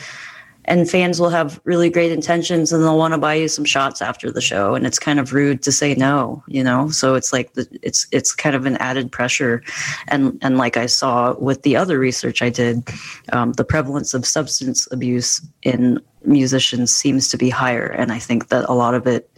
and 0.66 0.89
fans 0.89 1.20
will 1.20 1.30
have 1.30 1.59
really 1.63 1.89
great 1.89 2.11
intentions 2.11 2.72
and 2.72 2.84
they'll 2.84 2.97
want 2.97 3.13
to 3.13 3.18
buy 3.18 3.34
you 3.36 3.47
some 3.47 3.66
shots 3.66 4.01
after 4.01 4.32
the 4.32 4.41
show 4.41 4.76
and 4.76 4.86
it's 4.86 4.99
kind 4.99 5.20
of 5.20 5.34
rude 5.34 5.61
to 5.63 5.72
say 5.72 5.95
no 5.95 6.43
you 6.47 6.63
know? 6.63 6.89
So 6.89 7.16
it's 7.16 7.32
like 7.34 7.53
the, 7.53 7.68
it's 7.82 8.07
it's 8.11 8.34
kind 8.34 8.55
of 8.55 8.66
an 8.66 8.78
added 8.78 9.11
pressure 9.11 9.63
and 10.07 10.38
and 10.41 10.57
like 10.57 10.78
i 10.78 10.86
saw 10.86 11.36
with 11.36 11.63
the 11.63 11.76
other 11.76 11.97
research 11.99 12.41
i 12.41 12.49
did 12.49 12.88
um, 13.34 13.53
the 13.53 13.63
prevalence 13.63 14.13
of 14.13 14.26
substance 14.26 14.88
abuse 14.91 15.41
in 15.63 15.99
musicians 16.24 16.95
seems 16.95 17.30
to 17.30 17.38
be 17.38 17.49
higher 17.49 17.88
and 17.88 18.11
i 18.11 18.20
think 18.20 18.49
that 18.49 18.66
a 18.68 18.74
lot 18.74 18.93
of 18.93 19.07
it 19.07 19.30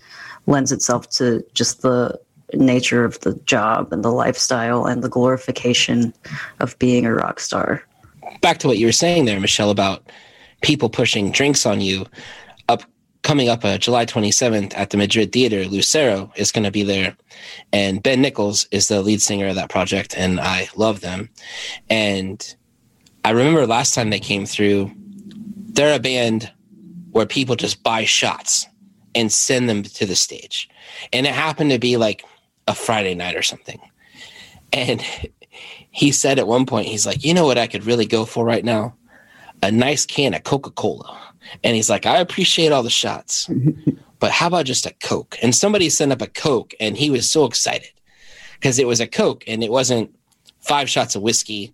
lends 0.45 0.71
itself 0.71 1.09
to 1.09 1.45
just 1.53 1.81
the 1.81 2.19
nature 2.53 3.03
of 3.03 3.19
the 3.19 3.33
job 3.45 3.91
and 3.91 4.03
the 4.03 4.11
lifestyle 4.11 4.85
and 4.85 5.03
the 5.03 5.09
glorification 5.09 6.13
of 6.59 6.77
being 6.79 7.05
a 7.05 7.13
rock 7.13 7.39
star. 7.39 7.83
Back 8.41 8.57
to 8.59 8.67
what 8.67 8.77
you 8.77 8.85
were 8.85 8.91
saying 8.91 9.25
there 9.25 9.39
michelle 9.39 9.69
about 9.69 10.09
people 10.61 10.89
pushing 10.89 11.31
drinks 11.31 11.65
on 11.65 11.81
you. 11.81 12.05
A 12.69 12.79
coming 13.27 13.49
up 13.49 13.65
uh, 13.65 13.77
July 13.77 14.05
27th 14.05 14.73
at 14.75 14.91
the 14.91 14.97
Madrid 14.97 15.33
Theater, 15.33 15.65
Lucero 15.65 16.31
is 16.37 16.51
going 16.51 16.63
to 16.63 16.71
be 16.71 16.83
there. 16.83 17.17
And 17.73 18.01
Ben 18.01 18.21
Nichols 18.21 18.67
is 18.71 18.87
the 18.87 19.01
lead 19.01 19.21
singer 19.21 19.47
of 19.47 19.55
that 19.55 19.69
project, 19.69 20.15
and 20.17 20.39
I 20.39 20.69
love 20.77 21.01
them. 21.01 21.29
And 21.89 22.55
I 23.25 23.31
remember 23.31 23.67
last 23.67 23.93
time 23.93 24.09
they 24.09 24.19
came 24.19 24.45
through, 24.45 24.91
they're 24.95 25.95
a 25.95 25.99
band 25.99 26.51
where 27.11 27.25
people 27.25 27.55
just 27.55 27.83
buy 27.83 28.05
shots 28.05 28.65
and 29.13 29.31
send 29.31 29.67
them 29.67 29.83
to 29.83 30.05
the 30.05 30.15
stage. 30.15 30.69
And 31.11 31.25
it 31.25 31.33
happened 31.33 31.71
to 31.71 31.79
be 31.79 31.97
like 31.97 32.23
a 32.67 32.75
Friday 32.75 33.15
night 33.15 33.35
or 33.35 33.43
something. 33.43 33.79
And 34.71 35.01
he 35.91 36.11
said 36.11 36.39
at 36.39 36.47
one 36.47 36.65
point, 36.65 36.87
he's 36.87 37.05
like, 37.05 37.25
you 37.25 37.33
know 37.33 37.45
what 37.45 37.57
I 37.57 37.67
could 37.67 37.85
really 37.85 38.05
go 38.05 38.25
for 38.25 38.45
right 38.45 38.63
now? 38.63 38.95
A 39.63 39.71
nice 39.71 40.05
can 40.05 40.33
of 40.33 40.43
Coca 40.43 40.71
Cola. 40.71 41.19
And 41.63 41.75
he's 41.75 41.89
like, 41.89 42.05
I 42.05 42.17
appreciate 42.17 42.71
all 42.71 42.83
the 42.83 42.89
shots, 42.89 43.49
but 44.19 44.31
how 44.31 44.47
about 44.47 44.65
just 44.65 44.85
a 44.85 44.93
Coke? 45.01 45.37
And 45.41 45.55
somebody 45.55 45.89
sent 45.89 46.11
up 46.11 46.21
a 46.21 46.27
Coke, 46.27 46.73
and 46.79 46.97
he 46.97 47.09
was 47.09 47.29
so 47.29 47.45
excited 47.45 47.91
because 48.59 48.79
it 48.79 48.87
was 48.87 48.99
a 48.99 49.07
Coke 49.07 49.43
and 49.47 49.63
it 49.63 49.71
wasn't 49.71 50.13
five 50.59 50.89
shots 50.89 51.15
of 51.15 51.21
whiskey 51.21 51.73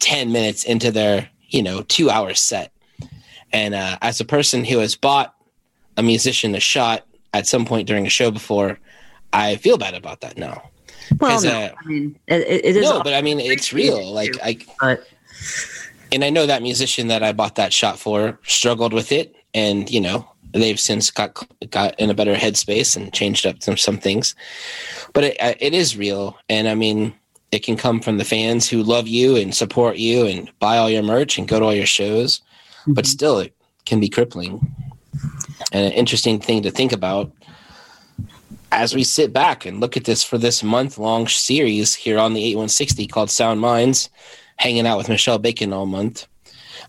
10 0.00 0.32
minutes 0.32 0.64
into 0.64 0.90
their, 0.90 1.28
you 1.48 1.62
know, 1.62 1.82
two 1.82 2.10
hour 2.10 2.34
set. 2.34 2.72
And 3.52 3.74
uh, 3.74 3.98
as 4.02 4.20
a 4.20 4.24
person 4.24 4.64
who 4.64 4.78
has 4.78 4.94
bought 4.94 5.34
a 5.96 6.02
musician 6.02 6.54
a 6.54 6.60
shot 6.60 7.06
at 7.34 7.46
some 7.46 7.64
point 7.64 7.88
during 7.88 8.06
a 8.06 8.10
show 8.10 8.30
before, 8.30 8.78
I 9.32 9.56
feel 9.56 9.78
bad 9.78 9.94
about 9.94 10.20
that 10.20 10.38
now. 10.38 10.70
Well, 11.18 11.42
no, 11.42 11.50
uh, 11.50 11.70
I 11.76 11.86
mean, 11.86 12.18
it, 12.28 12.64
it 12.64 12.76
is. 12.76 12.88
No, 12.88 13.02
but 13.02 13.14
I 13.14 13.22
mean, 13.22 13.40
it's 13.40 13.72
real. 13.72 14.12
Like, 14.12 14.36
I, 14.42 14.58
but 14.80 15.06
and 16.12 16.24
I 16.24 16.30
know 16.30 16.46
that 16.46 16.62
musician 16.62 17.08
that 17.08 17.22
I 17.22 17.32
bought 17.32 17.56
that 17.56 17.72
shot 17.72 17.98
for 17.98 18.38
struggled 18.44 18.92
with 18.92 19.12
it, 19.12 19.34
and 19.54 19.90
you 19.90 20.00
know 20.00 20.28
they've 20.52 20.80
since 20.80 21.10
got 21.10 21.46
got 21.70 21.98
in 21.98 22.10
a 22.10 22.14
better 22.14 22.34
headspace 22.34 22.96
and 22.96 23.12
changed 23.12 23.46
up 23.46 23.62
some 23.62 23.76
some 23.76 23.98
things. 23.98 24.34
But 25.12 25.24
it, 25.24 25.36
it 25.60 25.74
is 25.74 25.96
real, 25.96 26.36
and 26.48 26.68
I 26.68 26.74
mean 26.74 27.14
it 27.52 27.64
can 27.64 27.76
come 27.76 28.00
from 28.00 28.18
the 28.18 28.24
fans 28.24 28.68
who 28.68 28.82
love 28.82 29.08
you 29.08 29.36
and 29.36 29.54
support 29.54 29.96
you 29.96 30.24
and 30.26 30.50
buy 30.60 30.78
all 30.78 30.88
your 30.88 31.02
merch 31.02 31.36
and 31.36 31.48
go 31.48 31.58
to 31.58 31.64
all 31.66 31.74
your 31.74 31.86
shows. 31.86 32.38
Mm-hmm. 32.82 32.92
But 32.92 33.06
still, 33.06 33.38
it 33.40 33.54
can 33.86 33.98
be 33.98 34.08
crippling 34.08 34.72
and 35.72 35.86
an 35.86 35.92
interesting 35.92 36.40
thing 36.40 36.62
to 36.62 36.70
think 36.70 36.92
about 36.92 37.30
as 38.72 38.94
we 38.94 39.02
sit 39.02 39.32
back 39.32 39.66
and 39.66 39.80
look 39.80 39.96
at 39.96 40.04
this 40.04 40.22
for 40.22 40.38
this 40.38 40.62
month 40.62 40.98
long 40.98 41.26
series 41.26 41.94
here 41.94 42.18
on 42.18 42.34
the 42.34 42.40
8160 42.40 43.06
called 43.08 43.30
Sound 43.30 43.60
Minds 43.60 44.10
hanging 44.60 44.86
out 44.86 44.98
with 44.98 45.08
Michelle 45.08 45.38
Bacon 45.38 45.72
all 45.72 45.86
month. 45.86 46.26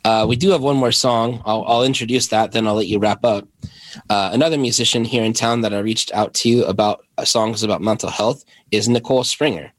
Uh, 0.04 0.26
we 0.28 0.36
do 0.36 0.50
have 0.50 0.62
one 0.62 0.76
more 0.76 0.92
song. 0.92 1.42
I'll, 1.46 1.64
I'll, 1.64 1.84
introduce 1.84 2.28
that, 2.28 2.52
then 2.52 2.68
I'll 2.68 2.76
let 2.76 2.88
you 2.88 3.00
wrap 3.00 3.24
up. 3.24 3.48
Uh, 4.10 4.30
another 4.34 4.58
musician 4.58 5.06
here 5.06 5.24
in 5.24 5.32
town 5.32 5.62
that 5.62 5.74
I 5.74 5.80
reached 5.80 6.12
out 6.14 6.34
to 6.36 6.64
about 6.64 7.06
uh, 7.18 7.24
songs 7.24 7.64
about 7.64 7.82
mental 7.82 8.10
health 8.10 8.44
is 8.72 8.90
Nicole 8.90 9.24
Springer. 9.24 9.72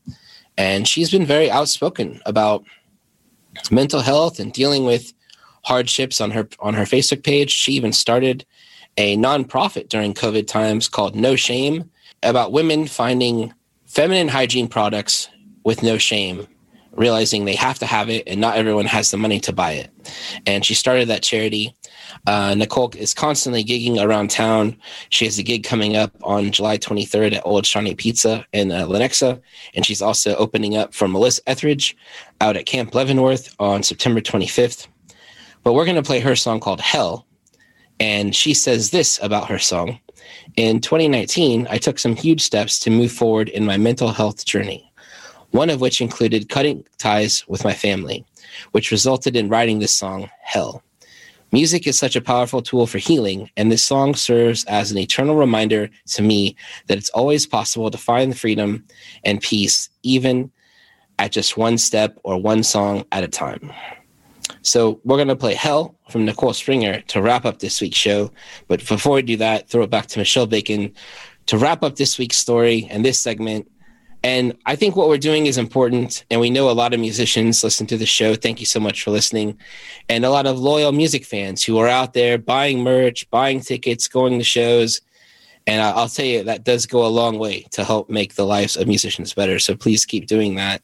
And 0.56 0.88
she's 0.88 1.10
been 1.10 1.26
very 1.26 1.50
outspoken 1.50 2.18
about 2.24 2.64
mental 3.70 4.00
health 4.00 4.40
and 4.40 4.54
dealing 4.54 4.86
with 4.86 5.12
hardships 5.64 6.18
on 6.18 6.30
her 6.30 6.48
on 6.60 6.72
her 6.72 6.84
Facebook 6.84 7.22
page. 7.22 7.50
She 7.50 7.72
even 7.72 7.92
started 7.92 8.46
a 8.96 9.18
nonprofit 9.18 9.90
during 9.90 10.14
COVID 10.14 10.46
times 10.46 10.88
called 10.88 11.14
No 11.14 11.36
Shame 11.36 11.90
about 12.22 12.52
women 12.52 12.86
finding 12.86 13.52
feminine 13.84 14.28
hygiene 14.28 14.68
products 14.68 15.28
with 15.64 15.82
no 15.82 15.98
shame 15.98 16.46
realizing 16.92 17.44
they 17.44 17.54
have 17.54 17.78
to 17.78 17.86
have 17.86 18.08
it 18.10 18.24
and 18.26 18.40
not 18.40 18.56
everyone 18.56 18.84
has 18.84 19.10
the 19.10 19.16
money 19.16 19.40
to 19.40 19.52
buy 19.52 19.72
it. 19.72 19.90
And 20.46 20.64
she 20.64 20.74
started 20.74 21.08
that 21.08 21.22
charity. 21.22 21.74
Uh, 22.26 22.54
Nicole 22.54 22.90
is 22.96 23.14
constantly 23.14 23.64
gigging 23.64 24.02
around 24.02 24.30
town. 24.30 24.76
She 25.08 25.24
has 25.24 25.38
a 25.38 25.42
gig 25.42 25.64
coming 25.64 25.96
up 25.96 26.14
on 26.22 26.52
July 26.52 26.78
23rd 26.78 27.36
at 27.36 27.46
Old 27.46 27.64
Shawnee 27.66 27.94
Pizza 27.94 28.46
in 28.52 28.70
uh, 28.70 28.86
Lenexa. 28.86 29.40
And 29.74 29.86
she's 29.86 30.02
also 30.02 30.34
opening 30.36 30.76
up 30.76 30.92
for 30.94 31.08
Melissa 31.08 31.42
Etheridge 31.46 31.96
out 32.40 32.56
at 32.56 32.66
Camp 32.66 32.94
Leavenworth 32.94 33.54
on 33.58 33.82
September 33.82 34.20
25th. 34.20 34.86
But 35.64 35.72
we're 35.72 35.84
going 35.84 35.96
to 35.96 36.02
play 36.02 36.20
her 36.20 36.36
song 36.36 36.60
called 36.60 36.80
Hell. 36.80 37.26
And 38.00 38.34
she 38.34 38.52
says 38.52 38.90
this 38.90 39.18
about 39.22 39.48
her 39.48 39.58
song. 39.58 39.98
In 40.56 40.80
2019, 40.80 41.66
I 41.70 41.78
took 41.78 41.98
some 41.98 42.16
huge 42.16 42.42
steps 42.42 42.78
to 42.80 42.90
move 42.90 43.12
forward 43.12 43.48
in 43.48 43.64
my 43.64 43.76
mental 43.76 44.08
health 44.08 44.44
journey 44.44 44.91
one 45.52 45.70
of 45.70 45.80
which 45.80 46.00
included 46.00 46.48
cutting 46.48 46.84
ties 46.98 47.46
with 47.46 47.64
my 47.64 47.72
family, 47.72 48.24
which 48.72 48.90
resulted 48.90 49.36
in 49.36 49.48
writing 49.48 49.78
this 49.78 49.94
song, 49.94 50.28
Hell. 50.42 50.82
Music 51.52 51.86
is 51.86 51.98
such 51.98 52.16
a 52.16 52.22
powerful 52.22 52.62
tool 52.62 52.86
for 52.86 52.96
healing, 52.96 53.50
and 53.58 53.70
this 53.70 53.84
song 53.84 54.14
serves 54.14 54.64
as 54.64 54.90
an 54.90 54.96
eternal 54.96 55.36
reminder 55.36 55.90
to 56.06 56.22
me 56.22 56.56
that 56.86 56.96
it's 56.96 57.10
always 57.10 57.46
possible 57.46 57.90
to 57.90 57.98
find 57.98 58.38
freedom 58.38 58.82
and 59.24 59.42
peace, 59.42 59.90
even 60.02 60.50
at 61.18 61.32
just 61.32 61.58
one 61.58 61.76
step 61.76 62.18
or 62.22 62.40
one 62.40 62.62
song 62.62 63.04
at 63.12 63.22
a 63.22 63.28
time. 63.28 63.70
So 64.62 65.00
we're 65.04 65.16
going 65.16 65.28
to 65.28 65.36
play 65.36 65.54
Hell 65.54 65.94
from 66.08 66.24
Nicole 66.24 66.54
Springer 66.54 67.02
to 67.02 67.20
wrap 67.20 67.44
up 67.44 67.58
this 67.58 67.80
week's 67.82 67.98
show. 67.98 68.30
But 68.68 68.86
before 68.86 69.14
we 69.14 69.22
do 69.22 69.36
that, 69.36 69.68
throw 69.68 69.82
it 69.82 69.90
back 69.90 70.06
to 70.06 70.18
Michelle 70.18 70.46
Bacon 70.46 70.94
to 71.46 71.58
wrap 71.58 71.82
up 71.82 71.96
this 71.96 72.18
week's 72.18 72.36
story 72.38 72.86
and 72.90 73.04
this 73.04 73.20
segment 73.20 73.70
and 74.24 74.56
I 74.66 74.76
think 74.76 74.94
what 74.94 75.08
we're 75.08 75.18
doing 75.18 75.46
is 75.46 75.58
important. 75.58 76.24
And 76.30 76.40
we 76.40 76.50
know 76.50 76.70
a 76.70 76.72
lot 76.72 76.94
of 76.94 77.00
musicians 77.00 77.64
listen 77.64 77.86
to 77.88 77.96
the 77.96 78.06
show. 78.06 78.34
Thank 78.34 78.60
you 78.60 78.66
so 78.66 78.78
much 78.78 79.02
for 79.02 79.10
listening. 79.10 79.58
And 80.08 80.24
a 80.24 80.30
lot 80.30 80.46
of 80.46 80.58
loyal 80.58 80.92
music 80.92 81.24
fans 81.24 81.64
who 81.64 81.78
are 81.78 81.88
out 81.88 82.12
there 82.12 82.38
buying 82.38 82.82
merch, 82.82 83.28
buying 83.30 83.60
tickets, 83.60 84.06
going 84.06 84.38
to 84.38 84.44
shows. 84.44 85.00
And 85.66 85.80
I'll 85.80 86.08
tell 86.08 86.26
you, 86.26 86.42
that 86.42 86.64
does 86.64 86.86
go 86.86 87.06
a 87.06 87.08
long 87.08 87.38
way 87.38 87.66
to 87.70 87.84
help 87.84 88.10
make 88.10 88.34
the 88.34 88.44
lives 88.44 88.76
of 88.76 88.88
musicians 88.88 89.32
better. 89.32 89.60
So 89.60 89.76
please 89.76 90.04
keep 90.04 90.26
doing 90.26 90.56
that. 90.56 90.82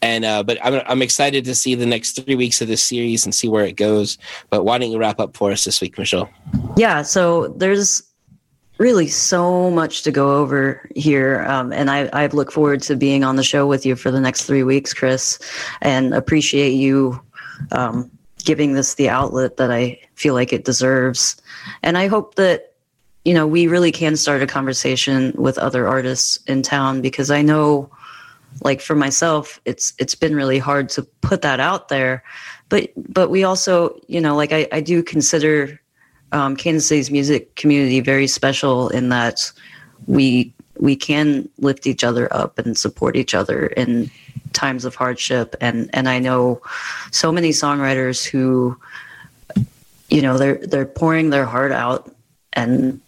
And, 0.00 0.24
uh, 0.24 0.42
but 0.42 0.58
I'm, 0.64 0.80
I'm 0.86 1.02
excited 1.02 1.44
to 1.44 1.54
see 1.54 1.74
the 1.74 1.84
next 1.84 2.12
three 2.12 2.34
weeks 2.34 2.62
of 2.62 2.68
this 2.68 2.82
series 2.82 3.26
and 3.26 3.34
see 3.34 3.48
where 3.48 3.66
it 3.66 3.76
goes. 3.76 4.16
But 4.48 4.64
why 4.64 4.78
don't 4.78 4.90
you 4.90 4.98
wrap 4.98 5.20
up 5.20 5.36
for 5.36 5.52
us 5.52 5.64
this 5.64 5.82
week, 5.82 5.98
Michelle? 5.98 6.30
Yeah. 6.78 7.02
So 7.02 7.48
there's 7.48 8.05
really 8.78 9.08
so 9.08 9.70
much 9.70 10.02
to 10.02 10.10
go 10.10 10.36
over 10.36 10.88
here. 10.94 11.44
Um, 11.48 11.72
and 11.72 11.90
I, 11.90 12.08
I 12.12 12.26
look 12.26 12.52
forward 12.52 12.82
to 12.82 12.96
being 12.96 13.24
on 13.24 13.36
the 13.36 13.42
show 13.42 13.66
with 13.66 13.86
you 13.86 13.96
for 13.96 14.10
the 14.10 14.20
next 14.20 14.44
three 14.44 14.62
weeks, 14.62 14.92
Chris, 14.92 15.38
and 15.80 16.14
appreciate 16.14 16.72
you 16.72 17.20
um, 17.72 18.10
giving 18.44 18.74
this 18.74 18.94
the 18.94 19.08
outlet 19.08 19.56
that 19.56 19.70
I 19.70 19.98
feel 20.14 20.34
like 20.34 20.52
it 20.52 20.64
deserves. 20.64 21.40
And 21.82 21.96
I 21.96 22.06
hope 22.06 22.34
that, 22.34 22.74
you 23.24 23.34
know, 23.34 23.46
we 23.46 23.66
really 23.66 23.92
can 23.92 24.16
start 24.16 24.42
a 24.42 24.46
conversation 24.46 25.32
with 25.36 25.58
other 25.58 25.88
artists 25.88 26.38
in 26.46 26.62
town 26.62 27.00
because 27.00 27.30
I 27.30 27.42
know 27.42 27.90
like 28.62 28.80
for 28.80 28.94
myself 28.94 29.60
it's 29.64 29.92
it's 29.98 30.14
been 30.14 30.34
really 30.34 30.58
hard 30.58 30.88
to 30.88 31.02
put 31.20 31.42
that 31.42 31.60
out 31.60 31.88
there 31.88 32.24
but 32.68 32.88
but 32.96 33.28
we 33.28 33.44
also 33.44 33.98
you 34.06 34.18
know 34.18 34.34
like 34.34 34.52
i, 34.52 34.66
I 34.72 34.80
do 34.80 35.02
consider 35.02 35.78
um, 36.32 36.56
Kansas 36.56 36.86
City's 36.86 37.10
music 37.10 37.54
community 37.56 38.00
very 38.00 38.26
special 38.26 38.88
in 38.88 39.08
that 39.10 39.50
we 40.06 40.52
we 40.78 40.94
can 40.94 41.48
lift 41.58 41.86
each 41.86 42.04
other 42.04 42.32
up 42.34 42.58
and 42.58 42.76
support 42.76 43.16
each 43.16 43.34
other 43.34 43.66
in 43.66 44.10
times 44.52 44.84
of 44.84 44.94
hardship. 44.94 45.54
And 45.60 45.90
and 45.92 46.08
I 46.08 46.18
know 46.18 46.60
so 47.10 47.32
many 47.32 47.50
songwriters 47.50 48.24
who 48.24 48.78
you 50.10 50.22
know 50.22 50.38
they're 50.38 50.58
they're 50.58 50.86
pouring 50.86 51.30
their 51.30 51.46
heart 51.46 51.72
out 51.72 52.14
and 52.52 53.00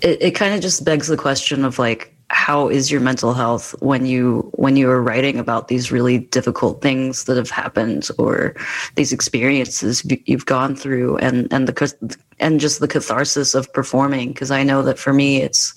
it, 0.00 0.22
it 0.22 0.30
kind 0.32 0.54
of 0.54 0.60
just 0.60 0.84
begs 0.84 1.08
the 1.08 1.16
question 1.16 1.64
of 1.64 1.78
like 1.78 2.11
how 2.32 2.68
is 2.68 2.90
your 2.90 3.00
mental 3.00 3.34
health 3.34 3.74
when 3.80 4.06
you 4.06 4.50
when 4.54 4.74
you 4.74 4.88
are 4.88 5.02
writing 5.02 5.38
about 5.38 5.68
these 5.68 5.92
really 5.92 6.18
difficult 6.18 6.80
things 6.80 7.24
that 7.24 7.36
have 7.36 7.50
happened 7.50 8.08
or 8.18 8.56
these 8.96 9.12
experiences 9.12 10.02
you've 10.24 10.46
gone 10.46 10.74
through 10.74 11.18
and 11.18 11.46
and 11.52 11.68
the 11.68 12.16
and 12.40 12.58
just 12.58 12.80
the 12.80 12.88
catharsis 12.88 13.54
of 13.54 13.70
performing? 13.74 14.32
Because 14.32 14.50
I 14.50 14.62
know 14.62 14.80
that 14.82 14.98
for 14.98 15.12
me 15.12 15.42
it's 15.42 15.74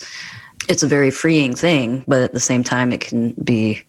it's 0.69 0.81
a 0.81 0.87
very 0.87 1.11
freeing 1.11 1.53
thing 1.53 2.05
but 2.07 2.21
at 2.21 2.33
the 2.33 2.39
same 2.39 2.63
time 2.63 2.93
it 2.93 3.01
can 3.01 3.33
be 3.43 3.83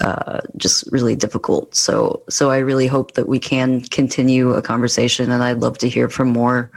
uh, 0.00 0.40
just 0.56 0.90
really 0.90 1.14
difficult. 1.14 1.72
So 1.76 2.20
so 2.28 2.50
I 2.50 2.58
really 2.58 2.88
hope 2.88 3.12
that 3.12 3.28
we 3.28 3.38
can 3.38 3.82
continue 3.82 4.54
a 4.54 4.60
conversation 4.60 5.30
and 5.30 5.44
I'd 5.44 5.60
love 5.60 5.78
to 5.78 5.88
hear 5.88 6.08
from 6.08 6.30
more 6.30 6.68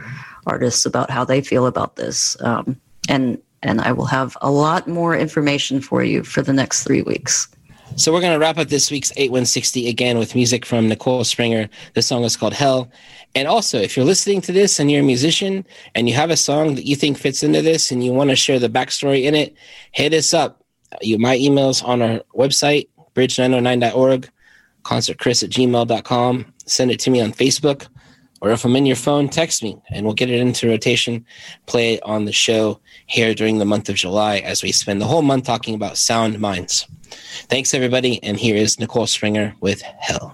artists 0.45 0.85
about 0.85 1.09
how 1.09 1.25
they 1.25 1.41
feel 1.41 1.65
about 1.65 1.95
this 1.95 2.37
um, 2.41 2.79
and 3.09 3.41
and 3.63 3.81
I 3.81 3.91
will 3.91 4.05
have 4.05 4.37
a 4.41 4.51
lot 4.51 4.87
more 4.87 5.15
information 5.15 5.81
for 5.81 6.03
you 6.03 6.23
for 6.23 6.41
the 6.41 6.53
next 6.53 6.83
three 6.83 7.01
weeks. 7.01 7.47
So 7.95 8.13
we're 8.13 8.21
going 8.21 8.33
to 8.33 8.39
wrap 8.39 8.57
up 8.57 8.69
this 8.69 8.91
week's 8.91 9.11
8160 9.11 9.89
again 9.89 10.17
with 10.17 10.35
music 10.35 10.65
from 10.65 10.87
Nicole 10.87 11.23
Springer. 11.23 11.69
The 11.95 12.01
song 12.01 12.23
is 12.23 12.37
called 12.37 12.53
Hell. 12.53 12.89
And 13.35 13.47
also, 13.47 13.79
if 13.79 13.97
you're 13.97 14.05
listening 14.05 14.41
to 14.41 14.51
this 14.51 14.79
and 14.79 14.89
you're 14.89 15.01
a 15.01 15.05
musician 15.05 15.65
and 15.95 16.07
you 16.07 16.15
have 16.15 16.29
a 16.29 16.37
song 16.37 16.75
that 16.75 16.85
you 16.85 16.95
think 16.95 17.17
fits 17.17 17.43
into 17.43 17.61
this 17.61 17.91
and 17.91 18.03
you 18.03 18.13
want 18.13 18.29
to 18.29 18.35
share 18.35 18.59
the 18.59 18.69
backstory 18.69 19.23
in 19.23 19.35
it, 19.35 19.55
hit 19.91 20.13
us 20.13 20.33
up. 20.33 20.63
You, 21.01 21.17
my 21.17 21.35
email's 21.37 21.83
on 21.83 22.01
our 22.01 22.21
website, 22.35 22.87
bridge909.org, 23.15 24.29
concertchris 24.83 25.43
at 25.43 25.49
gmail.com. 25.49 26.53
Send 26.65 26.91
it 26.91 26.99
to 27.01 27.09
me 27.09 27.21
on 27.21 27.33
Facebook 27.33 27.87
or 28.41 28.51
if 28.51 28.65
I'm 28.65 28.75
in 28.75 28.85
your 28.85 28.95
phone, 28.95 29.29
text 29.29 29.63
me 29.63 29.77
and 29.89 30.05
we'll 30.05 30.15
get 30.15 30.29
it 30.29 30.39
into 30.39 30.67
rotation, 30.67 31.25
play 31.65 31.95
it 31.95 32.03
on 32.03 32.25
the 32.25 32.31
show 32.31 32.79
here 33.05 33.33
during 33.33 33.57
the 33.57 33.65
month 33.65 33.89
of 33.89 33.95
July 33.95 34.37
as 34.37 34.63
we 34.63 34.71
spend 34.71 35.01
the 35.01 35.07
whole 35.07 35.21
month 35.21 35.45
talking 35.45 35.75
about 35.75 35.97
sound 35.97 36.39
minds. 36.39 36.87
Thanks, 37.49 37.73
everybody. 37.73 38.21
And 38.23 38.37
here 38.37 38.55
is 38.55 38.79
Nicole 38.79 39.07
Springer 39.07 39.55
with 39.59 39.81
Hell. 39.81 40.31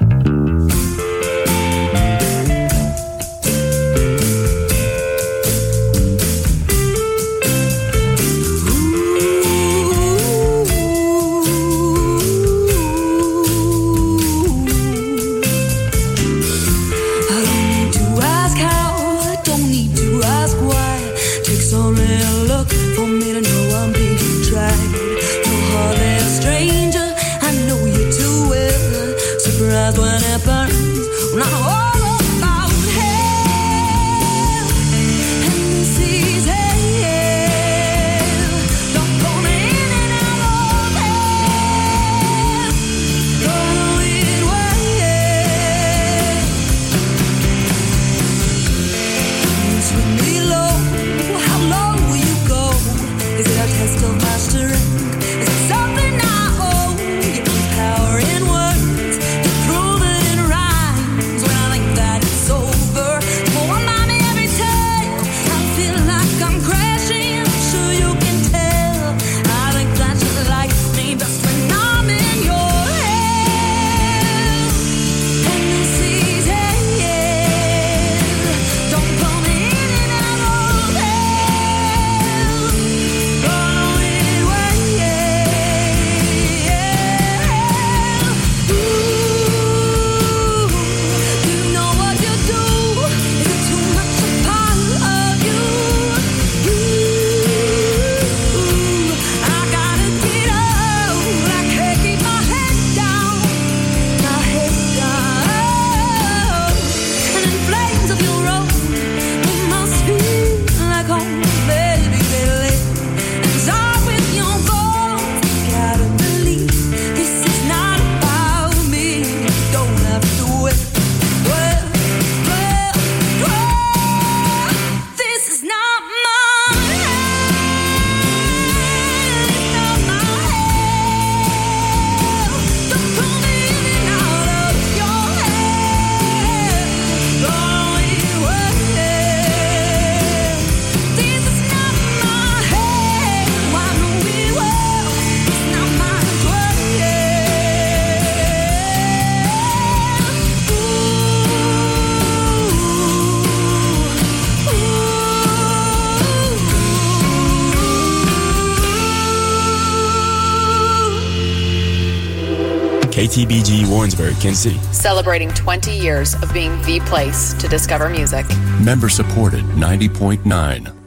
KTBG 163.36 163.92
Warrensburg, 163.92 164.36
City. 164.36 164.80
Celebrating 164.94 165.50
20 165.50 165.92
years 165.92 166.36
of 166.36 166.54
being 166.54 166.82
the 166.84 167.02
place 167.02 167.54
to 167.56 167.68
discover 167.68 168.08
music. 168.08 168.46
Member 168.80 169.10
supported 169.10 169.66
90.9. 169.76 170.96